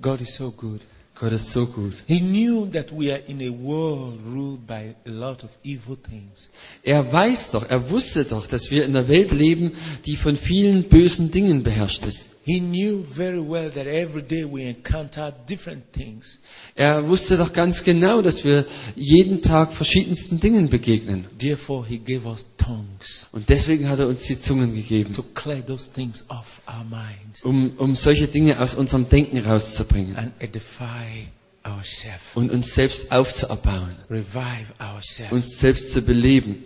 God 0.00 0.20
is 0.20 0.34
so 0.34 0.50
good. 0.50 0.80
Gott 1.14 1.32
ist 1.32 1.50
so 1.52 1.66
gut. 1.66 1.94
He 2.06 2.20
knew 2.20 2.66
that 2.66 2.92
we 2.92 3.12
are 3.12 3.20
in 3.26 3.40
a 3.42 3.50
world 3.50 4.20
ruled 4.24 4.66
by 4.66 4.94
a 5.06 5.10
lot 5.10 5.42
of 5.42 5.58
evil 5.64 5.96
things. 5.96 6.48
Er 6.84 7.12
weiß 7.12 7.50
doch, 7.50 7.68
er 7.68 7.90
wusste 7.90 8.24
doch, 8.24 8.46
dass 8.46 8.70
wir 8.70 8.84
in 8.84 8.96
einer 8.96 9.08
Welt 9.08 9.32
leben, 9.32 9.72
die 10.06 10.16
von 10.16 10.36
vielen 10.36 10.84
bösen 10.88 11.30
Dingen 11.30 11.64
beherrscht 11.64 12.04
ist. 12.06 12.37
He 12.48 12.60
knew 12.60 13.02
very 13.04 13.40
well 13.40 13.68
that 13.68 13.86
every 13.86 14.22
day 14.22 14.42
we 14.42 14.62
encounter 14.70 15.30
different 15.46 15.92
things. 15.92 16.38
Er 16.74 17.06
wusste 17.06 17.36
doch 17.36 17.52
ganz 17.52 17.84
genau, 17.84 18.22
dass 18.22 18.42
wir 18.42 18.64
jeden 18.96 19.42
Tag 19.42 19.70
verschiedensten 19.74 20.40
Dingen 20.40 20.70
begegnen. 20.70 21.26
Therefore, 21.38 21.86
He 21.86 21.98
gave 21.98 22.26
us 22.26 22.46
tongues 22.56 23.28
Und 23.32 23.50
deswegen 23.50 23.90
hat 23.90 23.98
er 23.98 24.08
uns 24.08 24.22
die 24.22 24.38
Zungen 24.38 24.74
gegeben, 24.74 25.12
to 25.12 25.22
clear 25.34 25.62
those 25.64 25.90
things 25.92 26.24
off 26.30 26.62
our 26.66 26.84
minds 26.84 27.44
um, 27.44 27.72
um 27.76 27.94
solche 27.94 28.28
Dinge 28.28 28.58
aus 28.58 28.74
unserem 28.74 29.06
Denken 29.10 29.36
rauszubringen 29.40 30.16
and 30.16 30.32
edify 30.38 31.26
ourselves, 31.64 32.30
und 32.34 32.50
uns 32.50 32.74
selbst 32.74 33.12
aufzuerbauen, 33.12 33.94
revive 34.08 34.72
ourselves. 34.80 35.32
uns 35.32 35.58
selbst 35.60 35.90
zu 35.92 36.00
beleben. 36.00 36.64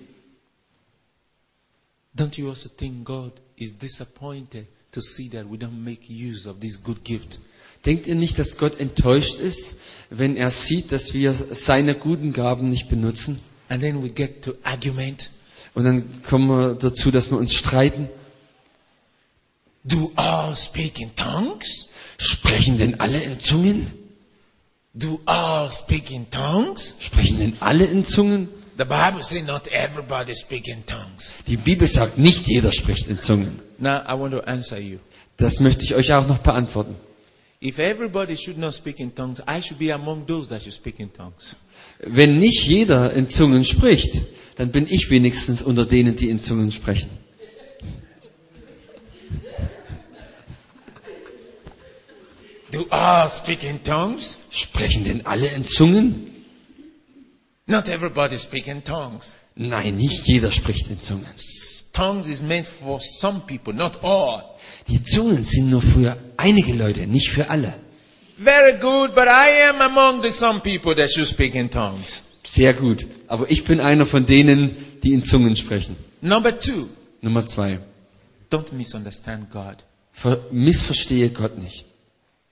Don't 2.17 2.39
you 2.39 2.49
also 2.49 2.69
think 2.69 3.05
God 3.05 3.33
is 3.57 3.77
disappointed 3.77 4.67
to 4.93 5.01
see 5.01 5.29
that 5.31 5.51
we 5.51 5.57
don't 5.59 5.83
make 5.85 6.09
use 6.09 6.47
of 6.49 6.61
this 6.61 6.83
good 6.83 7.03
gift? 7.05 7.41
Denkt 7.85 8.07
ihr 8.07 8.15
nicht, 8.15 8.39
dass 8.39 8.59
Gott 8.59 8.79
enttäuscht 8.79 9.39
ist, 9.41 9.77
wenn 10.11 10.37
er 10.37 10.51
sieht, 10.51 10.93
dass 10.93 11.15
wir 11.15 11.35
seine 11.53 11.95
guten 11.95 12.33
Gaben 12.33 12.69
nicht 12.69 12.89
benutzen? 12.89 13.41
And 13.69 13.83
then 13.83 14.03
we 14.03 14.09
get 14.11 14.43
to 14.43 14.53
argument. 14.63 15.31
Und 15.75 15.85
dann 15.85 16.23
kommen 16.23 16.49
wir 16.49 16.75
dazu, 16.75 17.11
dass 17.11 17.31
wir 17.31 17.39
uns 17.39 17.55
streiten. 17.55 18.09
Do 19.85 20.13
all 20.15 20.55
speak 20.55 21.01
in 21.01 21.15
tongues? 21.17 21.89
Sprechen 22.19 22.77
denn 22.77 23.01
alle 23.01 23.21
in 23.21 23.41
Zungen? 23.41 23.91
Do 24.95 25.21
all 25.25 25.73
speak 25.73 26.11
in 26.11 26.31
tongues? 26.31 26.97
Sprechen 27.01 27.39
denn 27.39 27.57
alle 27.61 27.85
in 27.87 28.05
Zungen? 28.05 28.49
The 28.77 28.85
Bible 28.87 29.23
says 29.23 29.47
not 29.47 29.69
everybody 29.69 30.35
speak 30.35 30.67
in 30.67 30.85
tongues. 30.87 31.33
Die 31.47 31.57
Bibel 31.59 31.87
sagt, 31.87 32.17
nicht 32.19 32.47
jeder 32.49 32.73
spricht 32.73 33.07
in 33.09 33.19
Zungen. 33.21 33.61
Now 33.79 34.03
I 34.09 34.15
want 34.19 34.33
to 34.33 34.41
answer 34.41 34.79
you. 34.79 34.99
Das 35.37 35.61
möchte 35.61 35.85
ich 35.85 35.95
euch 35.95 36.13
auch 36.15 36.27
noch 36.27 36.39
beantworten. 36.39 36.97
If 37.61 37.79
everybody 37.79 38.37
should 38.37 38.59
not 38.59 38.75
speak 38.75 38.99
in 38.99 39.15
tongues, 39.15 39.41
I 39.47 39.61
should 39.61 39.79
be 39.79 39.93
among 39.93 40.27
those 40.27 40.49
that 40.49 40.63
should 40.63 40.75
speak 40.75 40.99
in 41.01 41.13
tongues. 41.13 41.57
Wenn 42.01 42.39
nicht 42.39 42.65
jeder 42.67 43.13
in 43.13 43.29
Zungen 43.29 43.65
spricht, 43.65 44.23
dann 44.57 44.73
bin 44.73 44.87
ich 44.89 45.11
wenigstens 45.11 45.63
unter 45.63 45.85
denen, 45.85 46.17
die 46.17 46.29
in 46.31 46.41
Zungen 46.41 46.73
sprechen. 46.73 47.11
Do 52.73 52.87
all 52.89 53.29
speak 53.31 53.65
in 53.65 53.83
tongues? 53.85 54.39
Sprechen 54.51 55.05
denn 55.05 55.27
alle 55.27 55.47
in 55.49 55.63
Zungen? 55.63 56.32
Not 57.73 57.89
everybody 57.89 58.37
speak 58.37 58.69
in 58.69 58.83
tongues. 58.83 59.35
Nein, 59.57 59.97
nicht 59.97 60.27
jeder 60.27 60.51
spricht 60.51 60.91
in 60.91 61.01
Zungen. 61.01 61.27
Tongues 61.95 62.27
is 62.29 62.43
meant 62.43 62.67
for 62.67 63.01
some 63.01 63.41
people, 63.47 63.73
not 63.73 64.03
all. 64.05 64.43
Die 64.89 65.03
Zungen 65.03 65.43
sind 65.43 65.71
nur 65.71 65.81
für 65.81 66.17
einige 66.37 66.75
Leute, 66.75 67.07
nicht 67.07 67.31
für 67.31 67.49
alle. 67.49 67.73
Very 68.37 68.79
good, 68.79 69.15
but 69.15 69.27
I 69.27 69.71
am 69.71 69.81
among 69.81 70.23
the 70.23 70.31
some 70.31 70.61
people 70.61 70.95
that 70.95 71.11
should 71.11 71.27
speak 71.27 71.55
in 71.55 71.71
tongues. 71.71 72.23
Sehr 72.45 72.75
gut. 72.75 73.07
Aber 73.29 73.51
ich 73.51 73.65
bin 73.65 73.81
einer 73.81 74.05
von 74.05 74.27
denen, 74.27 74.75
die 75.03 75.13
in 75.15 75.25
Zungen 75.25 75.57
sprechen. 75.57 75.97
Number 76.21 76.59
two, 76.59 76.89
Nummer 77.23 77.47
zwei. 77.47 77.79
don't 78.51 78.73
misunderstand 78.73 79.51
God. 79.51 79.77
Ver 80.13 80.39
missverstehe 80.51 81.31
Gott 81.31 81.57
nicht. 81.57 81.87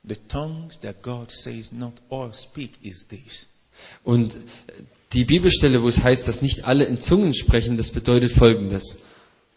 The 0.03 0.16
tongues 0.28 0.78
that 0.81 1.03
God 1.03 1.31
says 1.31 1.73
not 1.73 1.93
all 2.09 2.32
speak 2.32 2.73
is 2.82 3.07
this. 3.07 3.49
Und 4.03 4.39
die 5.12 5.24
Bibelstelle, 5.24 5.82
wo 5.82 5.89
es 5.89 6.03
heißt, 6.03 6.28
dass 6.28 6.43
nicht 6.43 6.65
alle 6.65 6.85
in 6.85 7.01
Zungen 7.01 7.35
sprechen, 7.35 7.77
das 7.77 7.91
bedeutet 7.91 8.32
Folgendes. 8.32 9.03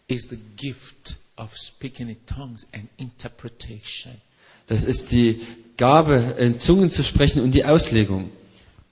Is 0.08 0.28
the 0.28 0.38
gift 0.56 1.16
of 1.36 1.56
speaking 1.56 2.08
in 2.08 2.16
tongues 2.26 2.66
and 2.72 2.88
interpretation, 2.96 4.12
Das 4.66 4.84
ist 4.84 5.12
die 5.12 5.40
Gabe, 5.76 6.36
in 6.38 6.58
Zungen 6.58 6.90
zu 6.90 7.02
sprechen 7.04 7.42
und 7.42 7.52
die 7.52 7.64
Auslegung, 7.64 8.30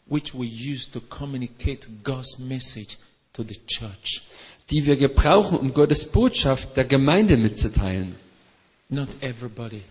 which 0.06 0.34
we 0.34 0.44
use 0.46 0.90
to 0.90 1.00
communicate 1.00 1.88
God's 2.04 2.38
message 2.38 2.96
to 3.32 3.42
the 3.42 3.58
church. 3.66 4.22
die 4.70 4.86
wir 4.86 4.96
gebrauchen, 4.96 5.58
um 5.58 5.74
Gottes 5.74 6.10
Botschaft 6.10 6.76
der 6.76 6.84
Gemeinde 6.84 7.36
mitzuteilen. 7.36 8.14
Not 8.88 9.08
everybody. 9.20 9.82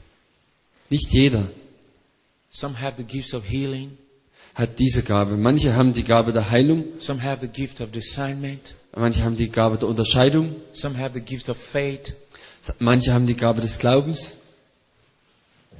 Nicht 0.89 1.11
jeder 1.13 1.49
Some 2.53 2.75
have 2.81 2.97
the 2.97 3.03
gifts 3.03 3.33
of 3.33 3.45
healing. 3.45 3.97
Hat 4.53 4.79
diese 4.79 5.03
Gabe. 5.03 5.37
Manche 5.37 5.73
haben 5.75 5.93
die 5.93 6.03
Gabe 6.03 6.33
der 6.33 6.49
Heilung, 6.51 6.85
Some 6.99 7.21
have 7.23 7.41
the 7.41 7.47
gift 7.47 7.81
of 7.81 7.91
discernment. 7.91 8.75
manche 8.95 9.23
haben 9.23 9.37
die 9.37 9.49
Gabe 9.49 9.77
der 9.77 9.87
Unterscheidung, 9.87 10.55
Some 10.73 10.97
have 10.97 11.13
the 11.13 11.21
gift 11.21 11.49
of 11.49 11.57
faith. 11.57 12.13
manche 12.79 13.13
haben 13.13 13.27
die 13.27 13.35
Gabe 13.35 13.61
des 13.61 13.79
Glaubens, 13.79 14.37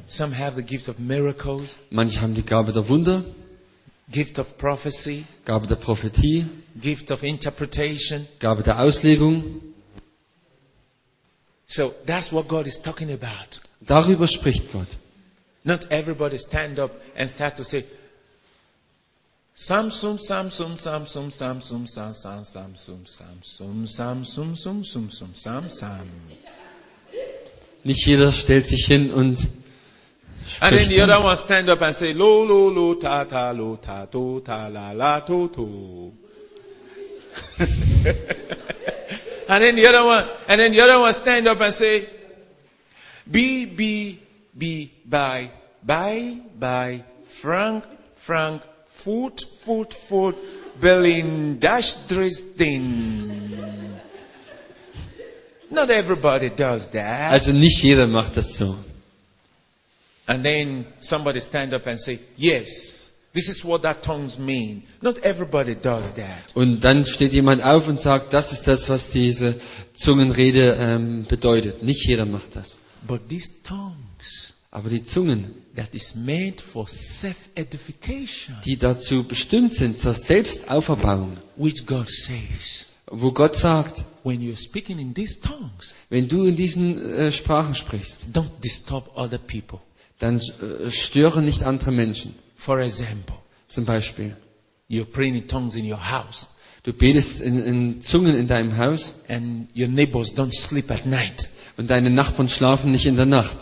Some 0.07 0.37
have 0.37 0.55
the 0.55 0.63
gift 0.63 0.89
of 0.89 0.99
miracles, 0.99 1.77
manche 1.89 2.21
haben 2.21 2.33
die 2.33 2.45
Gabe 2.45 2.71
der 2.71 2.87
Wunder, 2.89 3.23
gift 4.09 4.39
of 4.39 4.57
prophecy, 4.57 5.25
Gabe 5.45 5.67
der 5.67 5.75
Prophetie, 5.75 6.45
gift 6.79 7.11
of 7.11 7.23
interpretation. 7.23 8.27
Gabe 8.39 8.63
der 8.63 8.79
Auslegung. 8.79 9.61
So 11.67 11.93
that's 12.05 12.31
what 12.33 12.47
God 12.49 12.67
is 12.67 12.81
talking 12.81 13.11
about. 13.11 13.61
Darüber 13.81 14.27
spricht 14.27 14.71
Gott. 14.73 14.87
Not 15.63 15.89
everybody 15.91 16.37
stand 16.37 16.79
up 16.79 16.91
and 17.15 17.29
start 17.29 17.55
to 17.57 17.63
say, 17.63 17.83
Samsung, 19.61 20.17
Samsung, 20.17 20.75
Samsung, 20.75 21.29
Samsung, 21.29 21.85
Samsung, 21.85 22.43
Samsung, 22.43 23.05
Samsung, 23.05 23.85
Samsung, 23.85 24.55
Samsung, 24.55 24.83
Samsung, 24.83 25.69
Samsung. 25.69 26.09
Nicht 27.83 28.07
jeder 28.07 28.31
stellt 28.31 28.65
sich 28.67 28.87
hin 28.87 29.13
und 29.13 29.47
And 30.61 30.75
then 30.75 30.87
the 30.87 31.01
other 31.03 31.23
one 31.23 31.37
stand 31.37 31.69
up 31.69 31.79
and 31.83 31.95
say, 31.95 32.11
lo, 32.13 32.43
lo, 32.43 32.69
lo, 32.69 32.95
ta, 32.95 33.23
ta, 33.25 33.51
lo, 33.51 33.75
ta, 33.75 34.07
to, 34.07 34.41
ta, 34.41 34.67
la, 34.67 34.93
la, 34.93 35.19
to, 35.19 35.47
to. 35.49 36.11
and 39.47 39.63
then 39.63 39.75
the 39.75 39.85
other 39.85 40.03
one, 40.03 40.25
and 40.47 40.59
then 40.59 40.71
the 40.71 40.81
other 40.81 40.99
one 40.99 41.13
stand 41.13 41.47
up 41.47 41.61
and 41.61 41.71
say, 41.73 42.09
be, 43.29 43.65
be, 43.67 44.19
be, 44.57 44.91
bye, 45.05 45.51
bye, 45.83 46.41
bye, 46.59 47.03
Frank, 47.27 47.83
Frank, 48.15 48.63
foot, 49.03 49.41
foot, 49.59 49.93
foot, 49.93 50.35
Berlin, 50.79 51.59
dash, 51.59 51.95
Dresden. 52.07 53.31
Not 55.69 55.89
everybody 55.89 56.49
does 56.49 56.89
that. 56.89 57.31
Also 57.31 57.53
nicht 57.53 57.81
jeder 57.81 58.07
macht 58.07 58.35
das 58.35 58.55
so. 58.57 58.75
And 60.27 60.43
then 60.43 60.85
somebody 60.99 61.39
stand 61.39 61.73
up 61.73 61.87
and 61.87 61.99
say, 61.99 62.19
yes, 62.37 63.13
this 63.33 63.49
is 63.49 63.63
what 63.65 63.81
that 63.83 64.03
tongues 64.03 64.37
mean. 64.37 64.83
Not 65.01 65.19
everybody 65.23 65.75
does 65.75 66.11
that. 66.13 66.51
Und 66.53 66.81
dann 66.83 67.05
steht 67.05 67.33
jemand 67.33 67.63
auf 67.63 67.87
und 67.87 67.99
sagt, 67.99 68.33
das 68.33 68.51
ist 68.51 68.67
das, 68.67 68.89
was 68.89 69.09
diese 69.09 69.55
Zungenrede 69.93 70.77
ähm, 70.79 71.25
bedeutet. 71.27 71.83
Nicht 71.83 72.05
jeder 72.05 72.25
macht 72.25 72.55
das. 72.55 72.79
But 73.07 73.29
these 73.29 73.49
tongues 73.63 74.53
Aber 74.71 74.89
die 74.89 75.03
Zungen, 75.03 75.53
that 75.75 75.93
is 75.93 76.15
made 76.15 76.61
for 76.61 76.87
self-edification, 76.87 78.55
die 78.65 78.77
dazu 78.77 79.23
bestimmt 79.23 79.73
sind 79.73 79.97
zur 79.97 80.13
Selbstauferbauung, 80.13 81.37
which 81.57 81.85
God 81.85 82.09
says, 82.09 82.87
wo 83.07 83.31
Gott 83.31 83.55
sagt, 83.55 84.03
when 84.23 84.41
you're 84.41 84.57
speaking 84.57 84.99
in 84.99 85.13
these 85.13 85.39
tongues, 85.39 85.93
wenn 86.09 86.27
du 86.27 86.45
in 86.45 86.55
diesen 86.55 86.97
äh, 87.13 87.31
Sprachen 87.31 87.75
sprichst, 87.75 88.27
don't 88.33 88.51
disturb 88.63 89.09
other 89.15 89.37
people. 89.39 89.79
dann 90.19 90.39
äh, 90.39 90.91
störe 90.91 91.41
nicht 91.41 91.63
andere 91.63 91.91
Menschen. 91.91 92.35
For 92.55 92.79
example, 92.79 93.35
Zum 93.67 93.85
Beispiel, 93.85 94.35
you're 94.89 95.05
praying 95.05 95.35
in 95.35 95.47
tongues 95.47 95.75
in 95.75 95.85
your 95.89 96.11
house 96.11 96.47
du 96.83 96.93
betest 96.93 97.41
in, 97.41 97.63
in 97.63 98.01
Zungen 98.01 98.35
in 98.35 98.47
deinem 98.47 98.77
Haus 98.77 99.15
and 99.27 99.67
your 99.75 99.87
neighbors 99.87 100.33
don't 100.35 100.53
sleep 100.53 100.89
at 100.91 101.05
night. 101.05 101.49
und 101.77 101.89
deine 101.89 102.09
Nachbarn 102.09 102.49
schlafen 102.49 102.91
nicht 102.91 103.05
in 103.05 103.15
der 103.15 103.25
Nacht. 103.25 103.57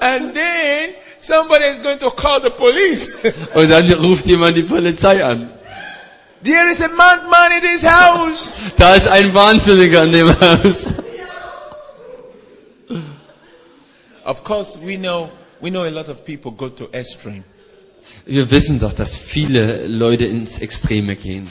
And 0.00 0.34
then 0.34 0.94
somebody 1.18 1.64
is 1.66 1.78
going 1.78 1.98
to 1.98 2.10
call 2.10 2.40
the 2.40 2.50
police. 2.50 3.08
Und 3.54 3.68
dann 3.70 3.90
ruft 3.92 4.26
jemand 4.26 4.56
die 4.56 4.62
Polizei 4.62 5.22
an. 5.24 5.50
There 6.42 6.70
is 6.70 6.80
a 6.80 6.88
madman 6.88 7.52
in 7.52 7.60
this 7.60 7.82
house. 7.84 8.54
Da 8.78 8.94
ist 8.94 9.08
ein 9.08 9.34
Wahnsinniger 9.34 10.04
in 10.04 10.12
dem 10.12 10.40
Haus. 10.40 10.94
Of 14.24 14.44
course, 14.44 14.78
we 14.84 14.96
know 14.96 15.30
we 15.60 15.70
know 15.70 15.84
a 15.84 15.90
lot 15.90 16.08
of 16.08 16.24
people 16.24 16.52
go 16.52 16.68
to 16.68 16.88
extreme. 16.92 17.44
Wir 18.26 18.50
wissen 18.50 18.78
doch, 18.78 18.92
dass 18.92 19.16
viele 19.16 19.86
Leute 19.86 20.24
ins 20.24 20.58
Extreme 20.58 21.16
gehen. 21.16 21.48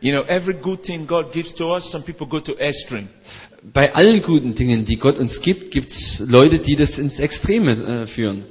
You 0.00 0.12
know, 0.12 0.22
every 0.28 0.54
good 0.54 0.82
thing 0.82 1.06
God 1.06 1.32
gives 1.32 1.54
to 1.54 1.74
us, 1.74 1.90
some 1.90 2.04
people 2.04 2.26
go 2.26 2.40
to 2.40 2.56
extreme. 2.58 3.08
Bei 3.74 3.94
allen 3.94 4.22
guten 4.22 4.54
Dingen, 4.54 4.84
die 4.84 4.96
Gott 4.96 5.18
uns 5.18 5.42
gibt, 5.42 5.70
gibt's 5.70 6.20
Leute, 6.20 6.58
die 6.58 6.76
das 6.76 6.98
ins 6.98 7.20
Extreme 7.20 7.72
äh, 7.72 8.06
führen. 8.06 8.44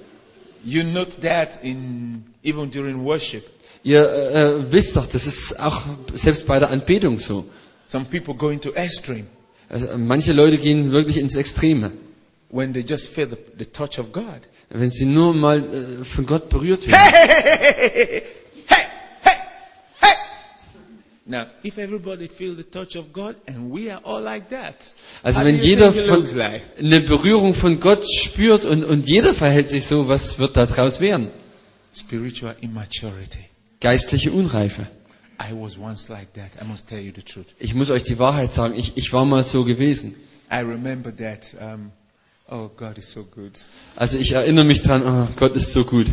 You 0.64 0.84
note 0.84 1.22
that 1.22 1.60
in 1.64 2.24
even 2.44 2.70
during 2.70 3.04
worship. 3.04 3.44
Ihr 3.84 4.04
äh, 4.08 4.72
wisst 4.72 4.96
doch, 4.96 5.08
das 5.08 5.26
ist 5.26 5.60
auch 5.60 5.82
selbst 6.14 6.46
bei 6.46 6.60
der 6.60 6.70
Anbetung 6.70 7.18
so. 7.18 7.46
Some 7.86 8.06
people 8.06 8.36
go 8.36 8.50
into 8.50 8.72
extreme 8.74 9.26
Also, 9.70 9.98
manche 9.98 10.34
Leute 10.34 10.58
gehen 10.58 10.92
wirklich 10.92 11.18
ins 11.18 11.36
Extreme. 11.36 11.92
When 12.50 12.74
they 12.74 12.84
just 12.84 13.10
feel 13.10 13.28
the, 13.28 13.38
the 13.58 13.66
touch 13.66 14.00
of 14.00 14.12
God. 14.12 14.40
Wenn 14.70 14.92
sie 14.92 15.06
nur 15.06 15.34
mal 15.34 15.58
äh, 15.60 16.06
von 16.06 16.26
Gott 16.26 16.50
berührt 16.50 16.86
werden. 16.88 17.00
Hey, 17.00 17.28
hey, 17.28 17.90
hey, 17.94 18.24
hey. 18.68 19.40
Now, 21.26 21.46
if 21.64 21.78
everybody 21.78 22.28
feel 22.28 22.56
the 22.56 22.64
touch 22.64 22.96
of 22.96 23.14
God 23.14 23.36
and 23.48 23.72
we 23.72 23.92
are 23.92 24.02
all 24.04 24.22
like 24.22 24.50
that, 24.50 24.94
Also 25.22 25.44
wenn 25.46 25.60
jeder 25.62 25.94
von, 25.94 26.26
like? 26.36 26.64
eine 26.80 27.02
Berührung 27.02 27.54
von 27.54 27.80
Gott 27.80 28.04
spürt 28.12 28.66
und, 28.66 28.84
und 28.84 29.08
jeder 29.08 29.36
verhält 29.36 29.70
sich 29.70 29.86
so, 29.86 30.08
was 30.08 30.40
wird 30.40 30.58
daraus 30.58 31.00
werden? 31.02 31.30
Spiritual 31.94 32.56
immaturity. 32.62 33.46
Geistliche 33.80 34.32
Unreife. 34.32 34.88
I 35.40 35.54
was 35.54 35.78
once 35.78 36.10
like 36.10 36.34
that. 36.34 36.50
I 36.62 36.66
must 36.68 36.90
tell 36.90 37.00
you 37.00 37.12
the 37.16 37.22
truth. 37.22 37.48
Ich 37.60 37.74
muss 37.76 37.92
euch 37.92 38.04
die 38.04 38.18
Wahrheit 38.20 38.52
sagen, 38.52 38.74
ich, 38.76 38.98
ich 38.98 39.14
war 39.14 39.24
mal 39.26 39.44
so 39.44 39.64
gewesen. 39.64 40.16
I 40.52 40.58
remember 40.62 41.16
that. 41.16 41.54
Um, 41.62 41.92
oh, 42.50 42.70
God 42.76 42.98
is 42.98 43.12
so 43.12 43.24
good. 43.24 43.52
Also 43.96 44.18
ich 44.18 44.32
erinnere 44.32 44.66
mich 44.66 44.82
dran, 44.82 45.04
oh, 45.06 45.28
Gott 45.36 45.56
ist 45.56 45.74
so 45.74 45.84
gut. 45.86 46.08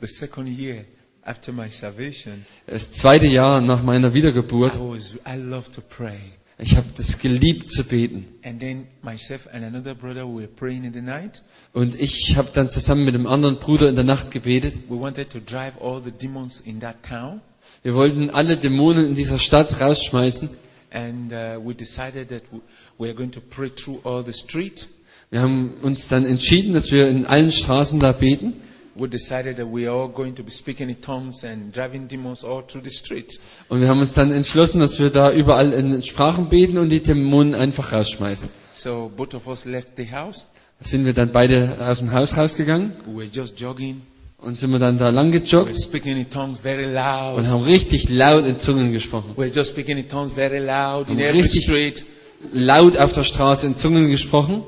The 0.00 0.06
second 0.06 0.46
year 0.48 0.84
after 1.24 1.52
my 1.52 1.68
salvation, 1.68 2.44
Das 2.66 2.90
zweite 2.90 3.26
Jahr 3.26 3.60
nach 3.60 3.82
meiner 3.82 4.14
Wiedergeburt, 4.14 4.74
I 4.76 4.78
was 4.78 5.14
I 5.26 5.36
love 5.36 5.70
to 5.72 5.80
pray. 5.80 6.18
ich 6.58 6.76
habe 6.76 6.86
das 6.96 7.18
geliebt 7.18 7.70
zu 7.70 7.84
beten. 7.84 8.26
And 8.44 8.60
then 8.60 8.86
myself 9.02 9.48
and 9.52 9.64
another 9.64 9.94
brother 9.94 10.26
we 10.26 10.40
were 10.42 10.48
praying 10.48 10.84
in 10.84 10.92
the 10.92 11.02
night. 11.02 11.42
Und 11.72 11.94
ich 12.00 12.36
habe 12.36 12.50
dann 12.52 12.70
zusammen 12.70 13.04
mit 13.04 13.14
einem 13.14 13.26
anderen 13.26 13.58
Bruder 13.58 13.88
in 13.88 13.94
der 13.96 14.04
Nacht 14.04 14.30
gebetet. 14.30 14.74
We 14.88 14.98
wanted 14.98 15.30
to 15.30 15.40
drive 15.40 15.72
all 15.80 16.00
the 16.02 16.12
demons 16.12 16.60
in 16.60 16.80
that 16.80 17.02
town. 17.02 17.40
Wir 17.82 17.94
wollten 17.94 18.30
alle 18.30 18.56
Dämonen 18.56 19.06
in 19.06 19.14
dieser 19.14 19.38
Stadt 19.38 19.80
rausschmeißen. 19.80 20.48
And 20.90 21.30
uh, 21.32 21.60
we 21.62 21.74
decided 21.74 22.28
that 22.30 22.42
we 22.50 22.60
we 22.98 23.06
are 23.08 23.14
going 23.14 23.30
to 23.30 23.40
pray 23.40 23.68
through 23.70 24.00
all 24.04 24.22
the 24.24 24.32
street. 24.32 24.88
Wir 25.30 25.42
haben 25.42 25.74
uns 25.82 26.08
dann 26.08 26.24
entschieden, 26.24 26.72
dass 26.72 26.90
wir 26.90 27.08
in 27.08 27.26
allen 27.26 27.52
Straßen 27.52 28.00
da 28.00 28.12
beten. 28.12 28.54
We 28.94 29.08
decided 29.08 29.58
that 29.58 29.66
we 29.72 29.88
are 29.88 29.96
all 30.02 30.08
going 30.08 30.34
to 30.34 30.42
be 30.42 30.50
speaking 30.50 30.88
in 30.88 31.00
tongues 31.00 31.44
and 31.44 31.74
driving 31.76 32.08
demons 32.08 32.42
all 32.44 32.62
through 32.66 32.82
the 32.82 32.90
street. 32.90 33.38
Und 33.68 33.80
wir 33.80 33.88
haben 33.88 34.00
uns 34.00 34.14
dann 34.14 34.32
entschlossen, 34.32 34.80
dass 34.80 34.98
wir 34.98 35.10
da 35.10 35.30
überall 35.30 35.72
in 35.72 36.02
Sprachen 36.02 36.48
beten 36.48 36.78
und 36.78 36.88
die 36.88 37.00
Dämonen 37.00 37.54
einfach 37.54 37.92
rausschmeißen. 37.92 38.48
So 38.72 39.12
both 39.16 39.34
of 39.34 39.46
us 39.46 39.64
left 39.66 39.92
the 39.96 40.10
house. 40.10 40.46
Sind 40.80 41.04
wir 41.06 41.12
dann 41.12 41.30
beide 41.32 41.76
aus 41.80 41.98
dem 41.98 42.12
Haus 42.12 42.36
rausgegangen 42.36 42.92
We 43.06 43.16
were 43.18 43.28
just 43.32 43.60
jogging. 43.60 44.00
und 44.38 44.56
sind 44.56 44.70
wir 44.72 44.78
dann 44.80 44.98
da 44.98 45.10
lang 45.10 45.30
gejoggt 45.32 45.80
speaking 45.80 46.16
in 46.16 46.28
tongues 46.30 46.58
very 46.60 46.86
und 46.86 46.94
loud. 46.94 47.46
haben 47.46 47.62
richtig 47.64 48.08
laut 48.08 48.46
in 48.46 48.58
Zungen 48.58 48.92
gesprochen. 48.92 49.32
We 49.36 49.42
were 49.42 49.50
just 49.54 49.72
speaking 49.72 49.98
in 49.98 50.08
tongues 50.08 50.32
very 50.32 50.58
loud 50.58 51.08
in 51.10 51.20
every 51.20 51.42
richtig- 51.42 51.64
street. 51.64 52.04
Laut 52.52 52.96
auf 52.98 53.12
der 53.12 53.24
Straße 53.24 53.66
in 53.66 53.76
Zungen 53.76 54.08
gesprochen. 54.10 54.62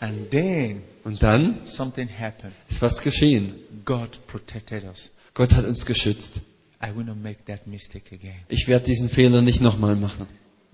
And 0.00 0.30
then 0.30 0.82
Und 1.04 1.22
dann 1.22 1.66
something 1.66 2.08
happened. 2.08 2.52
ist 2.68 2.82
was 2.82 3.00
geschehen. 3.02 3.54
God 3.84 4.18
protected 4.26 4.84
us. 4.84 5.12
Gott 5.34 5.52
hat 5.54 5.64
uns 5.64 5.86
geschützt. 5.86 6.40
I 6.82 6.94
will 6.94 7.04
not 7.04 7.16
make 7.22 7.44
that 7.46 7.66
mistake 7.66 8.12
again. 8.14 8.40
Ich 8.48 8.68
werde 8.68 8.84
diesen 8.86 9.08
Fehler 9.08 9.40
nicht 9.42 9.60
nochmal 9.60 9.96
machen. 9.96 10.26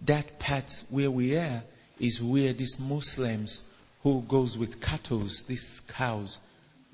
That 0.04 0.38
part 0.38 0.84
where 0.90 1.10
we 1.14 1.38
are 1.40 1.62
is 1.98 2.20
where 2.20 2.52
these 2.54 2.78
Muslims 2.80 3.64
who 4.02 4.22
goes 4.22 4.58
with 4.58 4.80
cattle, 4.80 5.20
these 5.46 5.82
cows, 5.86 6.40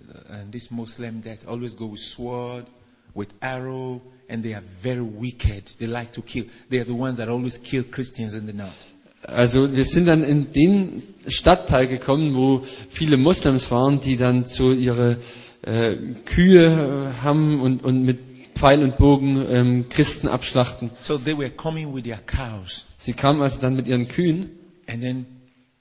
uh, 0.08 0.34
and 0.34 0.52
this 0.52 0.70
Muslim 0.70 1.22
that 1.22 1.46
always 1.46 1.74
go 1.74 1.86
with 1.86 2.00
sword, 2.00 2.66
with 3.14 3.32
arrow, 3.40 4.02
and 4.28 4.42
they 4.42 4.52
are 4.52 4.60
very 4.82 5.00
wicked. 5.00 5.72
They 5.78 5.86
like 5.86 6.12
to 6.12 6.22
kill. 6.22 6.44
They 6.68 6.78
are 6.78 6.84
the 6.84 6.94
ones 6.94 7.16
that 7.16 7.30
always 7.30 7.56
kill 7.56 7.84
Christians 7.84 8.34
in 8.34 8.44
the 8.46 8.52
north. 8.52 8.86
Also 9.34 9.74
wir 9.74 9.84
sind 9.84 10.06
dann 10.06 10.24
in 10.24 10.52
den 10.52 11.02
Stadtteil 11.26 11.86
gekommen, 11.86 12.34
wo 12.34 12.62
viele 12.90 13.16
Moslems 13.16 13.70
waren, 13.70 14.00
die 14.00 14.16
dann 14.16 14.46
so 14.46 14.72
ihre 14.72 15.16
äh, 15.62 15.96
Kühe 16.24 16.66
äh, 16.66 17.22
haben 17.22 17.60
und, 17.60 17.84
und 17.84 18.02
mit 18.04 18.18
Pfeil 18.54 18.82
und 18.82 18.96
Bogen 18.98 19.44
ähm, 19.48 19.88
Christen 19.88 20.28
abschlachten. 20.28 20.90
So 21.00 21.18
they 21.18 21.36
were 21.36 21.50
coming 21.50 21.94
with 21.94 22.04
their 22.04 22.18
cows, 22.18 22.86
Sie 22.96 23.12
kamen 23.12 23.40
also 23.42 23.60
dann 23.60 23.76
mit 23.76 23.86
ihren 23.86 24.08
Kühen 24.08 24.50
and 24.88 25.00
then 25.02 25.26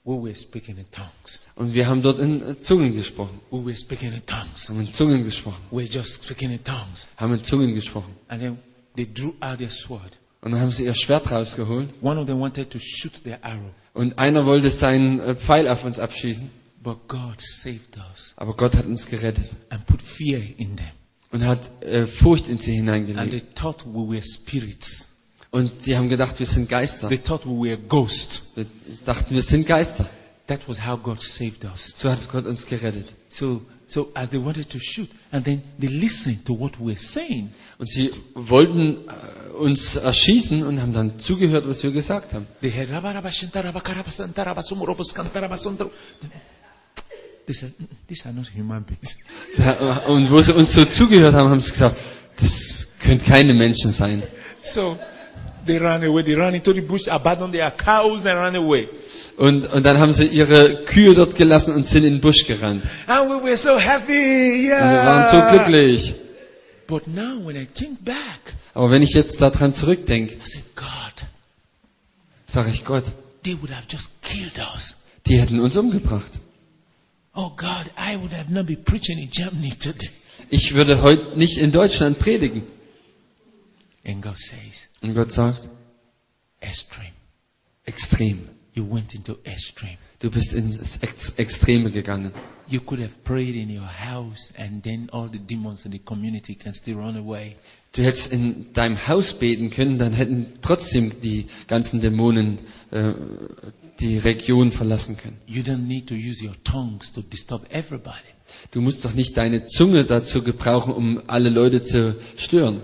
we 0.04 0.14
were 0.14 0.36
speaking 0.36 0.76
in 0.76 0.84
tongues. 0.92 1.40
und 1.56 1.74
wir 1.74 1.88
haben 1.88 2.02
dort 2.02 2.20
in 2.20 2.40
äh, 2.46 2.60
Zungen 2.60 2.94
gesprochen. 2.94 3.40
We 3.50 3.64
were 3.64 3.76
speaking 3.76 4.12
in 4.12 4.24
tongues. 4.26 4.68
Haben 4.68 4.80
in 4.80 4.92
Zungen 4.92 5.24
gesprochen. 5.24 5.62
We 5.70 5.78
were 5.78 5.88
just 5.90 6.22
speaking 6.24 6.50
in 6.52 6.62
tongues. 6.62 7.08
Haben 7.16 7.34
in 7.34 7.42
Zungen 7.44 7.74
gesprochen. 7.74 8.14
And 8.28 8.40
then 8.42 8.58
they 8.96 9.06
drew 9.06 9.34
out 9.40 9.58
their 9.58 9.70
sword. 9.70 10.17
Und 10.40 10.52
dann 10.52 10.60
haben 10.60 10.70
sie 10.70 10.84
ihr 10.84 10.94
Schwert 10.94 11.30
rausgeholt 11.30 11.88
One 12.00 12.20
of 12.20 12.26
them 12.26 12.40
wanted 12.40 12.70
to 12.70 12.78
shoot 12.80 13.22
their 13.24 13.38
arrow, 13.44 13.70
und 13.94 14.18
einer 14.18 14.46
wollte 14.46 14.70
seinen 14.70 15.18
äh, 15.20 15.34
Pfeil 15.34 15.68
auf 15.68 15.84
uns 15.84 15.98
abschießen. 15.98 16.48
but 16.82 17.08
God 17.08 17.40
saved 17.40 17.96
us 18.12 18.34
Aber 18.36 18.54
Gott 18.54 18.74
hat 18.76 18.86
uns 18.86 19.06
gerettet 19.06 19.46
and 19.70 19.84
put 19.86 20.00
fear 20.00 20.40
in 20.56 20.76
them. 20.76 20.86
und 21.32 21.44
hat 21.44 21.82
äh, 21.82 22.06
Furcht 22.06 22.48
in 22.48 22.58
sie 22.58 22.78
And 22.78 22.86
hineingelegt. 22.88 23.30
they 23.30 23.42
thought 23.54 23.84
we 23.86 24.08
were 24.14 24.22
spirits. 24.22 25.16
Und 25.50 25.86
die 25.86 25.96
haben 25.96 26.08
gedacht, 26.10 26.38
wir 26.38 26.46
sind 26.46 26.68
Geister. 26.68 27.08
They 27.08 27.18
thought 27.18 27.44
we 27.46 27.70
were 27.70 27.78
ghosts. 27.78 28.42
Wir 28.54 28.66
dachten, 29.06 29.34
wir 29.34 29.42
sind 29.42 29.66
Geister. 29.66 30.08
That 30.46 30.68
was 30.68 30.86
how 30.86 31.02
God 31.02 31.20
saved 31.22 31.64
us. 31.64 31.92
So 31.96 32.10
hat 32.10 32.28
Gott 32.30 32.46
uns 32.46 32.66
gerettet. 32.66 33.06
So, 33.28 33.62
so 33.86 34.10
as 34.14 34.30
they 34.30 34.38
wanted 34.42 34.68
to 34.70 34.78
shoot, 34.78 35.08
and 35.32 35.44
then 35.44 35.62
they 35.80 35.88
listened 35.88 36.44
to 36.46 36.58
what 36.58 36.78
we 36.78 36.86
were 36.92 36.98
saying. 36.98 37.50
Und 37.78 37.90
sie 37.90 38.10
wollten 38.34 39.08
äh, 39.08 39.12
uns 39.58 39.96
erschießen 39.96 40.64
und 40.66 40.80
haben 40.80 40.92
dann 40.92 41.18
zugehört, 41.18 41.68
was 41.68 41.82
wir 41.82 41.90
gesagt 41.90 42.32
haben. 42.34 42.46
They 42.62 42.70
had 42.70 42.88
"Rabarabashantarabakarabasantarabasantarabasantar-" 42.90 45.90
They 47.46 47.54
said, 47.54 47.72
"Mm, 47.80 47.84
these 48.08 48.24
are 48.26 48.34
not 48.34 48.46
human 48.54 48.84
beings. 48.84 49.16
Da- 49.56 50.02
Und 50.06 50.30
wo 50.30 50.40
sie 50.42 50.52
uns 50.54 50.72
so 50.74 50.84
zugehört 50.84 51.34
haben, 51.34 51.48
haben 51.50 51.60
sie 51.60 51.70
gesagt, 51.72 51.96
das 52.40 52.94
können 53.00 53.20
keine 53.22 53.54
Menschen 53.54 53.90
sein. 53.90 54.22
So 54.62 54.96
they 55.66 55.78
ran 55.78 56.04
away. 56.04 56.22
They 56.22 56.34
ran 56.34 56.54
into 56.54 56.72
the 56.74 56.80
bush, 56.82 57.08
abandoned 57.08 57.52
their 57.54 57.70
cows, 57.70 58.26
and 58.26 58.38
ran 58.38 58.54
away. 58.56 58.88
Und, 59.38 59.64
und 59.72 59.86
dann 59.86 59.98
haben 59.98 60.12
sie 60.12 60.26
ihre 60.26 60.84
Kühe 60.84 61.14
dort 61.14 61.34
gelassen 61.36 61.74
und 61.74 61.86
sind 61.86 62.04
in 62.04 62.14
den 62.14 62.20
Busch 62.20 62.44
gerannt. 62.46 62.84
And 63.06 63.30
we 63.30 63.42
were 63.44 63.56
so 63.56 63.78
happy. 63.78 64.70
Und 64.72 64.90
wir 64.90 65.04
waren 65.06 65.24
so 65.30 65.36
Yeah. 65.36 65.50
glücklich. 65.54 66.14
Aber 68.74 68.90
wenn 68.90 69.02
ich 69.02 69.10
jetzt 69.10 69.40
daran 69.40 69.72
zurückdenke, 69.72 70.34
I 70.34 70.40
said, 70.44 70.64
God, 70.76 70.86
sage 72.46 72.70
ich 72.70 72.84
Gott, 72.84 73.04
they 73.44 73.56
would 73.60 73.70
have 73.70 73.86
just 73.90 74.22
killed 74.22 74.58
us. 74.74 74.96
die 75.26 75.38
hätten 75.40 75.60
uns 75.60 75.76
umgebracht. 75.76 76.32
Oh 77.34 77.50
God, 77.50 77.90
I 77.98 78.16
would 78.16 78.32
have 78.32 78.50
not 78.50 78.66
been 78.66 78.82
preaching 78.82 79.18
in 79.18 79.30
Germany 79.30 79.70
today. 79.70 80.10
Ich 80.50 80.74
würde 80.74 81.02
heute 81.02 81.36
nicht 81.38 81.58
in 81.58 81.70
Deutschland 81.72 82.18
predigen. 82.18 82.62
And 84.04 84.22
God 84.22 84.38
says, 84.38 84.88
Und 85.02 85.14
Gott 85.14 85.30
sagt, 85.32 85.68
extreme. 86.60 87.12
extrem. 87.84 88.48
You 88.74 88.84
went 88.90 89.14
into 89.14 89.38
extreme. 89.44 89.98
Du 90.20 90.30
bist 90.30 90.54
ins 90.54 90.98
Ex 90.98 91.30
Extreme 91.36 91.90
gegangen. 91.90 92.32
You 92.70 92.80
could 92.80 93.00
have 93.00 93.24
prayed 93.24 93.54
in 93.56 93.70
your 93.70 93.86
house 93.86 94.52
and 94.58 94.82
then 94.82 95.08
all 95.10 95.28
the 95.28 95.38
demons 95.38 95.84
in 95.86 95.92
the 95.92 95.98
community 95.98 96.54
can 96.54 96.74
still 96.74 96.98
run 96.98 97.16
away. 97.16 97.56
Du 97.92 98.02
hättest 98.02 98.32
in 98.32 98.72
deinem 98.74 98.98
Haus 99.08 99.32
beten 99.38 99.70
können, 99.70 99.96
dann 99.98 100.12
hätten 100.12 100.46
trotzdem 100.60 101.18
die 101.22 101.46
ganzen 101.66 102.00
Dämonen 102.02 102.58
äh, 102.90 103.14
die 104.00 104.18
Region 104.18 104.70
verlassen 104.70 105.16
können. 105.16 105.38
You 105.46 105.62
don't 105.62 105.86
need 105.86 106.06
to 106.08 106.14
use 106.14 106.44
your 106.44 106.54
tongues 106.64 107.10
to 107.12 107.22
disturb 107.22 107.66
everybody. 107.70 108.16
Du 108.70 108.82
musst 108.82 109.04
doch 109.04 109.14
nicht 109.14 109.36
deine 109.36 109.64
Zunge 109.66 110.04
dazu 110.04 110.42
gebrauchen, 110.42 110.92
um 110.92 111.22
alle 111.26 111.48
Leute 111.48 111.80
zu 111.80 112.16
stören. 112.36 112.82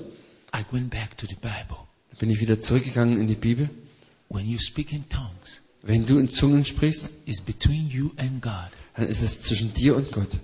I 0.56 0.64
went 0.72 0.90
back 0.90 1.16
to 1.18 1.26
the 1.26 1.34
Bible. 1.36 1.76
Bin 2.18 2.30
ich 2.30 2.40
wieder 2.40 2.60
zurückgegangen 2.60 3.18
in 3.20 3.26
die 3.26 3.34
Bibel. 3.34 3.68
When 4.30 4.48
you 4.48 4.58
speak 4.58 4.92
in 4.92 5.06
tongues, 5.08 5.60
Wenn 5.82 6.06
du 6.06 6.18
in 6.18 6.30
Zungen 6.30 6.64
sprichst, 6.64 7.10
it's 7.26 7.42
between 7.42 7.90
you 7.90 8.12
and 8.16 8.40
God. 8.40 8.70
Dann 8.96 9.06
ist 9.06 9.22
es 9.22 9.42
zwischen 9.42 9.72
dir 9.74 9.96
und 9.96 10.12
Gott. 10.12 10.38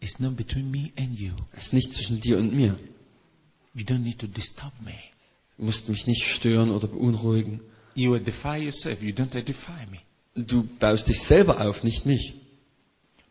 It's 0.00 0.18
not 0.18 0.36
between 0.36 0.70
me 0.70 0.90
and 0.96 1.18
you. 1.18 1.32
Es 1.52 1.64
ist 1.64 1.72
nicht 1.74 1.92
zwischen 1.92 2.20
dir 2.20 2.38
und 2.38 2.54
mir. 2.54 2.78
You 3.74 3.84
don't 3.84 3.98
need 3.98 4.18
to 4.18 4.26
disturb 4.26 4.72
me. 4.84 4.94
Du 5.58 5.64
musst 5.64 5.88
mich 5.88 6.06
nicht 6.06 6.24
stören 6.24 6.70
oder 6.70 6.88
beunruhigen. 6.88 7.60
You 7.94 8.14
edify 8.14 8.56
yourself. 8.56 9.02
You 9.02 9.12
don't 9.12 9.36
edify 9.36 9.86
me. 9.90 9.98
Du 10.34 10.64
baust 10.78 11.08
dich 11.08 11.20
selber 11.20 11.60
auf, 11.60 11.84
nicht 11.84 12.06
mich. 12.06 12.34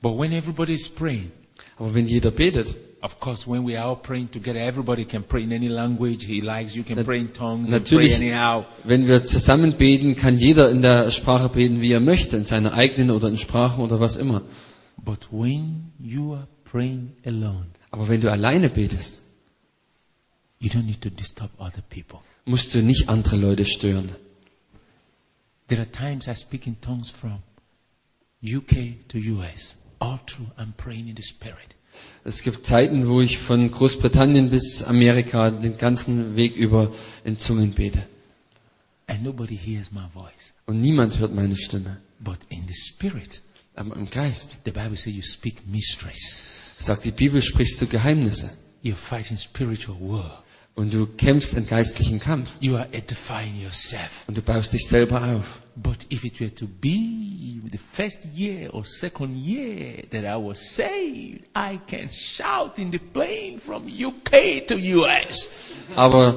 But 0.02 0.18
when 0.18 0.32
everybody 0.32 0.76
is 0.76 0.88
praying, 0.88 1.32
Aber 1.78 1.94
wenn 1.94 2.08
jeder 2.08 2.32
betet, 2.32 2.76
of 3.02 3.20
course, 3.20 3.48
when 3.48 3.64
we 3.64 3.78
are 3.78 3.86
all 3.88 3.96
praying 3.96 4.30
together, 4.30 4.60
everybody 4.60 5.06
can 5.06 5.24
pray 5.24 5.44
in 5.44 5.52
any 5.54 5.68
language 5.70 6.26
he 6.26 6.42
likes. 6.42 6.76
You 6.76 6.84
can 6.84 7.04
pray 7.06 7.20
in 7.20 7.30
tongues 7.34 7.72
and 7.72 7.86
pray 7.86 7.98
natürlich, 8.10 8.16
anyhow. 8.16 8.66
wenn 8.84 9.08
wir 9.08 9.26
zusammen 9.26 9.74
beten, 9.74 10.16
kann 10.16 10.38
jeder 10.38 10.70
in 10.70 10.82
der 10.82 11.12
Sprache 11.12 11.50
beten, 11.50 11.82
wie 11.82 11.92
er 11.94 12.02
möchte, 12.02 12.36
in 12.38 12.46
seiner 12.46 12.74
eigenen 12.74 13.12
oder 13.12 13.28
in 13.30 13.38
Sprachen 13.38 13.84
oder 13.84 14.00
was 14.00 14.18
immer. 14.18 14.42
But 14.98 15.32
when 15.32 15.92
you 16.00 16.34
are 16.34 16.48
praying 16.66 17.14
alone, 17.26 17.68
Aber 17.92 18.08
wenn 18.08 18.22
du 18.22 18.30
alleine 18.32 18.70
betest, 18.70 19.24
you 20.60 20.70
don't 20.70 20.86
need 20.86 21.02
to 21.02 21.10
disturb 21.10 21.50
other 21.58 21.82
people. 21.90 22.20
musst 22.46 22.74
du 22.74 22.82
nicht 22.84 23.08
andere 23.10 23.38
Leute 23.38 23.66
stören. 23.66 24.10
There 25.68 25.80
are 25.82 25.90
times 25.92 26.28
I 26.28 26.34
speak 26.36 26.68
in 26.68 26.80
tongues 26.82 27.12
from 27.12 27.40
UK 28.44 29.08
to 29.10 29.18
US. 29.20 29.78
All 30.00 30.20
through, 30.26 30.48
I'm 30.58 30.74
praying 30.76 31.08
in 31.10 31.16
the 31.16 31.22
Spirit. 31.24 31.76
Es 32.24 32.44
gibt 32.44 32.66
Zeiten, 32.66 33.08
wo 33.08 33.22
ich 33.22 33.38
von 33.38 33.72
Großbritannien 33.72 34.50
bis 34.50 34.84
Amerika 34.84 35.52
den 35.52 35.78
ganzen 35.78 36.36
Weg 36.36 36.56
über 36.56 36.92
in 37.24 37.40
Zungen 37.40 37.74
bete. 37.74 38.06
And 39.08 39.24
nobody 39.24 39.58
hears 39.58 39.92
my 39.92 40.08
voice. 40.14 40.54
Und 40.66 40.82
niemand 40.82 41.18
hört 41.20 41.34
meine 41.34 41.56
Stimme. 41.56 41.98
But 42.20 42.40
in 42.50 42.68
the 42.68 42.74
Spirit, 42.74 43.42
Aber 43.76 43.96
im 43.96 44.10
Geist, 44.10 44.58
the 44.66 44.72
Bible 44.72 44.98
says 44.98 45.16
you 45.16 45.24
speak 45.24 45.66
mysteries. 45.66 46.78
sagt 46.80 47.06
die 47.06 47.12
Bibel, 47.12 47.42
sprichst 47.42 47.82
du 47.82 47.88
Geheimnisse. 47.88 48.50
You're 48.84 48.96
fighting 48.96 49.38
spiritual 49.38 49.98
war. 50.02 50.44
Und 50.76 50.94
du 50.94 51.08
kämpfst 51.08 51.54
in 51.56 51.66
geistlichen 51.66 52.20
Kampf. 52.20 52.50
You 52.60 52.76
are 52.76 52.88
edifying 52.94 53.60
yourself. 53.62 54.26
Und 54.28 54.38
du 54.38 54.42
baust 54.42 54.74
dich 54.74 54.86
selber 54.88 55.36
auf. 55.36 55.62
But 55.82 56.06
if 56.10 56.26
it 56.26 56.40
were 56.42 56.50
to 56.56 56.66
be 56.66 57.62
the 57.72 57.78
first 57.78 58.26
year 58.36 58.70
or 58.74 58.84
second 58.86 59.38
year 59.38 60.04
that 60.10 60.26
I 60.26 60.36
was 60.36 60.60
saved, 60.60 61.44
I 61.56 61.80
can 61.88 62.10
shout 62.10 62.80
in 62.80 62.92
the 62.92 62.98
plane 63.00 63.60
from 63.60 63.88
UK 63.88 64.68
to 64.68 64.76
US. 64.78 65.52
Aber 65.96 66.36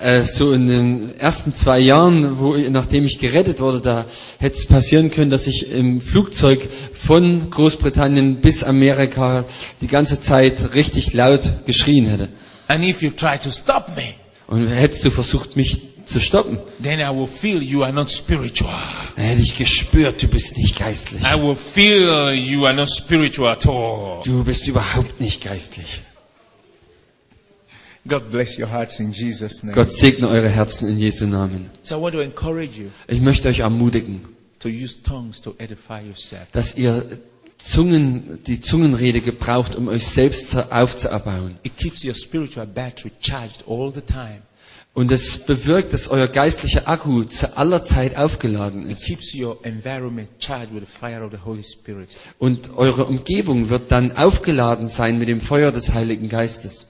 äh, 0.00 0.22
so 0.22 0.52
in 0.52 0.68
den 0.68 1.18
ersten 1.18 1.54
zwei 1.54 1.78
Jahren, 1.80 2.38
wo, 2.38 2.56
nachdem 2.56 3.04
ich 3.04 3.18
gerettet 3.18 3.60
wurde, 3.60 3.80
da 3.80 4.04
hätte 4.38 4.56
es 4.56 4.66
passieren 4.66 5.10
können, 5.10 5.30
dass 5.30 5.46
ich 5.46 5.70
im 5.70 6.00
Flugzeug 6.00 6.68
von 6.92 7.48
Großbritannien 7.50 8.40
bis 8.42 8.62
Amerika 8.62 9.44
die 9.80 9.86
ganze 9.88 10.20
Zeit 10.20 10.74
richtig 10.74 11.14
laut 11.14 11.64
geschrien 11.66 12.06
hätte. 12.06 12.28
And 12.68 12.84
if 12.84 13.02
you 13.02 13.10
try 13.10 13.38
to 13.38 13.50
stop 13.50 13.88
me, 13.96 14.14
Und 14.48 14.66
hättest 14.66 15.04
du 15.06 15.10
versucht, 15.10 15.56
mich 15.56 15.91
zu 16.04 16.20
stoppen, 16.20 16.58
then 16.82 17.00
I 17.00 17.10
will 17.10 17.26
feel 17.26 17.62
you 17.62 17.82
are 17.82 17.92
not 17.92 18.10
spiritual. 18.10 18.72
dann 19.16 19.24
hätte 19.24 19.42
ich 19.42 19.56
gespürt, 19.56 20.22
du 20.22 20.28
bist 20.28 20.56
nicht 20.56 20.78
geistlich. 20.78 21.22
I 21.22 21.40
will 21.40 21.54
feel 21.56 22.32
you 22.32 22.66
are 22.66 22.74
not 22.74 22.88
spiritual 22.90 23.50
at 23.52 23.66
all. 23.66 24.22
Du 24.24 24.44
bist 24.44 24.66
überhaupt 24.66 25.20
nicht 25.20 25.42
geistlich. 25.42 26.02
God 28.08 28.30
bless 28.32 28.58
your 28.58 28.68
hearts 28.68 28.98
in 28.98 29.12
Jesus' 29.12 29.62
name. 29.62 29.74
Gott 29.74 29.92
segne 29.92 30.28
eure 30.28 30.48
Herzen 30.48 30.88
in 30.88 30.98
Jesu 30.98 31.26
Namen. 31.26 31.70
So 31.82 31.96
I 31.96 32.00
want 32.00 32.14
to 32.14 32.20
encourage 32.20 32.76
you 32.78 32.88
Ich 33.06 33.20
möchte 33.20 33.48
euch 33.48 33.60
ermutigen, 33.60 34.22
to 34.58 34.68
use 34.68 35.02
tongues 35.04 35.40
to 35.42 35.54
edify 35.58 36.00
yourself. 36.00 36.48
dass 36.52 36.76
ihr 36.76 37.20
Zungen, 37.58 38.40
die 38.44 38.60
Zungenrede 38.60 39.20
gebraucht, 39.20 39.76
um 39.76 39.86
euch 39.86 40.04
selbst 40.04 40.56
aufzuerbauen. 40.72 41.58
It 41.62 41.76
keeps 41.76 42.04
your 42.04 42.14
spiritual 42.14 42.66
battery 42.66 43.12
charged 43.20 43.64
all 43.68 43.92
the 43.94 44.00
time. 44.00 44.42
Und 44.94 45.10
es 45.10 45.46
bewirkt, 45.46 45.94
dass 45.94 46.08
euer 46.08 46.28
geistlicher 46.28 46.86
Akku 46.86 47.24
zu 47.24 47.56
aller 47.56 47.82
Zeit 47.82 48.16
aufgeladen 48.16 48.90
ist. 48.90 49.10
Und 52.38 52.76
eure 52.76 53.04
Umgebung 53.06 53.68
wird 53.70 53.90
dann 53.90 54.12
aufgeladen 54.12 54.88
sein 54.88 55.18
mit 55.18 55.28
dem 55.28 55.40
Feuer 55.40 55.72
des 55.72 55.94
Heiligen 55.94 56.28
Geistes. 56.28 56.88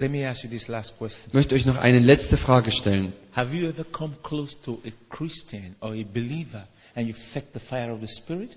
Let 0.00 0.12
me 0.12 0.28
ask 0.28 0.44
you 0.44 0.48
this 0.50 0.68
last 0.68 0.96
question. 0.96 1.24
Ich 1.26 1.34
möchte 1.34 1.56
euch 1.56 1.66
noch 1.66 1.78
eine 1.78 1.98
letzte 1.98 2.36
Frage 2.36 2.70
stellen. 2.70 3.12
Have 3.32 3.52
you 3.54 3.68
ever 3.68 3.82
come 3.82 4.14
close 4.22 4.56
to 4.62 4.80
a 4.86 4.90
Christian 5.08 5.74
or 5.80 5.90
a 5.90 6.04
believer 6.04 6.68
and 6.94 7.08
you 7.08 7.14
felt 7.14 7.46
the 7.52 7.58
fire 7.58 7.92
of 7.92 7.98
the 8.00 8.06
Spirit? 8.06 8.56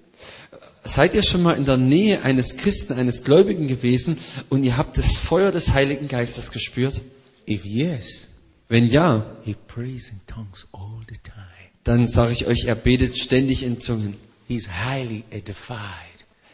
Seid 0.83 1.15
ihr 1.15 1.23
schon 1.23 1.41
mal 1.41 1.53
in 1.53 1.65
der 1.65 1.77
Nähe 1.77 2.21
eines 2.21 2.57
Christen, 2.57 2.93
eines 2.93 3.23
Gläubigen 3.23 3.65
gewesen 3.65 4.19
und 4.49 4.63
ihr 4.63 4.77
habt 4.77 4.99
das 4.99 5.17
Feuer 5.17 5.51
des 5.51 5.73
Heiligen 5.73 6.07
Geistes 6.07 6.51
gespürt? 6.51 7.01
If 7.47 7.65
yes, 7.65 8.29
Wenn 8.71 8.87
ja, 8.87 9.25
he 9.43 9.53
prays 9.67 10.07
in 10.07 10.21
tongues 10.27 10.65
all 10.71 11.01
the 11.09 11.17
time. 11.17 11.35
dann 11.83 12.07
sage 12.07 12.31
ich 12.31 12.47
euch, 12.47 12.63
er 12.63 12.75
betet 12.75 13.17
ständig 13.17 13.63
in 13.63 13.81
Zungen. 13.81 14.15
He's 14.47 14.65
highly 14.85 15.25
edified. 15.29 15.77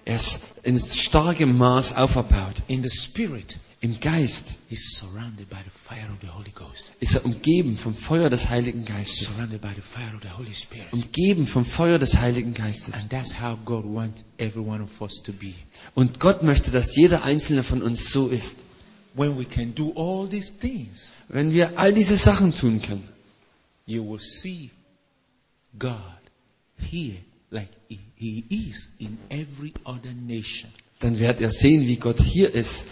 Er 0.04 0.16
ist 0.16 0.40
in 0.64 0.80
starkem 0.80 1.56
Maß 1.56 1.96
auferbaut. 1.96 2.64
In 2.68 2.82
the 2.82 2.90
Spirit, 2.90 3.60
Im 3.82 4.00
Geist 4.00 4.56
he's 4.68 4.98
surrounded 4.98 5.48
by 5.48 5.58
the 5.64 5.70
fire 5.70 6.12
of 6.12 6.18
the 6.22 6.30
Holy 6.30 6.50
Ghost. 6.56 6.92
ist 7.00 7.14
er 7.14 7.24
umgeben 7.24 7.78
vom 7.78 7.94
Feuer 7.94 8.32
des 8.32 8.50
Heiligen 8.50 8.84
Geistes. 8.84 9.36
Surrounded 9.36 9.62
by 9.62 9.70
the 9.76 9.82
fire 9.82 10.16
of 10.16 10.24
the 10.24 10.36
Holy 10.36 10.56
Spirit. 10.56 10.92
Umgeben 10.92 11.46
vom 11.46 11.64
Feuer 11.66 12.00
des 12.00 12.18
Heiligen 12.18 12.56
Geistes. 12.56 12.96
And 12.96 13.12
that's 13.12 13.40
how 13.40 13.56
God 13.64 13.86
wants 13.86 14.24
every 14.40 14.64
one 14.64 14.82
of 14.82 15.00
us 15.04 15.22
to 15.22 15.32
be. 15.32 15.54
Und 15.94 16.20
Gott 16.20 16.42
möchte, 16.42 16.72
dass 16.72 16.96
jeder 16.96 17.24
einzelne 17.24 17.62
von 17.62 17.84
uns 17.84 18.12
so 18.12 18.30
ist. 18.30 18.62
Things, 20.60 21.14
Wenn 21.30 21.54
wir 21.54 21.78
all 21.78 21.94
diese 21.94 22.18
Sachen 22.18 22.54
tun 22.54 22.82
können, 22.82 23.08
you 23.86 24.04
will 24.04 24.20
see 24.20 24.70
God 25.78 26.00
here 26.78 27.18
like 27.52 27.70
he, 28.16 28.44
is 28.50 28.90
in 29.00 29.18
every 29.30 29.74
other 29.86 30.14
nation. 30.14 30.72
dann 31.00 31.20
werdet 31.20 31.42
ihr 31.42 31.52
sehen, 31.52 31.88
wie 31.88 31.98
Gott 31.98 32.22
hier 32.22 32.54
ist, 32.54 32.86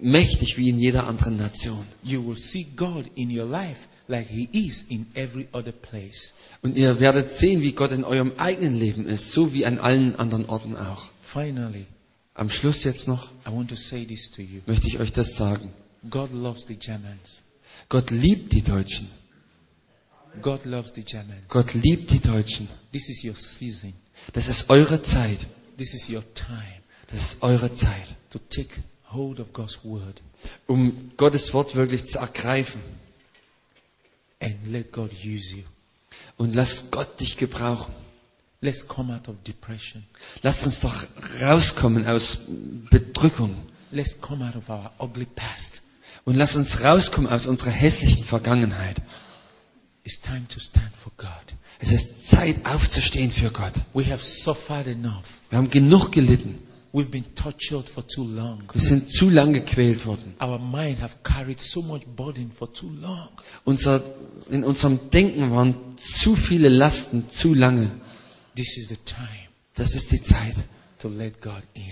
mächtig 0.00 0.56
wie 0.56 0.68
in 0.68 0.78
jeder 0.78 1.06
anderen 1.06 1.36
Nation. 1.36 1.84
You 2.02 2.24
will 2.26 2.36
see 2.36 2.66
God 2.76 3.06
in 3.16 3.36
your 3.36 3.46
life 3.48 3.88
like 4.06 4.28
he 4.28 4.48
is 4.52 4.82
in 4.88 5.06
every 5.14 5.48
other 5.52 5.72
place. 5.72 6.32
Und 6.62 6.76
ihr 6.76 6.98
werdet 7.00 7.32
sehen, 7.32 7.62
wie 7.62 7.72
Gott 7.72 7.92
in 7.92 8.04
eurem 8.04 8.32
eigenen 8.36 8.78
Leben 8.78 9.06
ist, 9.06 9.32
so 9.32 9.52
wie 9.52 9.66
an 9.66 9.78
allen 9.78 10.16
anderen 10.16 10.46
Orten 10.46 10.76
auch. 10.76 11.10
Finally, 11.20 11.86
Am 12.38 12.50
Schluss 12.50 12.84
jetzt 12.84 13.08
noch 13.08 13.30
möchte 14.66 14.86
ich 14.86 15.00
euch 15.00 15.10
das 15.12 15.34
sagen. 15.34 15.72
Gott 17.88 18.10
liebt 18.10 18.52
die 18.52 18.62
Deutschen. 18.62 19.08
God 20.40 20.64
loves 20.64 20.92
the 20.94 21.02
Germans. 21.02 21.42
Gott 21.48 21.74
liebt 21.74 22.12
die 22.12 22.20
Deutschen. 22.20 22.68
Das 24.32 24.48
ist 24.48 24.70
eure 24.70 25.02
Zeit. 25.02 25.40
Das 25.76 27.20
ist 27.20 27.42
eure 27.42 27.72
Zeit, 27.72 28.14
to 28.30 28.38
take 28.50 28.82
hold 29.10 29.40
of 29.40 29.52
God's 29.52 29.80
word 29.82 30.22
um 30.68 31.10
Gottes 31.16 31.52
Wort 31.54 31.74
wirklich 31.74 32.06
zu 32.06 32.18
ergreifen. 32.18 32.80
and 34.40 34.54
let 34.68 34.92
God 34.92 35.10
use 35.24 35.56
you. 35.56 35.64
Und 36.36 36.54
lass 36.54 36.92
Gott 36.92 37.18
dich 37.18 37.36
gebrauchen. 37.36 37.92
Let's 38.60 38.86
come 38.86 39.14
out 39.14 39.28
of 39.28 39.36
depression. 39.44 40.04
Lasst 40.42 40.66
uns 40.66 40.80
doch 40.80 41.06
rauskommen 41.40 42.06
aus 42.06 42.38
Bedrückung. 42.90 43.54
Let's 43.92 44.20
come 44.20 44.44
out 44.44 44.56
of 44.56 44.68
our 44.68 44.90
ugly 44.98 45.26
past. 45.26 45.82
Und 46.24 46.34
lass 46.34 46.56
uns 46.56 46.82
rauskommen 46.82 47.30
aus 47.30 47.46
unserer 47.46 47.70
hässlichen 47.70 48.24
Vergangenheit. 48.24 49.00
It's 50.02 50.20
time 50.20 50.46
to 50.48 50.58
stand 50.58 50.90
for 50.94 51.12
God. 51.16 51.28
Es 51.78 51.92
ist 51.92 52.26
Zeit 52.26 52.66
aufzustehen 52.66 53.30
für 53.30 53.50
Gott. 53.50 53.74
We 53.94 54.04
have 54.06 54.22
suffered 54.24 54.88
enough. 54.88 55.40
Wir 55.50 55.58
haben 55.58 55.70
genug 55.70 56.10
gelitten. 56.10 56.56
We've 56.92 57.10
been 57.10 57.32
tortured 57.36 57.88
for 57.88 58.04
too 58.08 58.24
long. 58.24 58.64
Wir 58.72 58.80
sind 58.80 59.08
zu 59.08 59.30
lang 59.30 59.52
gequält 59.52 60.04
worden. 60.04 60.34
Our 60.42 60.58
mind 60.58 61.00
have 61.00 61.14
carried 61.22 61.60
so 61.60 61.80
much 61.82 62.04
burden 62.16 62.50
for 62.50 62.72
too 62.72 62.90
long. 63.00 63.28
Unser, 63.64 64.02
in 64.50 64.64
unserem 64.64 64.98
Denken 65.10 65.52
waren 65.52 65.76
zu 65.96 66.34
viele 66.34 66.68
Lasten 66.68 67.28
zu 67.28 67.54
lange. 67.54 67.92
This 68.58 68.76
is 68.76 68.88
the 68.88 68.96
time 69.04 69.46
Das 69.76 69.94
ist 69.94 70.10
die 70.10 70.20
Zeit, 70.20 70.56
to 70.98 71.08
let 71.08 71.40
God 71.40 71.62
in. 71.74 71.84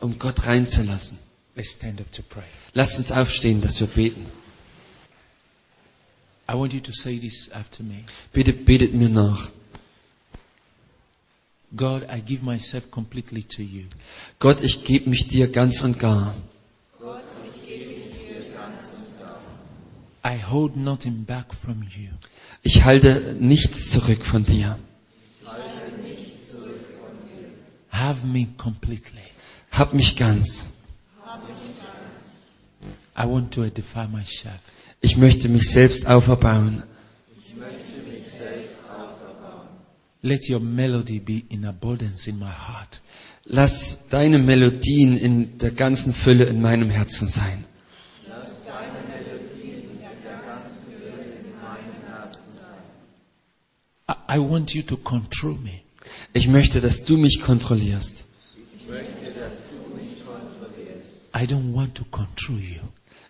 um 0.00 0.18
Gott 0.18 0.46
reinzulassen. 0.46 1.18
Let's 1.54 1.72
stand 1.72 2.00
up 2.00 2.10
to 2.12 2.22
pray. 2.22 2.44
Lasst 2.72 2.98
uns 2.98 3.12
aufstehen, 3.12 3.60
dass 3.60 3.80
wir 3.80 3.86
beten. 3.86 4.24
I 6.48 6.54
want 6.54 6.72
you 6.72 6.80
to 6.80 6.92
say 6.92 7.18
this 7.18 7.50
after 7.52 7.82
me. 7.82 8.04
Bitte 8.32 8.54
betet 8.54 8.94
mir 8.94 9.10
nach. 9.10 9.50
God, 11.76 12.04
I 12.10 12.22
give 12.22 12.42
myself 12.46 12.90
completely 12.90 13.42
to 13.42 13.60
you. 13.62 13.84
Gott, 14.38 14.62
ich 14.62 14.82
gebe 14.84 15.10
mich 15.10 15.26
dir 15.26 15.48
ganz 15.48 15.82
und 15.82 15.98
gar. 15.98 16.34
I 20.24 20.38
hold 20.50 20.76
nothing 20.76 21.24
back 21.26 21.52
from 21.54 21.82
you. 21.82 22.08
Ich 22.62 22.84
halte 22.84 23.36
nichts 23.38 23.90
zurück 23.90 24.24
von 24.24 24.46
dir. 24.46 24.78
Have 27.90 28.26
me 28.26 28.48
completely. 28.56 29.22
Hab 29.72 29.92
mich 29.94 30.16
ganz. 30.16 30.68
I 33.16 33.26
want 33.26 33.52
to 33.54 33.64
edify 33.64 34.06
myself. 34.06 34.60
Ich 35.00 35.16
möchte 35.16 35.48
mich 35.48 35.68
selbst 35.70 36.06
auferbauen. 36.06 36.82
Let 40.22 40.48
your 40.50 40.60
melody 40.60 41.18
be 41.18 41.44
in 41.48 41.64
abundance 41.64 42.28
in 42.28 42.38
my 42.38 42.50
heart. 42.50 43.00
Lass 43.46 44.08
deine 44.08 44.38
Melodien 44.38 45.16
in 45.16 45.56
der 45.58 45.70
ganzen 45.70 46.12
Fülle 46.12 46.44
in 46.44 46.60
meinem 46.60 46.90
Herzen 46.90 47.26
sein. 47.26 47.64
I, 54.08 54.14
I 54.36 54.38
want 54.38 54.74
you 54.74 54.82
to 54.82 54.96
control 54.98 55.54
me. 55.54 55.79
Ich 56.32 56.46
möchte, 56.48 56.80
dass 56.80 57.04
du 57.04 57.16
mich 57.16 57.40
kontrollierst. 57.40 58.24
I 61.34 61.44
don't 61.44 61.74
want 61.74 61.94
to 61.96 62.04
control 62.04 62.58
you. 62.58 62.80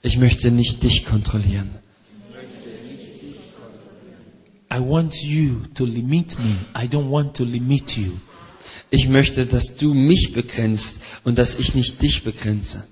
Ich 0.02 0.16
möchte 0.16 0.51
nicht 0.51 0.82
dich 0.82 1.05
kontrollieren. 1.05 1.70
I 4.72 4.78
want 4.78 5.22
you 5.22 5.62
to 5.74 5.85
limit 5.85 6.39
me. 6.39 6.56
I 6.74 6.86
don't 6.86 7.10
want 7.10 7.36
to 7.36 7.44
limit 7.44 7.97
you. 7.97 8.12
Ich 8.90 9.09
möchte, 9.09 9.47
dass 9.47 9.77
du 9.77 9.94
mich 9.94 10.32
begrenzt 10.32 11.01
und 11.24 11.39
dass 11.39 11.56
ich 11.56 11.74
nicht 11.74 12.01
dich 12.02 12.24
begrenze. 12.24 12.85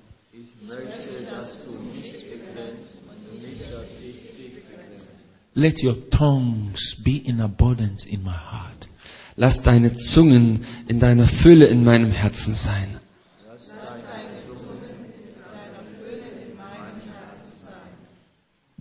Let 5.55 5.83
your 5.83 5.97
tongues 6.11 6.95
be 7.03 7.17
in 7.17 7.41
abundance 7.41 8.07
in 8.07 8.23
my 8.23 8.31
heart. 8.31 8.78
Lass 9.39 9.63
deine 9.63 9.97
Zungen 9.97 10.65
in 10.89 10.99
deiner 10.99 11.27
Fülle 11.27 11.67
in 11.67 11.85
meinem 11.85 12.11
Herzen 12.11 12.55
sein. 12.55 12.89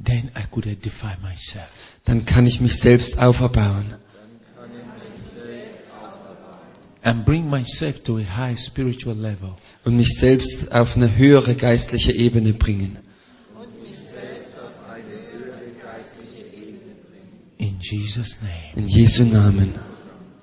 Then 0.04 0.32
I 0.36 0.44
could 0.50 0.66
edify 0.66 1.16
myself. 1.22 1.70
Dann 2.06 2.26
kann 2.26 2.48
ich 2.48 2.60
mich 2.60 2.80
selbst 2.80 3.20
auferbauen 3.20 3.96
and 7.08 7.24
bring 7.24 7.50
myself 7.50 8.04
to 8.04 8.18
a 8.18 8.24
high 8.24 8.58
spiritual 8.60 9.16
level. 9.16 9.56
und 9.86 9.96
mich 9.96 10.18
selbst 10.18 10.74
auf 10.74 10.98
eine 10.98 11.16
höhere 11.16 11.56
geistliche 11.56 12.12
Ebene 12.12 12.54
bringen. 12.54 12.98
In 17.58 17.78
Jesus' 17.80 18.38
name. 18.42 18.76
In 18.76 18.88
Jesu 18.88 19.24
Namen. 19.24 19.74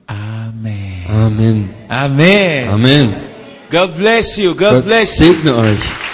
Amen. 0.09 1.07
Amen. 1.09 1.75
Amen. 1.91 2.69
Amen. 2.69 3.35
God 3.71 3.97
bless 3.97 4.39
you. 4.39 4.55
God 4.55 4.71
Gott 4.73 4.85
bless 4.85 5.21
you. 5.21 5.35
segne 5.35 5.51
euch. 5.51 6.14